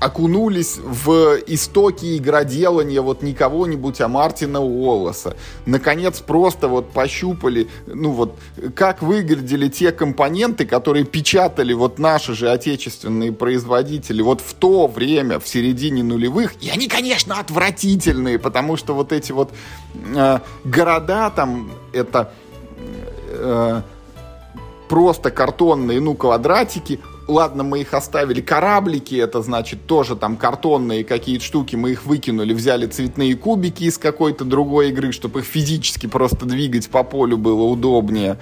окунулись 0.00 0.78
в 0.78 1.38
истоки 1.46 2.16
игроделания 2.16 3.00
вот 3.00 3.22
не 3.22 3.32
кого-нибудь, 3.32 4.00
а 4.00 4.08
Мартина 4.08 4.60
Уоллеса. 4.60 5.36
Наконец 5.66 6.20
просто 6.20 6.68
вот 6.68 6.90
пощупали, 6.92 7.68
ну 7.86 8.10
вот, 8.10 8.38
как 8.74 9.02
выглядели 9.02 9.68
те 9.68 9.92
компоненты, 9.92 10.66
которые 10.66 11.04
печатали 11.04 11.72
вот 11.72 11.98
наши 11.98 12.34
же 12.34 12.50
отечественные 12.50 13.32
производители 13.32 14.22
вот 14.22 14.40
в 14.40 14.54
то 14.54 14.86
время, 14.86 15.40
в 15.40 15.48
середине 15.48 16.02
нулевых. 16.02 16.54
И 16.60 16.70
они, 16.70 16.88
конечно, 16.88 17.38
отвратительные, 17.38 18.38
потому 18.38 18.76
что 18.76 18.94
вот 18.94 19.12
эти 19.12 19.32
вот 19.32 19.52
э, 20.14 20.38
города 20.64 21.30
там, 21.30 21.70
это... 21.92 22.32
Э, 23.30 23.82
просто 24.88 25.30
картонные, 25.30 26.00
ну, 26.00 26.14
квадратики, 26.14 27.00
ладно, 27.28 27.62
мы 27.62 27.80
их 27.80 27.94
оставили, 27.94 28.40
кораблики, 28.40 29.14
это 29.14 29.42
значит 29.42 29.86
тоже 29.86 30.16
там 30.16 30.36
картонные 30.36 31.04
какие-то 31.04 31.44
штуки, 31.44 31.76
мы 31.76 31.92
их 31.92 32.04
выкинули, 32.04 32.52
взяли 32.52 32.86
цветные 32.86 33.36
кубики 33.36 33.84
из 33.84 33.98
какой-то 33.98 34.44
другой 34.44 34.90
игры, 34.90 35.12
чтобы 35.12 35.40
их 35.40 35.46
физически 35.46 36.06
просто 36.06 36.46
двигать 36.46 36.88
по 36.88 37.02
полю 37.02 37.38
было 37.38 37.62
удобнее. 37.62 38.38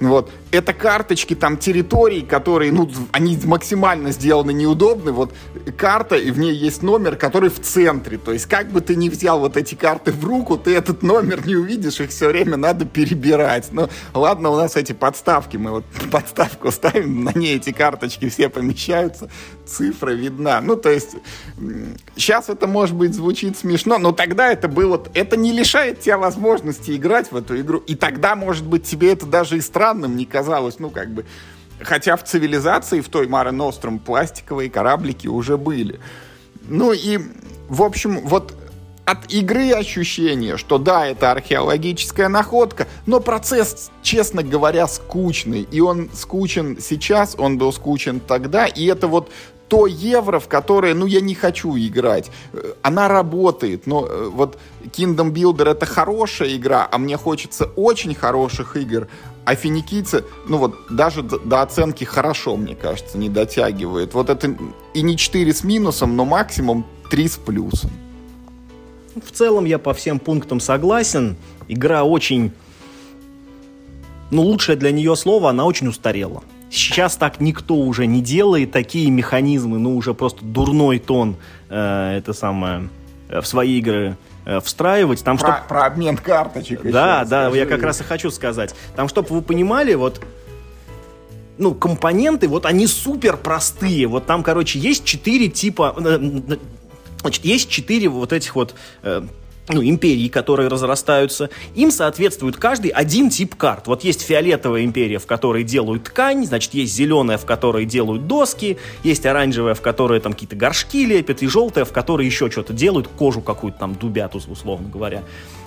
Вот. 0.00 0.30
Это 0.50 0.72
карточки 0.72 1.34
там 1.34 1.56
территорий, 1.56 2.22
которые, 2.22 2.72
ну, 2.72 2.88
они 3.12 3.38
максимально 3.44 4.12
сделаны 4.12 4.52
неудобны. 4.52 5.12
Вот 5.12 5.32
карта, 5.76 6.16
и 6.16 6.30
в 6.30 6.38
ней 6.38 6.54
есть 6.54 6.82
номер, 6.82 7.16
который 7.16 7.50
в 7.50 7.60
центре. 7.60 8.18
То 8.18 8.32
есть, 8.32 8.46
как 8.46 8.70
бы 8.70 8.80
ты 8.80 8.96
ни 8.96 9.08
взял 9.08 9.40
вот 9.40 9.56
эти 9.56 9.74
карты 9.74 10.12
в 10.12 10.24
руку, 10.24 10.56
ты 10.56 10.74
этот 10.74 11.02
номер 11.02 11.46
не 11.46 11.56
увидишь, 11.56 12.00
их 12.00 12.10
все 12.10 12.28
время 12.28 12.56
надо 12.56 12.84
перебирать. 12.84 13.68
Ну, 13.72 13.88
ладно, 14.12 14.50
у 14.50 14.56
нас 14.56 14.76
эти 14.76 14.92
подставки, 14.92 15.56
мы 15.56 15.70
вот 15.70 15.84
подставку 16.10 16.70
ставим, 16.70 17.24
на 17.24 17.32
ней 17.32 17.56
эти 17.56 17.72
карточки 17.72 18.28
все 18.28 18.48
помещаются, 18.48 19.30
цифра 19.66 20.10
видна. 20.10 20.60
Ну, 20.60 20.76
то 20.76 20.90
есть, 20.90 21.16
сейчас 22.16 22.48
это, 22.48 22.66
может 22.66 22.94
быть, 22.94 23.14
звучит 23.14 23.58
смешно, 23.58 23.98
но 23.98 24.12
тогда 24.12 24.52
это 24.52 24.68
было, 24.68 25.02
это 25.14 25.36
не 25.36 25.52
лишает 25.52 26.00
тебя 26.00 26.18
возможности 26.18 26.96
играть 26.96 27.32
в 27.32 27.36
эту 27.36 27.60
игру. 27.60 27.78
И 27.78 27.94
тогда, 27.94 28.36
может 28.36 28.64
быть, 28.64 28.84
тебе 28.84 29.12
это 29.12 29.26
даже 29.26 29.58
и 29.58 29.60
странным 29.84 30.16
не 30.16 30.24
казалось, 30.24 30.78
ну, 30.78 30.90
как 30.90 31.10
бы... 31.10 31.24
Хотя 31.80 32.16
в 32.16 32.24
цивилизации, 32.24 33.00
в 33.00 33.08
той 33.08 33.26
Маре 33.26 33.50
Ностром, 33.50 33.98
пластиковые 33.98 34.70
кораблики 34.70 35.26
уже 35.26 35.58
были. 35.58 36.00
Ну 36.68 36.92
и, 36.92 37.18
в 37.68 37.82
общем, 37.82 38.20
вот 38.24 38.54
от 39.04 39.30
игры 39.30 39.72
ощущение, 39.72 40.56
что 40.56 40.78
да, 40.78 41.06
это 41.06 41.32
археологическая 41.32 42.28
находка, 42.28 42.86
но 43.06 43.20
процесс, 43.20 43.90
честно 44.02 44.42
говоря, 44.42 44.86
скучный. 44.86 45.68
И 45.70 45.80
он 45.80 46.08
скучен 46.14 46.78
сейчас, 46.80 47.34
он 47.36 47.58
был 47.58 47.72
скучен 47.72 48.20
тогда, 48.20 48.66
и 48.66 48.86
это 48.86 49.08
вот 49.08 49.30
то 49.68 49.86
евро, 49.86 50.38
в 50.38 50.48
которое, 50.48 50.94
ну, 50.94 51.06
я 51.06 51.20
не 51.20 51.34
хочу 51.34 51.76
играть. 51.76 52.30
Она 52.82 53.08
работает, 53.08 53.86
но 53.86 54.06
э, 54.06 54.30
вот 54.32 54.58
Kingdom 54.92 55.32
Builder 55.32 55.70
это 55.70 55.86
хорошая 55.86 56.56
игра, 56.56 56.88
а 56.90 56.98
мне 56.98 57.16
хочется 57.16 57.66
очень 57.76 58.14
хороших 58.14 58.76
игр. 58.76 59.08
А 59.44 59.54
финикийцы, 59.54 60.24
ну 60.48 60.56
вот, 60.56 60.74
даже 60.90 61.22
до 61.22 61.62
оценки 61.62 62.04
хорошо, 62.04 62.56
мне 62.56 62.74
кажется, 62.74 63.18
не 63.18 63.28
дотягивает. 63.28 64.14
Вот 64.14 64.30
это 64.30 64.56
и 64.94 65.02
не 65.02 65.16
4 65.16 65.52
с 65.52 65.64
минусом, 65.64 66.16
но 66.16 66.24
максимум 66.24 66.86
3 67.10 67.28
с 67.28 67.36
плюсом. 67.36 67.90
В 69.14 69.30
целом 69.30 69.64
я 69.64 69.78
по 69.78 69.92
всем 69.92 70.18
пунктам 70.18 70.60
согласен. 70.60 71.36
Игра 71.68 72.04
очень... 72.04 72.52
Ну, 74.30 74.42
лучшее 74.42 74.76
для 74.76 74.90
нее 74.90 75.14
слово, 75.14 75.50
она 75.50 75.64
очень 75.66 75.88
устарела. 75.88 76.42
Сейчас 76.70 77.16
так 77.16 77.40
никто 77.40 77.76
уже 77.76 78.06
не 78.06 78.20
делает, 78.20 78.72
такие 78.72 79.10
механизмы, 79.10 79.78
ну, 79.78 79.96
уже 79.96 80.12
просто 80.12 80.44
дурной 80.44 80.98
тон, 80.98 81.36
э, 81.68 82.16
это 82.16 82.32
самое, 82.32 82.88
э, 83.28 83.40
в 83.40 83.46
свои 83.46 83.78
игры 83.78 84.16
встраивать. 84.62 85.24
Там, 85.24 85.38
про, 85.38 85.56
чтоб... 85.56 85.68
про 85.68 85.86
обмен 85.86 86.16
карточек. 86.16 86.82
Да, 86.82 87.20
еще, 87.20 87.30
да, 87.30 87.42
скажи. 87.44 87.58
я 87.58 87.66
как 87.66 87.82
раз 87.82 88.00
и 88.00 88.04
хочу 88.04 88.30
сказать. 88.30 88.74
Там, 88.96 89.08
чтобы 89.08 89.28
вы 89.28 89.42
понимали, 89.42 89.94
вот 89.94 90.20
ну, 91.58 91.74
компоненты, 91.74 92.48
вот 92.48 92.66
они 92.66 92.86
супер 92.86 93.36
простые. 93.36 94.06
Вот 94.06 94.26
там, 94.26 94.42
короче, 94.42 94.78
есть 94.78 95.04
четыре 95.04 95.48
типа... 95.48 95.94
Э, 95.96 96.18
значит, 97.20 97.44
есть 97.44 97.68
четыре 97.68 98.08
вот 98.08 98.32
этих 98.32 98.54
вот 98.56 98.74
ну, 99.68 99.82
империи, 99.82 100.28
которые 100.28 100.68
разрастаются, 100.68 101.50
им 101.74 101.90
соответствует 101.90 102.56
каждый 102.56 102.90
один 102.90 103.30
тип 103.30 103.54
карт. 103.54 103.86
Вот 103.86 104.04
есть 104.04 104.22
фиолетовая 104.22 104.84
империя, 104.84 105.18
в 105.18 105.26
которой 105.26 105.64
делают 105.64 106.04
ткань, 106.04 106.46
значит, 106.46 106.74
есть 106.74 106.94
зеленая, 106.94 107.38
в 107.38 107.46
которой 107.46 107.86
делают 107.86 108.26
доски, 108.26 108.76
есть 109.02 109.24
оранжевая, 109.24 109.74
в 109.74 109.80
которой 109.80 110.20
там 110.20 110.32
какие-то 110.34 110.56
горшки 110.56 111.06
лепят, 111.06 111.42
и 111.42 111.46
желтая, 111.46 111.84
в 111.84 111.92
которой 111.92 112.26
еще 112.26 112.50
что-то 112.50 112.72
делают, 112.72 113.08
кожу 113.08 113.40
какую-то 113.40 113.78
там 113.78 113.94
дубят, 113.94 114.34
условно 114.34 114.88
говоря. 114.88 115.22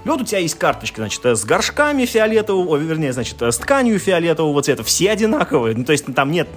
И 0.06 0.10
вот 0.10 0.22
у 0.22 0.26
тебя 0.26 0.39
есть 0.39 0.56
карточки, 0.56 0.98
значит, 0.98 1.26
с 1.26 1.43
горшками 1.43 2.06
фиолетового, 2.06 2.78
вернее, 2.78 3.14
значит, 3.14 3.41
с 3.41 3.58
тканью 3.58 4.00
фиолетового 4.00 4.62
цвета, 4.62 4.84
все 4.84 5.12
одинаковые, 5.12 5.76
ну, 5.76 5.84
то 5.84 5.91
есть 5.91 6.06
там 6.14 6.32
нет 6.32 6.48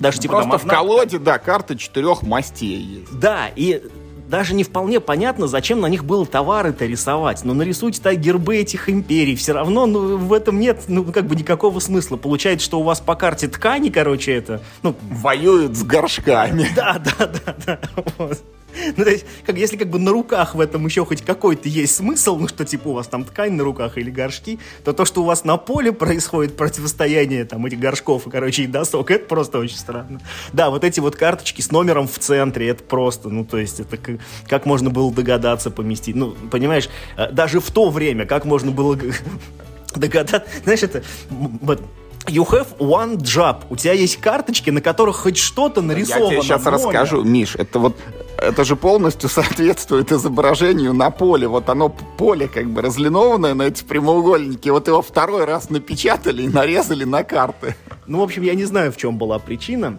даже 0.00 0.20
типа 0.20 0.42
Просто 0.42 0.50
там, 0.50 0.60
в 0.60 0.70
колоде, 0.70 1.18
да, 1.18 1.38
карты 1.38 1.76
четырех 1.76 2.22
мастей 2.22 2.78
есть. 2.78 3.18
Да, 3.18 3.50
и 3.54 3.82
даже 4.28 4.54
не 4.54 4.62
вполне 4.62 5.00
понятно, 5.00 5.46
зачем 5.46 5.80
на 5.80 5.86
них 5.86 6.04
было 6.04 6.26
товары-то 6.26 6.84
рисовать. 6.86 7.44
Но 7.44 7.54
нарисуйте 7.54 8.00
так 8.02 8.18
гербы 8.18 8.58
этих 8.58 8.90
империй. 8.90 9.34
Все 9.34 9.52
равно 9.52 9.86
ну, 9.86 10.16
в 10.18 10.32
этом 10.32 10.60
нет 10.60 10.84
ну, 10.88 11.04
как 11.04 11.26
бы 11.26 11.34
никакого 11.34 11.80
смысла. 11.80 12.16
Получается, 12.16 12.64
что 12.64 12.80
у 12.80 12.82
вас 12.82 13.00
по 13.00 13.14
карте 13.14 13.48
ткани, 13.48 13.88
короче, 13.88 14.32
это... 14.32 14.62
Ну, 14.82 14.94
Воюют 15.10 15.76
с 15.76 15.82
горшками. 15.82 16.66
Да, 16.76 17.02
да, 17.18 17.26
да, 17.26 17.56
да. 17.66 17.78
Вот. 18.18 18.38
Ну, 18.96 19.04
то 19.04 19.10
есть, 19.10 19.26
как, 19.44 19.56
если 19.56 19.76
как 19.76 19.88
бы 19.88 19.98
на 19.98 20.10
руках 20.10 20.54
в 20.54 20.60
этом 20.60 20.84
еще 20.86 21.04
хоть 21.04 21.22
какой-то 21.22 21.68
есть 21.68 21.96
смысл, 21.96 22.36
ну, 22.36 22.48
что 22.48 22.64
типа 22.64 22.88
у 22.88 22.92
вас 22.94 23.06
там 23.06 23.24
ткань 23.24 23.52
на 23.52 23.64
руках 23.64 23.98
или 23.98 24.10
горшки, 24.10 24.58
то 24.84 24.92
то, 24.92 25.04
что 25.04 25.22
у 25.22 25.24
вас 25.24 25.44
на 25.44 25.56
поле 25.56 25.92
происходит 25.92 26.56
противостояние 26.56 27.44
там 27.44 27.64
этих 27.66 27.78
горшков 27.78 28.26
и, 28.26 28.30
короче, 28.30 28.64
и 28.64 28.66
досок, 28.66 29.10
это 29.10 29.26
просто 29.26 29.58
очень 29.58 29.76
странно. 29.76 30.20
Да, 30.52 30.70
вот 30.70 30.84
эти 30.84 31.00
вот 31.00 31.16
карточки 31.16 31.60
с 31.60 31.70
номером 31.70 32.08
в 32.08 32.18
центре, 32.18 32.68
это 32.68 32.82
просто, 32.84 33.28
ну, 33.28 33.44
то 33.44 33.58
есть, 33.58 33.80
это 33.80 33.96
как, 33.96 34.20
как 34.46 34.66
можно 34.66 34.90
было 34.90 35.12
догадаться 35.12 35.70
поместить? 35.70 36.16
Ну, 36.16 36.34
понимаешь, 36.50 36.88
э, 37.16 37.30
даже 37.32 37.60
в 37.60 37.70
то 37.70 37.90
время, 37.90 38.26
как 38.26 38.44
можно 38.44 38.70
было 38.70 38.98
догадаться, 39.94 40.44
знаешь, 40.64 40.82
это 40.82 41.02
вот 41.30 41.82
You 42.28 42.46
have 42.50 42.76
one 42.78 43.16
job. 43.16 43.64
У 43.70 43.76
тебя 43.76 43.94
есть 43.94 44.18
карточки, 44.18 44.70
на 44.70 44.80
которых 44.80 45.16
хоть 45.16 45.38
что-то 45.38 45.80
нарисовано. 45.80 46.24
Я 46.24 46.30
тебе 46.30 46.42
сейчас 46.42 46.64
море. 46.64 46.76
расскажу, 46.76 47.22
Миш. 47.22 47.56
Это 47.56 47.78
вот 47.78 47.96
это 48.38 48.64
же 48.64 48.76
полностью 48.76 49.28
соответствует 49.28 50.12
изображению 50.12 50.94
на 50.94 51.10
поле. 51.10 51.48
Вот 51.48 51.68
оно 51.68 51.88
поле 51.88 52.48
как 52.48 52.70
бы 52.70 52.82
разлинованное 52.82 53.54
на 53.54 53.62
эти 53.62 53.82
прямоугольники. 53.82 54.68
Вот 54.68 54.88
его 54.88 55.02
второй 55.02 55.44
раз 55.44 55.70
напечатали 55.70 56.42
и 56.42 56.48
нарезали 56.48 57.04
на 57.04 57.24
карты. 57.24 57.74
Ну, 58.06 58.20
в 58.20 58.22
общем, 58.22 58.42
я 58.42 58.54
не 58.54 58.64
знаю, 58.64 58.92
в 58.92 58.96
чем 58.96 59.18
была 59.18 59.38
причина. 59.38 59.98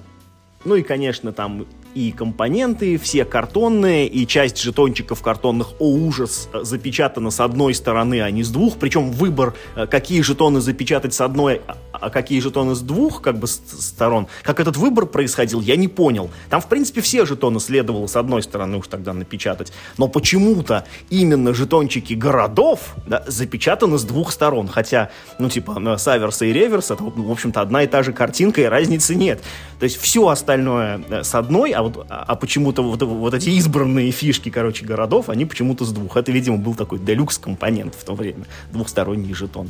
Ну 0.66 0.76
и, 0.76 0.84
конечно, 0.84 1.32
там 1.32 1.66
и 1.96 2.12
компоненты, 2.12 2.98
все 2.98 3.26
картонные, 3.26 4.08
и 4.08 4.28
часть 4.28 4.62
жетончиков 4.62 5.22
картонных, 5.22 5.74
о 5.80 5.90
ужас, 5.90 6.50
запечатана 6.54 7.32
с 7.32 7.40
одной 7.40 7.74
стороны, 7.74 8.22
а 8.22 8.32
не 8.32 8.44
с 8.44 8.50
двух, 8.50 8.78
причем 8.78 9.12
выбор, 9.12 9.54
э, 9.76 9.88
какие 9.88 10.22
жетоны 10.22 10.62
запечатать 10.62 11.14
с 11.14 11.22
одной, 11.22 11.62
а, 11.68 11.78
а 11.92 12.10
какие 12.10 12.40
жетоны 12.40 12.76
с 12.76 12.82
двух, 12.82 13.22
как 13.22 13.40
бы, 13.40 13.48
сторон, 13.48 14.28
как 14.44 14.60
этот 14.60 14.78
выбор 14.78 15.06
происходил, 15.06 15.62
я 15.62 15.76
не 15.76 15.88
понял. 15.88 16.30
Там, 16.50 16.62
в 16.62 16.68
принципе, 16.68 17.02
все 17.02 17.26
жетоны 17.26 17.60
следовало 17.60 18.08
с 18.08 18.16
одной 18.16 18.44
стороны 18.44 18.78
уж 18.78 18.88
тогда 18.88 19.14
напечатать, 19.14 19.72
но 19.98 20.08
почему-то 20.08 20.86
именно 21.10 21.54
жетончики 21.54 22.14
городов 22.14 22.96
да, 23.08 23.24
запечатаны 23.28 23.98
с 23.98 24.04
двух 24.04 24.32
сторон, 24.32 24.68
хотя, 24.68 25.10
ну, 25.40 25.50
типа, 25.50 25.98
с 25.98 26.08
аверса 26.08 26.46
и 26.46 26.54
реверса, 26.54 26.94
это, 26.94 27.04
в 27.04 27.32
общем-то, 27.32 27.62
одна 27.62 27.84
и 27.84 27.88
та 27.88 28.04
же 28.04 28.14
картинка, 28.14 28.62
и 28.62 28.66
разницы 28.66 29.16
нет. 29.16 29.42
То 29.80 29.86
есть 29.86 30.00
все 30.00 30.28
остальное 30.28 31.02
э, 31.10 31.24
с 31.24 31.34
одной, 31.36 31.72
а, 31.80 31.84
вот, 31.84 32.06
а 32.10 32.36
почему-то 32.36 32.84
вот, 32.84 33.02
вот 33.02 33.34
эти 33.34 33.50
избранные 33.52 34.12
фишки, 34.12 34.50
короче, 34.50 34.86
городов, 34.86 35.30
они 35.30 35.46
почему-то 35.46 35.86
с 35.86 35.92
двух. 35.94 36.18
Это, 36.18 36.32
видимо, 36.32 36.58
был 36.58 36.76
такой 36.76 37.00
делюкс-компонент 37.00 37.96
в 37.96 38.04
то 38.04 38.16
время, 38.16 38.46
двухсторонний 38.72 39.34
жетон. 39.34 39.70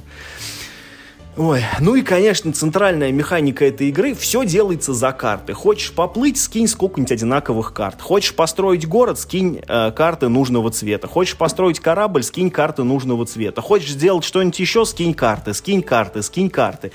Ой, 1.38 1.64
ну 1.80 1.96
и, 1.96 2.02
конечно, 2.02 2.52
центральная 2.52 3.12
механика 3.12 3.64
этой 3.64 3.90
игры, 3.90 4.16
все 4.16 4.44
делается 4.44 4.94
за 4.94 5.12
карты. 5.12 5.54
Хочешь 5.54 5.94
поплыть, 5.94 6.38
скинь 6.38 6.68
сколько-нибудь 6.68 7.12
одинаковых 7.12 7.72
карт. 7.74 8.02
Хочешь 8.02 8.34
построить 8.34 8.88
город, 8.88 9.20
скинь 9.20 9.62
э, 9.66 9.92
карты 9.92 10.28
нужного 10.28 10.72
цвета. 10.72 11.08
Хочешь 11.08 11.38
построить 11.38 11.80
корабль, 11.80 12.24
скинь 12.24 12.50
карты 12.50 12.84
нужного 12.84 13.26
цвета. 13.26 13.62
Хочешь 13.62 13.92
сделать 13.92 14.26
что-нибудь 14.26 14.60
еще, 14.60 14.84
скинь 14.84 15.14
карты, 15.14 15.54
скинь 15.54 15.84
карты, 15.84 16.24
скинь 16.24 16.50
карты. 16.50 16.92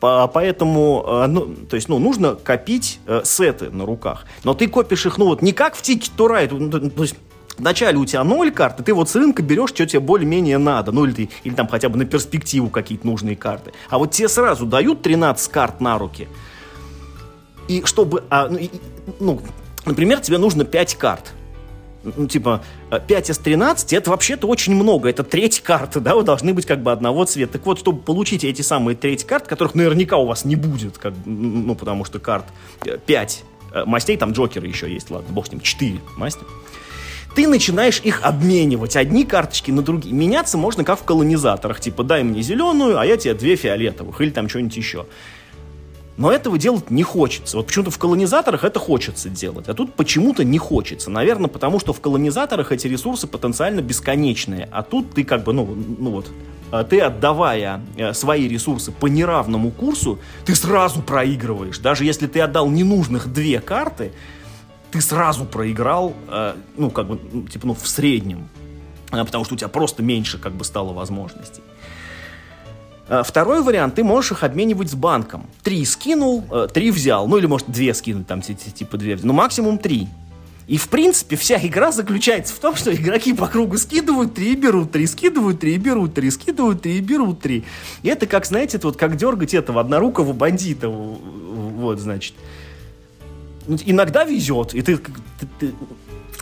Поэтому, 0.00 1.04
э, 1.06 1.26
ну, 1.26 1.54
то 1.68 1.76
есть, 1.76 1.88
ну, 1.88 1.98
нужно 1.98 2.34
копить 2.34 3.00
э, 3.06 3.20
сеты 3.24 3.70
на 3.70 3.84
руках. 3.84 4.24
Но 4.44 4.54
ты 4.54 4.66
копишь 4.66 5.04
их, 5.04 5.18
ну, 5.18 5.26
вот 5.26 5.42
не 5.42 5.52
как 5.52 5.74
в 5.74 5.82
Ticket 5.82 6.12
to 6.16 6.28
Ride, 6.28 6.56
ну, 6.58 6.70
то 6.70 7.02
есть, 7.02 7.16
Вначале 7.58 7.98
у 7.98 8.06
тебя 8.06 8.24
ноль 8.24 8.50
карт, 8.50 8.80
и 8.80 8.82
ты 8.82 8.94
вот 8.94 9.10
с 9.10 9.14
рынка 9.14 9.42
берешь, 9.42 9.68
что 9.68 9.84
тебе 9.84 10.00
более-менее 10.00 10.56
надо. 10.56 10.92
Ну, 10.92 11.04
или, 11.04 11.12
ты, 11.12 11.30
или 11.44 11.52
там 11.52 11.68
хотя 11.68 11.90
бы 11.90 11.98
на 11.98 12.06
перспективу 12.06 12.70
какие-то 12.70 13.06
нужные 13.06 13.36
карты. 13.36 13.72
А 13.90 13.98
вот 13.98 14.12
тебе 14.12 14.30
сразу 14.30 14.64
дают 14.64 15.02
13 15.02 15.52
карт 15.52 15.78
на 15.78 15.98
руки. 15.98 16.26
И 17.68 17.84
чтобы... 17.84 18.24
А, 18.30 18.48
ну, 18.48 18.56
и, 18.56 18.70
ну, 19.18 19.42
например, 19.84 20.20
тебе 20.20 20.38
нужно 20.38 20.64
5 20.64 20.94
карт 20.94 21.34
ну, 22.02 22.26
типа, 22.26 22.62
5 23.06 23.30
из 23.30 23.38
13, 23.38 23.92
это 23.92 24.10
вообще-то 24.10 24.46
очень 24.46 24.74
много. 24.74 25.08
Это 25.08 25.22
треть 25.24 25.60
карты, 25.60 26.00
да, 26.00 26.14
вы 26.14 26.22
должны 26.22 26.54
быть 26.54 26.66
как 26.66 26.82
бы 26.82 26.92
одного 26.92 27.24
цвета. 27.24 27.54
Так 27.54 27.66
вот, 27.66 27.78
чтобы 27.78 28.00
получить 28.00 28.44
эти 28.44 28.62
самые 28.62 28.96
треть 28.96 29.24
карт, 29.24 29.46
которых 29.46 29.74
наверняка 29.74 30.16
у 30.16 30.26
вас 30.26 30.44
не 30.44 30.56
будет, 30.56 30.98
как, 30.98 31.14
ну, 31.24 31.74
потому 31.74 32.04
что 32.04 32.18
карт 32.18 32.46
5 33.06 33.44
э, 33.72 33.84
мастей, 33.84 34.16
там 34.16 34.32
Джокеры 34.32 34.66
еще 34.66 34.92
есть, 34.92 35.10
ладно, 35.10 35.32
бог 35.32 35.46
с 35.46 35.52
ним, 35.52 35.60
4 35.60 36.00
масти 36.16 36.44
ты 37.34 37.46
начинаешь 37.46 38.00
их 38.02 38.22
обменивать, 38.22 38.96
одни 38.96 39.24
карточки 39.24 39.70
на 39.70 39.82
другие. 39.82 40.14
Меняться 40.14 40.58
можно 40.58 40.84
как 40.84 40.98
в 40.98 41.04
колонизаторах, 41.04 41.80
типа 41.80 42.02
дай 42.02 42.24
мне 42.24 42.42
зеленую, 42.42 42.98
а 42.98 43.06
я 43.06 43.16
тебе 43.16 43.34
две 43.34 43.56
фиолетовых, 43.56 44.20
или 44.20 44.30
там 44.30 44.48
что-нибудь 44.48 44.76
еще. 44.76 45.06
Но 46.20 46.30
этого 46.30 46.58
делать 46.58 46.90
не 46.90 47.02
хочется. 47.02 47.56
Вот 47.56 47.68
почему-то 47.68 47.90
в 47.90 47.96
колонизаторах 47.96 48.62
это 48.62 48.78
хочется 48.78 49.30
делать, 49.30 49.70
а 49.70 49.74
тут 49.74 49.94
почему-то 49.94 50.44
не 50.44 50.58
хочется. 50.58 51.10
Наверное, 51.10 51.48
потому 51.48 51.80
что 51.80 51.94
в 51.94 52.00
колонизаторах 52.02 52.72
эти 52.72 52.86
ресурсы 52.86 53.26
потенциально 53.26 53.80
бесконечные, 53.80 54.68
а 54.70 54.82
тут 54.82 55.14
ты 55.14 55.24
как 55.24 55.44
бы, 55.44 55.54
ну, 55.54 55.74
ну 55.98 56.10
вот, 56.10 56.30
а 56.70 56.84
ты 56.84 57.00
отдавая 57.00 57.80
э, 57.96 58.12
свои 58.12 58.48
ресурсы 58.48 58.92
по 58.92 59.06
неравному 59.06 59.70
курсу, 59.70 60.18
ты 60.44 60.54
сразу 60.54 61.00
проигрываешь. 61.00 61.78
Даже 61.78 62.04
если 62.04 62.26
ты 62.26 62.42
отдал 62.42 62.68
ненужных 62.68 63.32
две 63.32 63.58
карты, 63.58 64.12
ты 64.90 65.00
сразу 65.00 65.46
проиграл, 65.46 66.12
э, 66.28 66.54
ну, 66.76 66.90
как 66.90 67.06
бы, 67.08 67.18
ну, 67.32 67.42
типа, 67.44 67.66
ну, 67.66 67.72
в 67.74 67.88
среднем, 67.88 68.50
э, 69.10 69.24
потому 69.24 69.46
что 69.46 69.54
у 69.54 69.56
тебя 69.56 69.68
просто 69.68 70.02
меньше, 70.02 70.36
как 70.36 70.52
бы, 70.52 70.66
стало 70.66 70.92
возможностей. 70.92 71.62
Э, 73.10 73.22
второй 73.26 73.60
вариант, 73.62 73.96
ты 73.96 74.04
можешь 74.04 74.30
их 74.30 74.44
обменивать 74.44 74.90
с 74.90 74.94
банком. 74.94 75.46
Три 75.64 75.84
скинул, 75.84 76.44
три 76.72 76.92
взял. 76.92 77.26
Ну, 77.26 77.36
или, 77.38 77.46
может, 77.46 77.68
две 77.68 77.92
скинуть, 77.92 78.28
там, 78.28 78.40
типа, 78.40 78.96
две. 78.96 79.18
Ну, 79.20 79.32
максимум 79.32 79.78
три. 79.78 80.06
И, 80.68 80.76
в 80.76 80.88
принципе, 80.88 81.34
вся 81.34 81.58
игра 81.60 81.90
заключается 81.90 82.54
в 82.54 82.60
том, 82.60 82.76
что 82.76 82.94
игроки 82.94 83.32
по 83.34 83.48
кругу 83.48 83.76
скидывают 83.76 84.34
три 84.34 84.52
и 84.52 84.54
берут 84.54 84.92
три, 84.92 85.08
скидывают 85.08 85.58
три 85.58 85.74
и 85.74 85.78
берут 85.78 86.14
три, 86.14 86.30
скидывают 86.30 86.82
три 86.82 86.98
и 86.98 87.00
берут 87.00 87.40
три. 87.40 87.64
И 88.04 88.08
это 88.08 88.28
как, 88.28 88.46
знаете, 88.46 88.76
это 88.76 88.86
вот 88.86 88.96
как 88.96 89.16
дергать 89.16 89.52
этого 89.52 89.80
однорукого 89.80 90.32
бандита. 90.32 90.88
Вот, 90.88 91.98
значит. 91.98 92.34
Иногда 93.66 94.22
везет, 94.22 94.72
и 94.74 94.82
ты, 94.82 94.96
ты, 94.96 95.12
ты, 95.58 95.74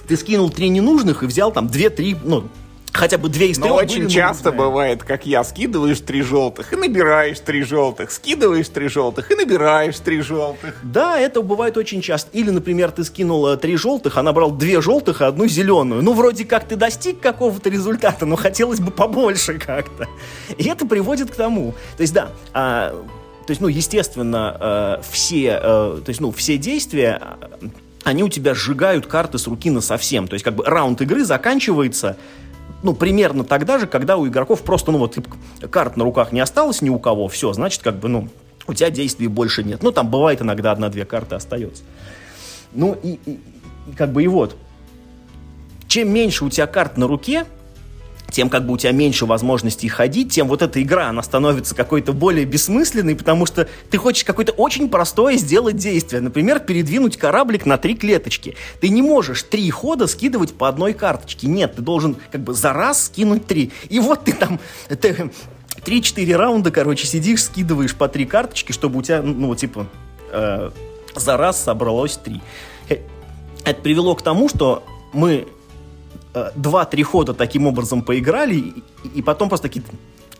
ты 0.07 0.16
скинул 0.19 0.51
три 0.51 0.69
ненужных 0.69 1.23
и 1.23 1.27
взял 1.27 1.51
там 1.51 1.69
две-три, 1.69 2.14
ну, 2.23 2.49
хотя 2.99 3.16
бы 3.16 3.28
две 3.28 3.51
из 3.51 3.59
трех. 3.59 3.70
Но 3.70 3.76
очень 3.76 4.09
часто 4.09 4.51
нужные. 4.51 4.66
бывает, 4.66 5.03
как 5.05 5.24
я, 5.24 5.44
скидываешь 5.44 6.01
три 6.01 6.22
желтых 6.22 6.72
и 6.72 6.76
набираешь 6.76 7.38
три 7.40 7.62
желтых, 7.62 8.11
скидываешь 8.11 8.68
три 8.68 8.88
желтых 8.88 9.30
и 9.30 9.34
набираешь 9.34 9.99
три 10.01 10.20
желтых. 10.20 10.74
Да, 10.82 11.18
это 11.18 11.40
бывает 11.42 11.76
очень 11.76 12.03
часто. 12.03 12.30
Или, 12.36 12.51
например, 12.51 12.90
ты 12.90 13.05
скинул 13.05 13.46
э, 13.46 13.57
три 13.57 13.76
желтых, 13.76 14.16
а 14.16 14.22
набрал 14.22 14.51
две 14.51 14.80
желтых 14.80 15.20
и 15.20 15.24
одну 15.24 15.46
зеленую. 15.46 16.03
Ну, 16.03 16.12
вроде 16.12 16.44
как 16.44 16.66
ты 16.66 16.76
достиг 16.76 17.20
какого-то 17.20 17.70
результата, 17.70 18.26
но 18.26 18.36
хотелось 18.36 18.80
бы 18.80 18.90
побольше 18.90 19.59
как-то. 19.59 20.07
И 20.57 20.68
это 20.68 20.84
приводит 20.84 21.30
к 21.30 21.34
тому. 21.36 21.74
То 21.96 22.01
есть, 22.01 22.12
да, 22.12 22.32
а, 22.53 22.90
то 23.46 23.51
есть, 23.51 23.61
ну, 23.61 23.68
естественно, 23.68 24.57
э, 24.61 25.03
все, 25.11 25.61
э, 25.62 26.01
то 26.05 26.09
есть, 26.09 26.20
ну, 26.20 26.32
все 26.32 26.59
действия, 26.59 27.22
они 28.03 28.22
у 28.24 28.28
тебя 28.28 28.55
сжигают 28.55 29.07
карты 29.07 29.38
с 29.38 29.46
руки 29.46 29.70
на 29.70 29.80
совсем. 29.80 30.26
То 30.26 30.34
есть, 30.34 30.44
как 30.44 30.55
бы 30.55 30.64
раунд 30.64 31.01
игры 31.01 31.24
заканчивается 31.24 32.16
ну, 32.83 32.95
примерно 32.95 33.45
тогда 33.45 33.79
же, 33.79 33.87
когда 33.87 34.16
у 34.16 34.26
игроков 34.26 34.62
просто, 34.62 34.93
ну, 34.93 34.99
вот, 34.99 35.14
типа, 35.14 35.31
карт 35.70 35.97
на 35.97 36.05
руках 36.05 36.33
не 36.33 36.41
осталось 36.41 36.83
ни 36.83 36.91
у 36.91 36.99
кого, 36.99 37.29
все, 37.29 37.53
значит, 37.53 37.83
как 37.83 37.99
бы, 37.99 38.09
ну, 38.09 38.29
у 38.66 38.74
тебя 38.74 38.91
действий 38.91 39.29
больше 39.29 39.64
нет. 39.64 39.83
Ну, 39.83 39.93
там 39.93 40.11
бывает 40.11 40.43
иногда 40.43 40.72
одна-две 40.72 41.05
карты 41.05 41.35
остается. 41.35 41.83
Ну, 42.72 42.97
и, 43.03 43.18
и, 43.24 43.41
и 43.89 43.93
как 43.97 44.12
бы 44.12 44.22
и 44.22 44.29
вот. 44.29 44.57
Чем 45.87 46.12
меньше 46.12 46.45
у 46.45 46.51
тебя 46.51 46.66
карт 46.66 46.99
на 46.99 47.07
руке, 47.07 47.47
тем 48.31 48.51
как 48.51 48.66
бы 48.66 48.74
у 48.74 48.76
тебя 48.76 48.93
меньше 48.93 49.26
возможностей 49.26 49.89
ходить, 49.89 50.33
тем 50.33 50.49
вот 50.49 50.62
эта 50.62 50.83
игра, 50.83 51.09
она 51.09 51.22
становится 51.22 51.74
какой-то 51.74 52.12
более 52.12 52.45
бессмысленной, 52.45 53.16
потому 53.16 53.47
что 53.47 53.68
ты 53.91 53.99
хочешь 53.99 54.24
какое-то 54.24 54.53
очень 54.53 54.89
простое 54.89 55.37
сделать 55.37 55.76
действие. 55.76 56.20
Например, 56.20 56.61
передвинуть 56.61 57.16
кораблик 57.16 57.66
на 57.66 57.79
три 57.79 57.95
клеточки. 57.95 58.57
Ты 58.81 58.91
не 58.91 59.03
можешь 59.03 59.43
три 59.43 59.68
хода 59.70 60.07
скидывать 60.07 60.55
по 60.55 60.68
одной 60.68 60.93
карточке. 60.93 61.47
Нет, 61.47 61.76
ты 61.76 61.83
должен 61.83 62.16
как 62.31 62.43
бы 62.43 62.55
за 62.55 62.72
раз 62.72 63.07
скинуть 63.07 63.47
три. 63.47 63.72
И 63.89 63.99
вот 64.01 64.24
ты 64.24 64.33
там... 64.33 64.61
Ты, 64.89 65.31
Три-четыре 65.85 66.37
раунда, 66.37 66.72
короче, 66.72 67.07
сидишь, 67.07 67.45
скидываешь 67.45 67.95
по 67.95 68.09
три 68.09 68.26
карточки, 68.26 68.72
чтобы 68.72 68.99
у 68.99 69.03
тебя, 69.03 69.22
ну, 69.22 69.55
типа, 69.55 69.87
э, 70.33 70.70
за 71.14 71.37
раз 71.37 71.62
собралось 71.62 72.16
три. 72.16 72.43
Э, 72.89 72.97
это 73.64 73.81
привело 73.81 74.14
к 74.16 74.22
тому, 74.22 74.49
что 74.49 74.83
мы 75.12 75.47
два-три 76.55 77.03
хода 77.03 77.35
таким 77.35 77.66
образом 77.66 78.03
поиграли, 78.03 78.74
и, 79.14 79.22
потом 79.22 79.49
просто 79.49 79.68
такие 79.68 79.85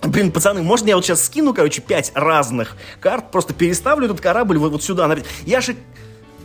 Блин, 0.01 0.30
пацаны, 0.30 0.62
можно 0.62 0.86
я 0.86 0.95
вот 0.95 1.05
сейчас 1.05 1.24
скину, 1.24 1.53
короче, 1.53 1.82
пять 1.82 2.12
разных 2.14 2.76
карт, 3.01 3.32
просто 3.32 3.53
переставлю 3.53 4.05
этот 4.05 4.20
корабль 4.20 4.57
вот, 4.57 4.70
вот 4.70 4.82
сюда. 4.82 5.16
Я 5.45 5.61
же 5.61 5.74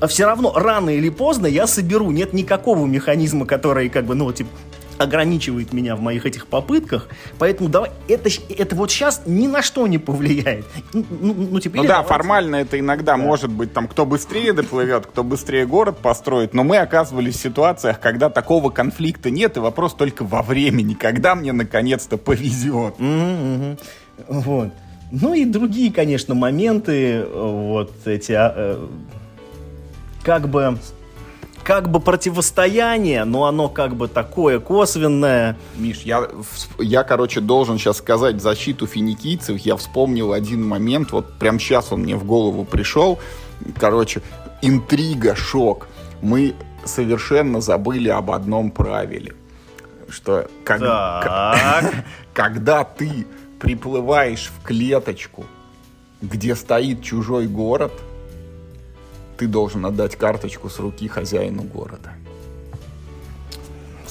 все 0.07 0.25
равно 0.25 0.53
рано 0.55 0.89
или 0.89 1.09
поздно 1.09 1.45
я 1.45 1.67
соберу. 1.67 2.09
Нет 2.09 2.33
никакого 2.33 2.85
механизма, 2.85 3.45
который 3.45 3.89
как 3.89 4.05
бы, 4.05 4.15
ну, 4.15 4.31
типа, 4.33 4.49
ограничивает 4.97 5.73
меня 5.73 5.95
в 5.95 6.01
моих 6.01 6.25
этих 6.25 6.47
попытках, 6.47 7.07
поэтому 7.39 7.69
давай, 7.69 7.91
это, 8.07 8.29
это 8.49 8.75
вот 8.75 8.91
сейчас 8.91 9.23
ни 9.25 9.47
на 9.47 9.61
что 9.61 9.87
не 9.87 9.97
повлияет. 9.97 10.65
Ну, 10.93 11.05
ну, 11.09 11.33
ну, 11.33 11.59
типа, 11.59 11.77
ну 11.77 11.83
да, 11.83 11.89
давайте... 11.89 12.09
формально 12.09 12.55
это 12.57 12.79
иногда 12.79 13.13
да. 13.13 13.17
может 13.17 13.51
быть, 13.51 13.73
там, 13.73 13.87
кто 13.87 14.05
быстрее 14.05 14.53
доплывет, 14.53 15.07
кто 15.07 15.23
быстрее 15.23 15.65
город 15.65 15.97
построит, 15.97 16.53
но 16.53 16.63
мы 16.63 16.77
оказывались 16.77 17.35
в 17.35 17.41
ситуациях, 17.41 17.99
когда 17.99 18.29
такого 18.29 18.69
конфликта 18.69 19.29
нет, 19.29 19.57
и 19.57 19.59
вопрос 19.59 19.93
только 19.93 20.23
во 20.23 20.41
времени, 20.41 20.93
когда 20.93 21.35
мне 21.35 21.53
наконец-то 21.53 22.17
повезет. 22.17 22.95
Mm-hmm. 22.97 23.77
Вот. 24.27 24.69
Ну 25.11 25.33
и 25.33 25.45
другие, 25.45 25.91
конечно, 25.91 26.33
моменты, 26.33 27.23
вот 27.31 27.91
эти, 28.05 28.31
а, 28.31 28.53
э, 28.55 28.87
как 30.23 30.49
бы 30.49 30.77
как 31.63 31.89
бы 31.89 31.99
противостояние, 31.99 33.23
но 33.23 33.45
оно 33.45 33.69
как 33.69 33.95
бы 33.95 34.07
такое 34.07 34.59
косвенное. 34.59 35.57
Миш, 35.75 36.01
я, 36.01 36.27
я 36.77 37.03
короче, 37.03 37.39
должен 37.39 37.77
сейчас 37.77 37.97
сказать 37.97 38.41
защиту 38.41 38.85
финикийцев. 38.85 39.57
Я 39.59 39.77
вспомнил 39.77 40.33
один 40.33 40.67
момент, 40.67 41.11
вот 41.11 41.33
прям 41.39 41.59
сейчас 41.59 41.91
он 41.91 42.01
мне 42.01 42.15
в 42.15 42.25
голову 42.25 42.65
пришел. 42.65 43.19
Короче, 43.79 44.21
интрига, 44.61 45.35
шок. 45.35 45.87
Мы 46.21 46.55
совершенно 46.83 47.61
забыли 47.61 48.09
об 48.09 48.31
одном 48.31 48.71
правиле. 48.71 49.33
Что 50.09 50.47
как, 50.63 50.79
как, 50.79 51.93
когда 52.33 52.83
ты 52.83 53.25
приплываешь 53.59 54.51
в 54.55 54.63
клеточку, 54.63 55.45
где 56.21 56.55
стоит 56.55 57.01
чужой 57.03 57.47
город– 57.47 57.93
ты 59.37 59.47
должен 59.47 59.85
отдать 59.85 60.15
карточку 60.15 60.69
с 60.69 60.79
руки 60.79 61.07
хозяину 61.07 61.63
города. 61.63 62.13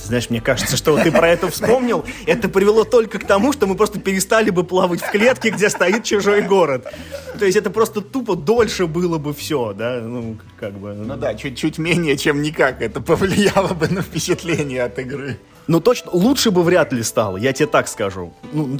Знаешь, 0.04 0.30
мне 0.30 0.40
кажется, 0.40 0.76
что 0.76 0.98
ты 0.98 1.12
про 1.12 1.28
это 1.28 1.48
вспомнил, 1.48 2.04
это 2.26 2.48
привело 2.48 2.84
только 2.84 3.18
к 3.18 3.26
тому, 3.26 3.52
что 3.52 3.66
мы 3.66 3.76
просто 3.76 4.00
перестали 4.00 4.50
бы 4.50 4.64
плавать 4.64 5.00
в 5.00 5.10
клетке, 5.10 5.50
где 5.50 5.70
стоит 5.70 6.02
чужой 6.02 6.42
город. 6.42 6.92
То 7.38 7.44
есть 7.44 7.56
это 7.56 7.70
просто 7.70 8.00
тупо 8.00 8.34
дольше 8.34 8.86
было 8.86 9.18
бы 9.18 9.32
все, 9.32 9.72
да, 9.72 10.00
ну, 10.00 10.38
как 10.58 10.72
бы. 10.74 10.92
Ну 10.92 11.16
да, 11.16 11.34
чуть-чуть 11.34 11.78
менее, 11.78 12.16
чем 12.16 12.42
никак 12.42 12.82
это 12.82 13.00
повлияло 13.00 13.74
бы 13.74 13.88
на 13.88 14.02
впечатление 14.02 14.82
от 14.82 14.98
игры. 14.98 15.38
Ну 15.68 15.80
точно, 15.80 16.10
лучше 16.12 16.50
бы 16.50 16.64
вряд 16.64 16.92
ли 16.92 17.02
стало, 17.04 17.36
я 17.36 17.52
тебе 17.52 17.68
так 17.68 17.86
скажу. 17.86 18.34
Ну, 18.52 18.76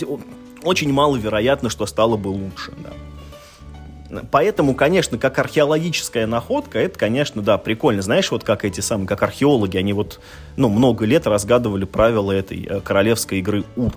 очень 0.65 0.93
маловероятно, 0.93 1.71
что 1.71 1.87
стало 1.87 2.17
бы 2.17 2.29
лучше, 2.29 2.73
да. 2.83 2.91
Поэтому, 4.31 4.75
конечно, 4.75 5.17
как 5.19 5.39
археологическая 5.39 6.27
находка, 6.27 6.79
это, 6.79 6.99
конечно, 6.99 7.41
да, 7.43 7.57
прикольно. 7.59 8.03
Знаешь, 8.03 8.31
вот 8.31 8.45
как 8.45 8.65
эти 8.65 8.81
самые, 8.81 9.07
как 9.07 9.23
археологи, 9.23 9.77
они 9.77 9.93
вот, 9.93 10.21
ну, 10.57 10.69
много 10.69 11.07
лет 11.07 11.27
разгадывали 11.27 11.85
правила 11.85 12.33
этой 12.33 12.65
э, 12.65 12.81
королевской 12.81 13.39
игры 13.39 13.65
УР. 13.77 13.93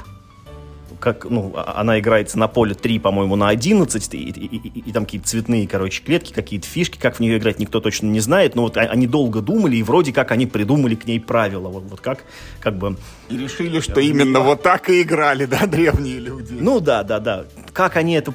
Как, 1.01 1.26
ну, 1.26 1.51
а, 1.55 1.82
она 1.82 1.99
играется 1.99 2.39
на 2.39 2.47
поле 2.47 2.74
3, 2.74 2.99
по-моему, 2.99 3.36
на 3.36 3.49
11, 3.49 4.13
и, 4.13 4.18
и, 4.18 4.30
и, 4.30 4.80
и 4.80 4.91
там 4.93 5.03
какие-то 5.03 5.28
цветные, 5.28 5.68
короче, 5.68 6.01
клетки, 6.01 6.32
какие-то 6.32 6.66
фишки, 6.66 6.97
как 6.97 7.18
в 7.18 7.20
нее 7.20 7.38
играть, 7.38 7.59
никто 7.59 7.82
точно 7.82 8.07
не 8.07 8.22
знает, 8.22 8.55
но 8.55 8.63
вот 8.63 8.78
они 8.78 9.07
долго 9.07 9.41
думали, 9.41 9.76
и 9.76 9.84
вроде 9.84 10.13
как 10.13 10.32
они 10.32 10.47
придумали 10.47 10.95
к 10.95 11.05
ней 11.05 11.20
правила, 11.20 11.68
вот, 11.68 11.84
вот 11.89 11.99
как, 11.99 12.24
как 12.61 12.78
бы... 12.78 12.97
И 13.30 13.38
решили, 13.38 13.82
что 13.82 13.99
именно 13.99 14.39
вот 14.39 14.63
так 14.63 14.89
и 14.89 15.01
играли, 15.01 15.45
да, 15.45 15.66
древние 15.68 16.20
люди. 16.20 16.53
Ну 16.57 16.80
да, 16.80 17.03
да, 17.03 17.20
да. 17.20 17.45
Как 17.74 17.97
они 17.97 18.13
это 18.13 18.34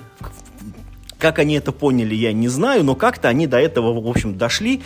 как 1.20 1.38
они 1.38 1.54
это 1.54 1.70
поняли, 1.70 2.14
я 2.14 2.32
не 2.32 2.48
знаю, 2.48 2.82
но 2.82 2.96
как-то 2.96 3.28
они 3.28 3.46
до 3.46 3.58
этого, 3.58 4.00
в 4.00 4.08
общем, 4.08 4.36
дошли. 4.36 4.82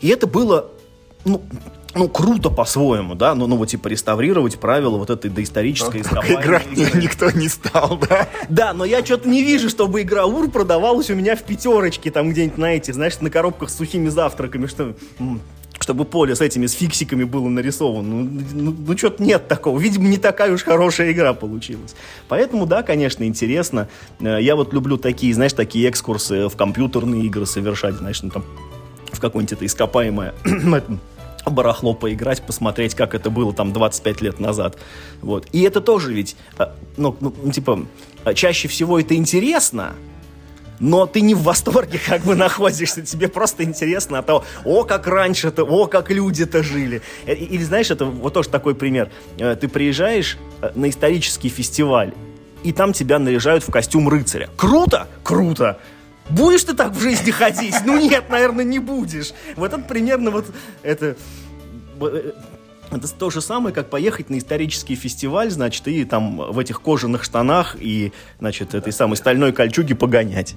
И 0.00 0.08
это 0.08 0.26
было, 0.26 0.70
ну, 1.24 1.42
ну, 1.94 2.08
круто 2.08 2.50
по-своему, 2.50 3.14
да, 3.14 3.34
ну, 3.34 3.46
ну, 3.46 3.56
вот, 3.56 3.68
типа, 3.68 3.88
реставрировать 3.88 4.58
правила 4.58 4.98
вот 4.98 5.10
этой 5.10 5.30
доисторической 5.30 6.00
ископаемой. 6.00 6.42
играть 6.42 6.66
игры. 6.72 7.00
никто 7.00 7.30
не 7.30 7.48
стал, 7.48 7.98
да? 8.08 8.28
Да, 8.48 8.72
но 8.72 8.84
я 8.84 9.04
что-то 9.04 9.28
не 9.28 9.44
вижу, 9.44 9.68
чтобы 9.68 10.02
игра 10.02 10.26
УР 10.26 10.50
продавалась 10.50 11.10
у 11.10 11.14
меня 11.14 11.36
в 11.36 11.42
пятерочке, 11.42 12.10
там 12.10 12.30
где-нибудь 12.30 12.58
на 12.58 12.74
эти, 12.74 12.90
знаешь, 12.90 13.20
на 13.20 13.30
коробках 13.30 13.70
с 13.70 13.76
сухими 13.76 14.08
завтраками, 14.08 14.66
что 14.66 14.94
чтобы 15.84 16.06
поле 16.06 16.34
с 16.34 16.40
этими 16.40 16.64
с 16.64 16.72
фиксиками 16.72 17.24
было 17.24 17.46
нарисовано. 17.50 18.08
Ну, 18.08 18.42
ну, 18.54 18.74
ну 18.86 18.96
что-то 18.96 19.22
нет 19.22 19.48
такого. 19.48 19.78
Видимо, 19.78 20.08
не 20.08 20.16
такая 20.16 20.50
уж 20.50 20.62
хорошая 20.62 21.12
игра 21.12 21.34
получилась. 21.34 21.94
Поэтому, 22.26 22.64
да, 22.64 22.82
конечно, 22.82 23.22
интересно. 23.24 23.86
Э, 24.18 24.38
я 24.40 24.56
вот 24.56 24.72
люблю 24.72 24.96
такие, 24.96 25.34
знаешь, 25.34 25.52
такие 25.52 25.90
экскурсы 25.90 26.48
в 26.48 26.56
компьютерные 26.56 27.26
игры 27.26 27.44
совершать, 27.44 27.96
знаешь, 27.96 28.22
ну, 28.22 28.30
там 28.30 28.44
в 29.12 29.20
какое-нибудь 29.20 29.52
это 29.52 29.66
ископаемое 29.66 30.34
барахло 31.46 31.92
поиграть, 31.92 32.40
посмотреть, 32.40 32.94
как 32.94 33.14
это 33.14 33.28
было 33.28 33.52
там 33.52 33.74
25 33.74 34.22
лет 34.22 34.40
назад. 34.40 34.78
Вот. 35.20 35.46
И 35.52 35.60
это 35.60 35.82
тоже 35.82 36.14
ведь, 36.14 36.34
э, 36.58 36.64
ну, 36.96 37.14
ну 37.20 37.52
типа, 37.52 37.84
чаще 38.34 38.68
всего 38.68 38.98
это 38.98 39.14
интересно, 39.16 39.92
но 40.80 41.06
ты 41.06 41.20
не 41.20 41.34
в 41.34 41.42
восторге 41.42 41.98
как 42.04 42.22
бы 42.22 42.34
находишься, 42.34 43.02
тебе 43.02 43.28
просто 43.28 43.64
интересно 43.64 44.18
от 44.18 44.26
того, 44.26 44.44
о, 44.64 44.84
как 44.84 45.06
раньше-то, 45.06 45.64
о, 45.64 45.86
как 45.86 46.10
люди-то 46.10 46.62
жили. 46.62 47.02
Э, 47.26 47.34
или 47.34 47.62
знаешь, 47.62 47.90
это 47.90 48.04
вот 48.04 48.34
тоже 48.34 48.48
такой 48.48 48.74
пример. 48.74 49.10
Э, 49.38 49.56
ты 49.56 49.68
приезжаешь 49.68 50.38
э, 50.60 50.72
на 50.74 50.88
исторический 50.88 51.48
фестиваль, 51.48 52.12
и 52.62 52.72
там 52.72 52.92
тебя 52.92 53.18
наряжают 53.18 53.64
в 53.64 53.70
костюм 53.70 54.08
рыцаря. 54.08 54.48
Круто? 54.56 55.08
Круто! 55.22 55.78
Будешь 56.30 56.64
ты 56.64 56.72
так 56.72 56.92
в 56.92 57.00
жизни 57.00 57.30
ходить? 57.30 57.74
Ну 57.84 58.00
нет, 58.00 58.30
наверное, 58.30 58.64
не 58.64 58.78
будешь. 58.78 59.32
Вот 59.56 59.72
это 59.72 59.82
примерно 59.82 60.30
вот 60.30 60.46
это... 60.82 61.16
Это 62.90 63.08
то 63.08 63.30
же 63.30 63.40
самое, 63.40 63.74
как 63.74 63.90
поехать 63.90 64.30
на 64.30 64.38
исторический 64.38 64.94
фестиваль, 64.94 65.50
значит, 65.50 65.88
и 65.88 66.04
там 66.04 66.36
в 66.36 66.58
этих 66.58 66.80
кожаных 66.80 67.24
штанах 67.24 67.76
и, 67.80 68.12
значит, 68.38 68.74
этой 68.74 68.92
самой 68.92 69.16
стальной 69.16 69.52
кольчуге 69.52 69.94
погонять. 69.94 70.54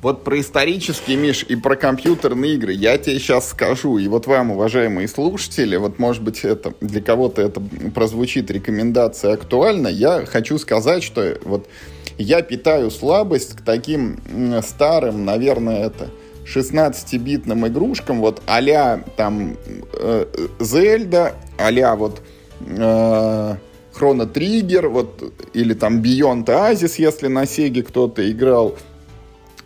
Вот 0.00 0.22
про 0.22 0.38
исторические, 0.40 1.16
Миш, 1.16 1.44
и 1.48 1.56
про 1.56 1.74
компьютерные 1.74 2.54
игры 2.54 2.72
я 2.72 2.98
тебе 2.98 3.18
сейчас 3.18 3.50
скажу. 3.50 3.98
И 3.98 4.06
вот 4.06 4.26
вам, 4.26 4.52
уважаемые 4.52 5.08
слушатели, 5.08 5.76
вот, 5.76 5.98
может 5.98 6.22
быть, 6.22 6.44
это 6.44 6.72
для 6.80 7.00
кого-то 7.00 7.42
это 7.42 7.60
прозвучит 7.92 8.50
рекомендация 8.50 9.34
актуальна. 9.34 9.88
Я 9.88 10.24
хочу 10.24 10.56
сказать, 10.58 11.02
что 11.02 11.38
вот 11.44 11.68
я 12.16 12.42
питаю 12.42 12.90
слабость 12.92 13.56
к 13.56 13.62
таким 13.62 14.20
старым, 14.62 15.24
наверное, 15.24 15.86
это 15.86 16.08
16-битным 16.54 17.66
игрушкам, 17.68 18.20
вот 18.20 18.42
а 18.46 19.00
там 19.16 19.56
э, 19.92 20.24
Зельда, 20.58 21.34
а 21.58 21.96
вот 21.96 22.22
э, 22.60 23.54
Chrono 23.94 24.32
Trigger, 24.32 24.88
вот, 24.88 25.32
или 25.52 25.74
там 25.74 26.00
Beyond 26.00 26.46
Oasis, 26.46 26.94
если 26.98 27.28
на 27.28 27.46
Сеге 27.46 27.82
кто-то 27.82 28.30
играл. 28.30 28.76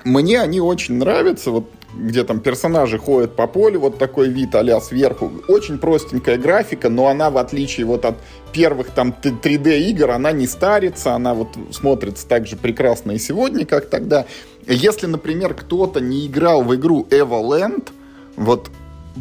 Мне 0.05 0.41
они 0.41 0.61
очень 0.61 0.97
нравятся, 0.97 1.51
вот 1.53 1.71
где 1.95 2.25
там 2.25 2.41
персонажи 2.41 2.99
ходят 2.99 3.37
по 3.37 3.47
полю, 3.47 3.81
вот 3.81 3.99
такой 3.99 4.29
вид 4.29 4.55
а 4.55 4.81
сверху. 4.81 5.31
Очень 5.49 5.79
простенькая 5.79 6.39
графика, 6.39 6.89
но 6.89 7.09
она, 7.09 7.31
в 7.31 7.37
отличие 7.37 7.87
вот 7.87 8.05
от 8.05 8.17
первых 8.53 8.91
там 8.91 9.15
3D 9.23 9.81
игр, 9.91 10.11
она 10.11 10.33
не 10.33 10.47
старится, 10.47 11.15
она 11.15 11.35
вот 11.35 11.49
смотрится 11.71 12.27
так 12.27 12.47
же 12.47 12.57
прекрасно 12.57 13.13
и 13.13 13.19
сегодня, 13.19 13.67
как 13.67 13.89
тогда. 13.89 14.27
Если, 14.67 15.07
например, 15.07 15.55
кто-то 15.55 16.01
не 16.01 16.27
играл 16.27 16.63
в 16.63 16.75
игру 16.75 17.07
Evoland, 17.11 17.89
вот 18.37 18.71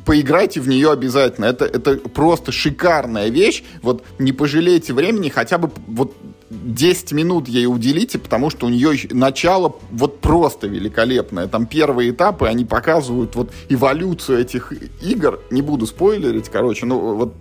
поиграйте 0.05 0.61
в 0.61 0.67
нее 0.67 0.91
обязательно. 0.91 1.45
Это, 1.45 1.65
это 1.65 1.97
просто 1.97 2.51
шикарная 2.51 3.29
вещь. 3.29 3.63
Вот 3.81 4.03
не 4.19 4.31
пожалейте 4.31 4.93
времени, 4.93 5.29
хотя 5.29 5.57
бы 5.57 5.71
вот 5.87 6.13
10 6.49 7.13
минут 7.13 7.47
ей 7.47 7.65
уделите, 7.65 8.19
потому 8.19 8.49
что 8.49 8.65
у 8.65 8.69
нее 8.69 8.97
начало 9.11 9.75
вот 9.91 10.19
просто 10.19 10.67
великолепное. 10.67 11.47
Там 11.47 11.65
первые 11.65 12.11
этапы, 12.11 12.47
они 12.47 12.65
показывают 12.65 13.35
вот 13.35 13.51
эволюцию 13.69 14.39
этих 14.39 14.73
игр. 15.01 15.39
Не 15.49 15.61
буду 15.61 15.87
спойлерить, 15.87 16.49
короче, 16.49 16.85
ну 16.85 17.15
вот 17.15 17.33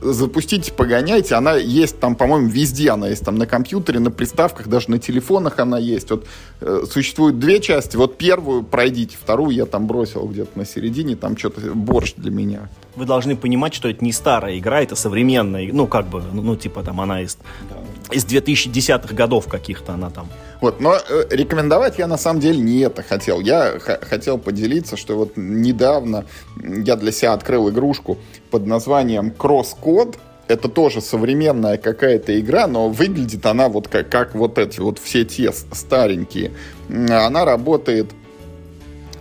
запустите, 0.00 0.72
погоняйте. 0.72 1.34
Она 1.34 1.54
есть 1.56 1.98
там, 2.00 2.14
по-моему, 2.14 2.48
везде 2.48 2.90
она 2.90 3.08
есть. 3.08 3.24
Там 3.24 3.36
на 3.36 3.46
компьютере, 3.46 4.00
на 4.00 4.10
приставках, 4.10 4.68
даже 4.68 4.90
на 4.90 4.98
телефонах 4.98 5.58
она 5.58 5.78
есть. 5.78 6.10
Вот 6.10 6.26
э, 6.60 6.84
существует 6.90 7.38
две 7.38 7.60
части. 7.60 7.96
Вот 7.96 8.18
первую 8.18 8.62
пройдите, 8.62 9.16
вторую 9.20 9.54
я 9.54 9.66
там 9.66 9.86
бросил 9.86 10.26
где-то 10.26 10.58
на 10.58 10.64
середине. 10.64 11.16
Там 11.16 11.36
что-то 11.36 11.60
борщ 11.74 12.14
для 12.16 12.30
меня. 12.30 12.68
Вы 12.96 13.06
должны 13.06 13.36
понимать, 13.36 13.74
что 13.74 13.88
это 13.88 14.04
не 14.04 14.12
старая 14.12 14.58
игра, 14.58 14.82
это 14.82 14.94
современная. 14.94 15.68
Ну, 15.72 15.86
как 15.86 16.08
бы, 16.08 16.22
ну, 16.32 16.42
ну 16.42 16.56
типа 16.56 16.82
там 16.82 17.00
она 17.00 17.22
из. 17.22 17.38
Из 18.14 18.24
2010-х 18.24 19.14
годов 19.14 19.48
каких-то 19.48 19.94
она 19.94 20.10
там. 20.10 20.28
Вот, 20.60 20.80
но 20.80 20.94
э, 20.96 21.24
рекомендовать 21.30 21.98
я 21.98 22.06
на 22.06 22.16
самом 22.16 22.40
деле 22.40 22.58
не 22.58 22.80
это 22.80 23.02
хотел. 23.02 23.40
Я 23.40 23.78
хотел 23.78 24.38
поделиться, 24.38 24.96
что 24.96 25.16
вот 25.16 25.32
недавно 25.36 26.24
я 26.62 26.96
для 26.96 27.12
себя 27.12 27.32
открыл 27.32 27.68
игрушку 27.70 28.18
под 28.50 28.66
названием 28.66 29.32
Crosscode. 29.36 30.16
Это 30.46 30.68
тоже 30.68 31.00
современная 31.00 31.78
какая-то 31.78 32.38
игра, 32.38 32.66
но 32.66 32.88
выглядит 32.88 33.44
она 33.46 33.68
вот 33.68 33.88
как, 33.88 34.10
как 34.10 34.34
вот 34.34 34.58
эти 34.58 34.80
вот 34.80 34.98
все 34.98 35.24
те 35.24 35.52
старенькие. 35.52 36.52
Она 36.88 37.44
работает 37.44 38.10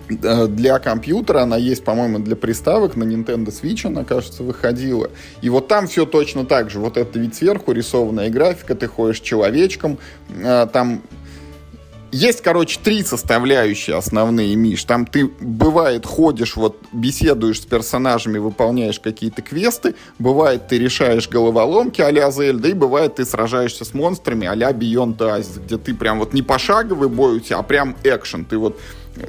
для 0.09 0.79
компьютера, 0.79 1.41
она 1.41 1.57
есть, 1.57 1.83
по-моему, 1.83 2.19
для 2.19 2.35
приставок, 2.35 2.95
на 2.95 3.03
Nintendo 3.03 3.47
Switch 3.47 3.85
она, 3.87 4.03
кажется, 4.03 4.43
выходила. 4.43 5.09
И 5.41 5.49
вот 5.49 5.67
там 5.67 5.87
все 5.87 6.05
точно 6.05 6.45
так 6.45 6.69
же. 6.69 6.79
Вот 6.79 6.97
это 6.97 7.19
ведь 7.19 7.35
сверху 7.35 7.71
рисованная 7.71 8.29
графика, 8.29 8.75
ты 8.75 8.87
ходишь 8.87 9.21
человечком, 9.21 9.97
э, 10.29 10.67
там 10.71 11.01
есть, 12.13 12.41
короче, 12.43 12.79
три 12.81 13.03
составляющие 13.03 13.95
основные, 13.95 14.55
Миш. 14.55 14.83
Там 14.83 15.07
ты, 15.07 15.25
бывает, 15.25 16.05
ходишь, 16.05 16.55
вот, 16.55 16.77
беседуешь 16.91 17.61
с 17.61 17.65
персонажами, 17.65 18.37
выполняешь 18.37 18.99
какие-то 18.99 19.41
квесты. 19.41 19.95
Бывает, 20.19 20.67
ты 20.67 20.77
решаешь 20.77 21.27
головоломки 21.27 22.01
а-ля 22.01 22.29
Зельда. 22.29 22.67
И 22.67 22.73
бывает, 22.73 23.15
ты 23.15 23.25
сражаешься 23.25 23.83
с 23.83 23.95
монстрами 23.95 24.45
а-ля 24.45 24.73
Beyond 24.73 25.17
Oasis, 25.17 25.65
где 25.65 25.79
ты 25.79 25.95
прям 25.95 26.19
вот 26.19 26.33
не 26.33 26.43
пошаговый 26.43 27.09
бой 27.09 27.37
у 27.37 27.39
тебя, 27.39 27.57
а 27.57 27.63
прям 27.63 27.95
экшен. 28.03 28.45
Ты 28.45 28.59
вот 28.59 28.79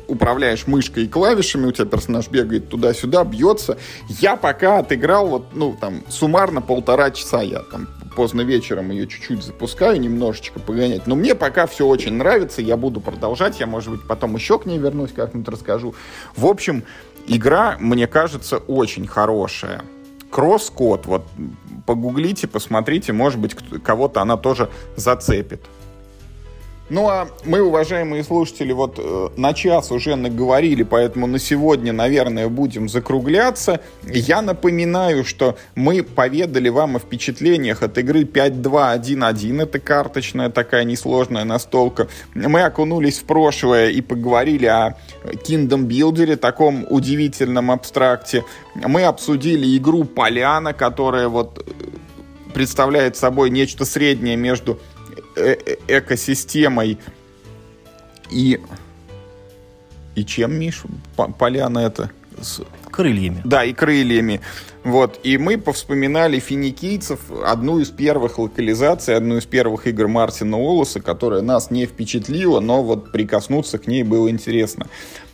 управляешь 0.09 0.67
мышкой 0.67 1.05
и 1.05 1.09
клавишами, 1.09 1.67
у 1.67 1.73
тебя 1.73 1.87
персонаж 1.87 2.29
бегает 2.29 2.69
туда-сюда, 2.69 3.25
бьется. 3.25 3.79
Я 4.09 4.37
пока 4.37 4.79
отыграл 4.79 5.29
вот, 5.29 5.47
ну, 5.55 5.77
там, 5.81 6.03
суммарно 6.09 6.61
полтора 6.61 7.11
часа 7.11 7.43
я 7.43 7.61
там 7.61 7.89
поздно 8.15 8.43
вечером 8.43 8.91
ее 8.91 9.07
чуть-чуть 9.07 9.43
запускаю, 9.43 10.01
немножечко 10.01 10.61
погонять. 10.61 11.07
Но 11.07 11.17
мне 11.17 11.35
пока 11.35 11.67
все 11.67 11.87
очень 11.87 12.15
нравится, 12.15 12.63
я 12.63 12.77
буду 12.77 13.01
продолжать, 13.01 13.61
я, 13.61 13.67
может 13.67 13.91
быть, 13.91 14.07
потом 14.07 14.35
еще 14.37 14.59
к 14.59 14.67
ней 14.67 14.79
вернусь, 14.79 15.13
как-нибудь 15.13 15.49
расскажу. 15.49 15.95
В 16.37 16.47
общем, 16.47 16.85
игра, 17.27 17.77
мне 17.79 18.07
кажется, 18.07 18.59
очень 18.59 19.07
хорошая. 19.07 19.83
Кросс-код, 20.31 21.07
вот 21.07 21.25
погуглите, 21.87 22.49
посмотрите, 22.49 23.13
может 23.13 23.39
быть, 23.39 23.57
кого-то 23.83 24.21
она 24.21 24.37
тоже 24.37 24.71
зацепит. 24.97 25.63
Ну 26.91 27.09
а 27.09 27.29
мы, 27.47 27.63
уважаемые 27.63 28.23
слушатели, 28.25 28.73
вот 28.73 28.99
э, 28.99 29.29
на 29.39 29.55
час 29.55 29.91
уже 29.91 30.17
наговорили, 30.17 30.83
поэтому 30.83 31.27
на 31.27 31.39
сегодня, 31.39 31.95
наверное, 31.95 32.49
будем 32.49 32.91
закругляться. 32.91 33.81
Я 34.03 34.43
напоминаю, 34.43 35.25
что 35.25 35.57
мы 35.75 36.03
поведали 36.03 36.69
вам 36.69 36.97
о 36.97 36.99
впечатлениях 36.99 37.83
от 37.83 37.97
игры 37.97 38.25
5.2.1.1. 38.25 39.63
Это 39.63 39.79
карточная 39.79 40.51
такая 40.51 40.85
несложная 40.85 41.45
настолка. 41.45 42.09
Мы 42.35 42.61
окунулись 42.61 43.19
в 43.19 43.25
прошлое 43.25 43.89
и 43.89 44.03
поговорили 44.03 44.67
о 44.67 44.99
Kingdom 45.25 45.87
Builder, 45.87 46.37
таком 46.37 46.87
удивительном 46.91 47.71
абстракте. 47.71 48.45
Мы 48.75 49.05
обсудили 49.05 49.75
игру 49.79 50.05
Поляна, 50.05 50.75
которая 50.75 51.29
вот 51.29 51.67
э, 51.67 52.53
представляет 52.53 53.17
собой 53.17 53.49
нечто 53.49 53.87
среднее 53.87 54.37
между 54.37 54.79
э 55.37 55.55
-э 55.55 55.79
экосистемой 55.89 56.99
и... 58.31 58.61
И 60.15 60.25
чем, 60.25 60.55
Миш, 60.55 60.85
поляна 61.39 61.81
это? 61.81 62.11
С... 62.41 62.63
Крыльями. 62.91 63.41
Да, 63.45 63.65
и 63.65 63.73
крыльями. 63.73 64.41
Вот. 64.85 65.19
И 65.25 65.39
мы 65.39 65.59
повспоминали 65.59 66.39
финикийцев, 66.39 67.19
одну 67.45 67.81
из 67.81 67.91
первых 67.91 68.39
локализаций, 68.39 69.17
одну 69.17 69.39
из 69.39 69.47
первых 69.47 69.87
игр 69.87 70.07
Мартина 70.07 70.59
Олуса, 70.59 71.01
которая 71.01 71.43
нас 71.43 71.71
не 71.71 71.87
впечатлила, 71.87 72.61
но 72.61 72.83
вот 72.83 73.11
прикоснуться 73.11 73.79
к 73.79 73.89
ней 73.89 74.05
было 74.05 74.31
интересно. 74.31 74.87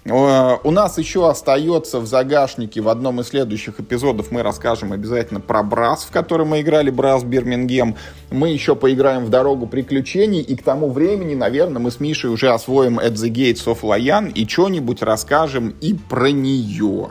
Э, 0.05 0.57
у 0.62 0.70
нас 0.70 0.98
еще 0.98 1.28
остается 1.28 2.01
в 2.01 2.07
загашнике 2.07 2.80
в 2.80 2.88
одном 2.88 3.20
из 3.20 3.28
следующих 3.28 3.80
эпизодов 3.80 4.30
мы 4.30 4.42
расскажем 4.42 4.92
обязательно 4.92 5.40
про 5.40 5.62
Брас, 5.62 6.05
в 6.05 6.11
котором 6.11 6.48
мы 6.48 6.62
играли 6.62 6.90
Брас 6.90 7.22
Бирмингем. 7.22 7.96
Мы 8.30 8.51
еще 8.51 8.76
поиграем 8.76 9.24
в 9.24 9.30
Дорогу 9.30 9.66
приключений, 9.66 10.40
и 10.40 10.57
к 10.57 10.62
тому 10.62 10.90
времени, 10.90 11.34
наверное, 11.34 11.80
мы 11.80 11.90
с 11.90 12.01
Мишей 12.01 12.30
уже 12.30 12.51
освоим 12.51 12.98
At 12.98 13.14
the 13.14 13.30
Gates 13.30 13.66
of 13.66 13.80
Lion 13.82 14.32
и 14.32 14.46
что-нибудь 14.48 15.03
расскажем 15.03 15.74
и 15.80 15.94
про 15.94 16.30
нее. 16.30 17.09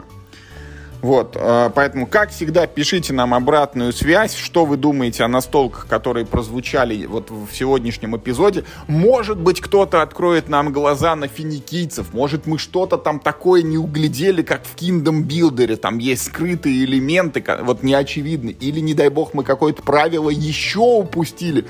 Вот, 1.01 1.37
э, 1.39 1.69
поэтому, 1.73 2.07
как 2.07 2.31
всегда, 2.31 2.67
пишите 2.67 3.13
нам 3.13 3.33
обратную 3.33 3.93
связь, 3.93 4.35
что 4.35 4.65
вы 4.65 4.75
думаете 4.75 5.23
о 5.23 5.29
настолках, 5.29 5.87
которые 5.87 6.25
прозвучали 6.25 7.05
вот 7.05 7.31
в 7.31 7.49
сегодняшнем 7.53 8.17
эпизоде. 8.17 8.65
Может 8.87 9.39
быть, 9.39 9.61
кто-то 9.61 10.01
откроет 10.01 10.49
нам 10.49 10.73
глаза 10.73 11.15
на 11.15 11.27
финикийцев, 11.29 12.13
может, 12.13 12.47
мы 12.47 12.57
что-то 12.57 12.97
там 12.97 13.19
такое 13.19 13.61
не 13.61 13.77
углядели, 13.77 14.41
как 14.41 14.65
в 14.65 14.75
Kingdom 14.75 15.23
Builder, 15.23 15.77
там 15.77 15.99
есть 15.99 16.25
скрытые 16.25 16.83
элементы, 16.83 17.43
вот 17.61 17.81
неочевидные, 17.81 18.53
или, 18.53 18.81
не 18.81 18.93
дай 18.93 19.09
бог, 19.09 19.33
мы 19.33 19.43
какое-то 19.45 19.81
правило 19.81 20.29
еще 20.29 20.79
упустили, 20.79 21.65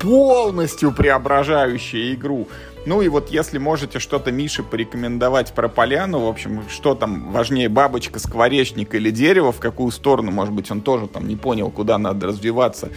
полностью 0.00 0.92
преображающее 0.92 2.14
игру. 2.14 2.48
Ну 2.86 3.00
и 3.00 3.08
вот 3.08 3.30
если 3.30 3.58
можете 3.58 3.98
что-то 3.98 4.30
Мише 4.30 4.62
порекомендовать 4.62 5.52
про 5.52 5.68
поляну, 5.68 6.20
в 6.20 6.28
общем, 6.28 6.62
что 6.68 6.94
там 6.94 7.32
важнее, 7.32 7.68
бабочка, 7.68 8.18
скворечник 8.18 8.94
или 8.94 9.10
дерево, 9.10 9.52
в 9.52 9.58
какую 9.58 9.90
сторону, 9.90 10.30
может 10.30 10.52
быть, 10.52 10.70
он 10.70 10.82
тоже 10.82 11.06
там 11.06 11.26
не 11.26 11.36
понял, 11.36 11.70
куда 11.70 11.96
надо 11.96 12.26
развиваться, 12.26 12.90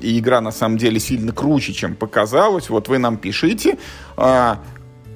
и 0.00 0.18
игра 0.18 0.40
на 0.40 0.52
самом 0.52 0.78
деле 0.78 0.98
сильно 0.98 1.32
круче, 1.32 1.74
чем 1.74 1.96
показалось, 1.96 2.70
вот 2.70 2.88
вы 2.88 2.96
нам 2.98 3.18
пишите. 3.18 3.78
А, 4.16 4.62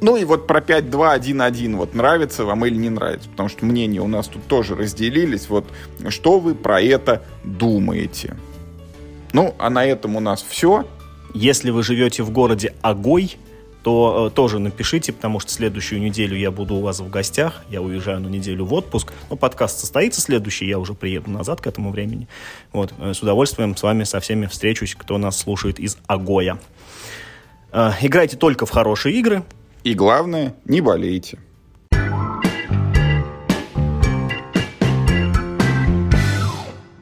ну 0.02 0.16
и 0.16 0.24
вот 0.24 0.46
про 0.46 0.60
5.2.1.1, 0.60 1.76
вот 1.76 1.94
нравится 1.94 2.44
вам 2.44 2.66
или 2.66 2.76
не 2.76 2.90
нравится, 2.90 3.28
потому 3.30 3.48
что 3.48 3.64
мнения 3.64 4.00
у 4.00 4.08
нас 4.08 4.28
тут 4.28 4.46
тоже 4.46 4.74
разделились, 4.74 5.48
вот 5.48 5.66
что 6.08 6.38
вы 6.38 6.54
про 6.54 6.80
это 6.80 7.22
думаете. 7.44 8.36
Ну, 9.32 9.54
а 9.58 9.70
на 9.70 9.84
этом 9.84 10.16
у 10.16 10.20
нас 10.20 10.44
все. 10.46 10.86
Если 11.32 11.70
вы 11.70 11.82
живете 11.84 12.22
в 12.22 12.30
городе 12.30 12.74
Агой, 12.82 13.36
то 13.82 14.28
э, 14.28 14.34
тоже 14.34 14.58
напишите, 14.58 15.12
потому 15.12 15.40
что 15.40 15.50
следующую 15.50 16.00
неделю 16.00 16.36
я 16.36 16.50
буду 16.50 16.74
у 16.74 16.80
вас 16.80 17.00
в 17.00 17.08
гостях. 17.08 17.62
Я 17.70 17.80
уезжаю 17.80 18.20
на 18.20 18.28
неделю 18.28 18.64
в 18.64 18.74
отпуск. 18.74 19.12
Но 19.30 19.36
подкаст 19.36 19.78
состоится 19.78 20.20
следующий, 20.20 20.66
я 20.66 20.78
уже 20.78 20.94
приеду 20.94 21.30
назад 21.30 21.60
к 21.60 21.66
этому 21.66 21.90
времени. 21.90 22.28
Вот, 22.72 22.92
э, 22.98 23.14
с 23.14 23.22
удовольствием 23.22 23.76
с 23.76 23.82
вами 23.82 24.04
со 24.04 24.20
всеми 24.20 24.46
встречусь, 24.46 24.94
кто 24.94 25.18
нас 25.18 25.38
слушает 25.38 25.78
из 25.78 25.96
Агоя. 26.06 26.58
Э, 27.72 27.92
играйте 28.00 28.36
только 28.36 28.66
в 28.66 28.70
хорошие 28.70 29.14
игры. 29.18 29.42
И 29.82 29.94
главное, 29.94 30.54
не 30.64 30.80
болейте. 30.80 31.38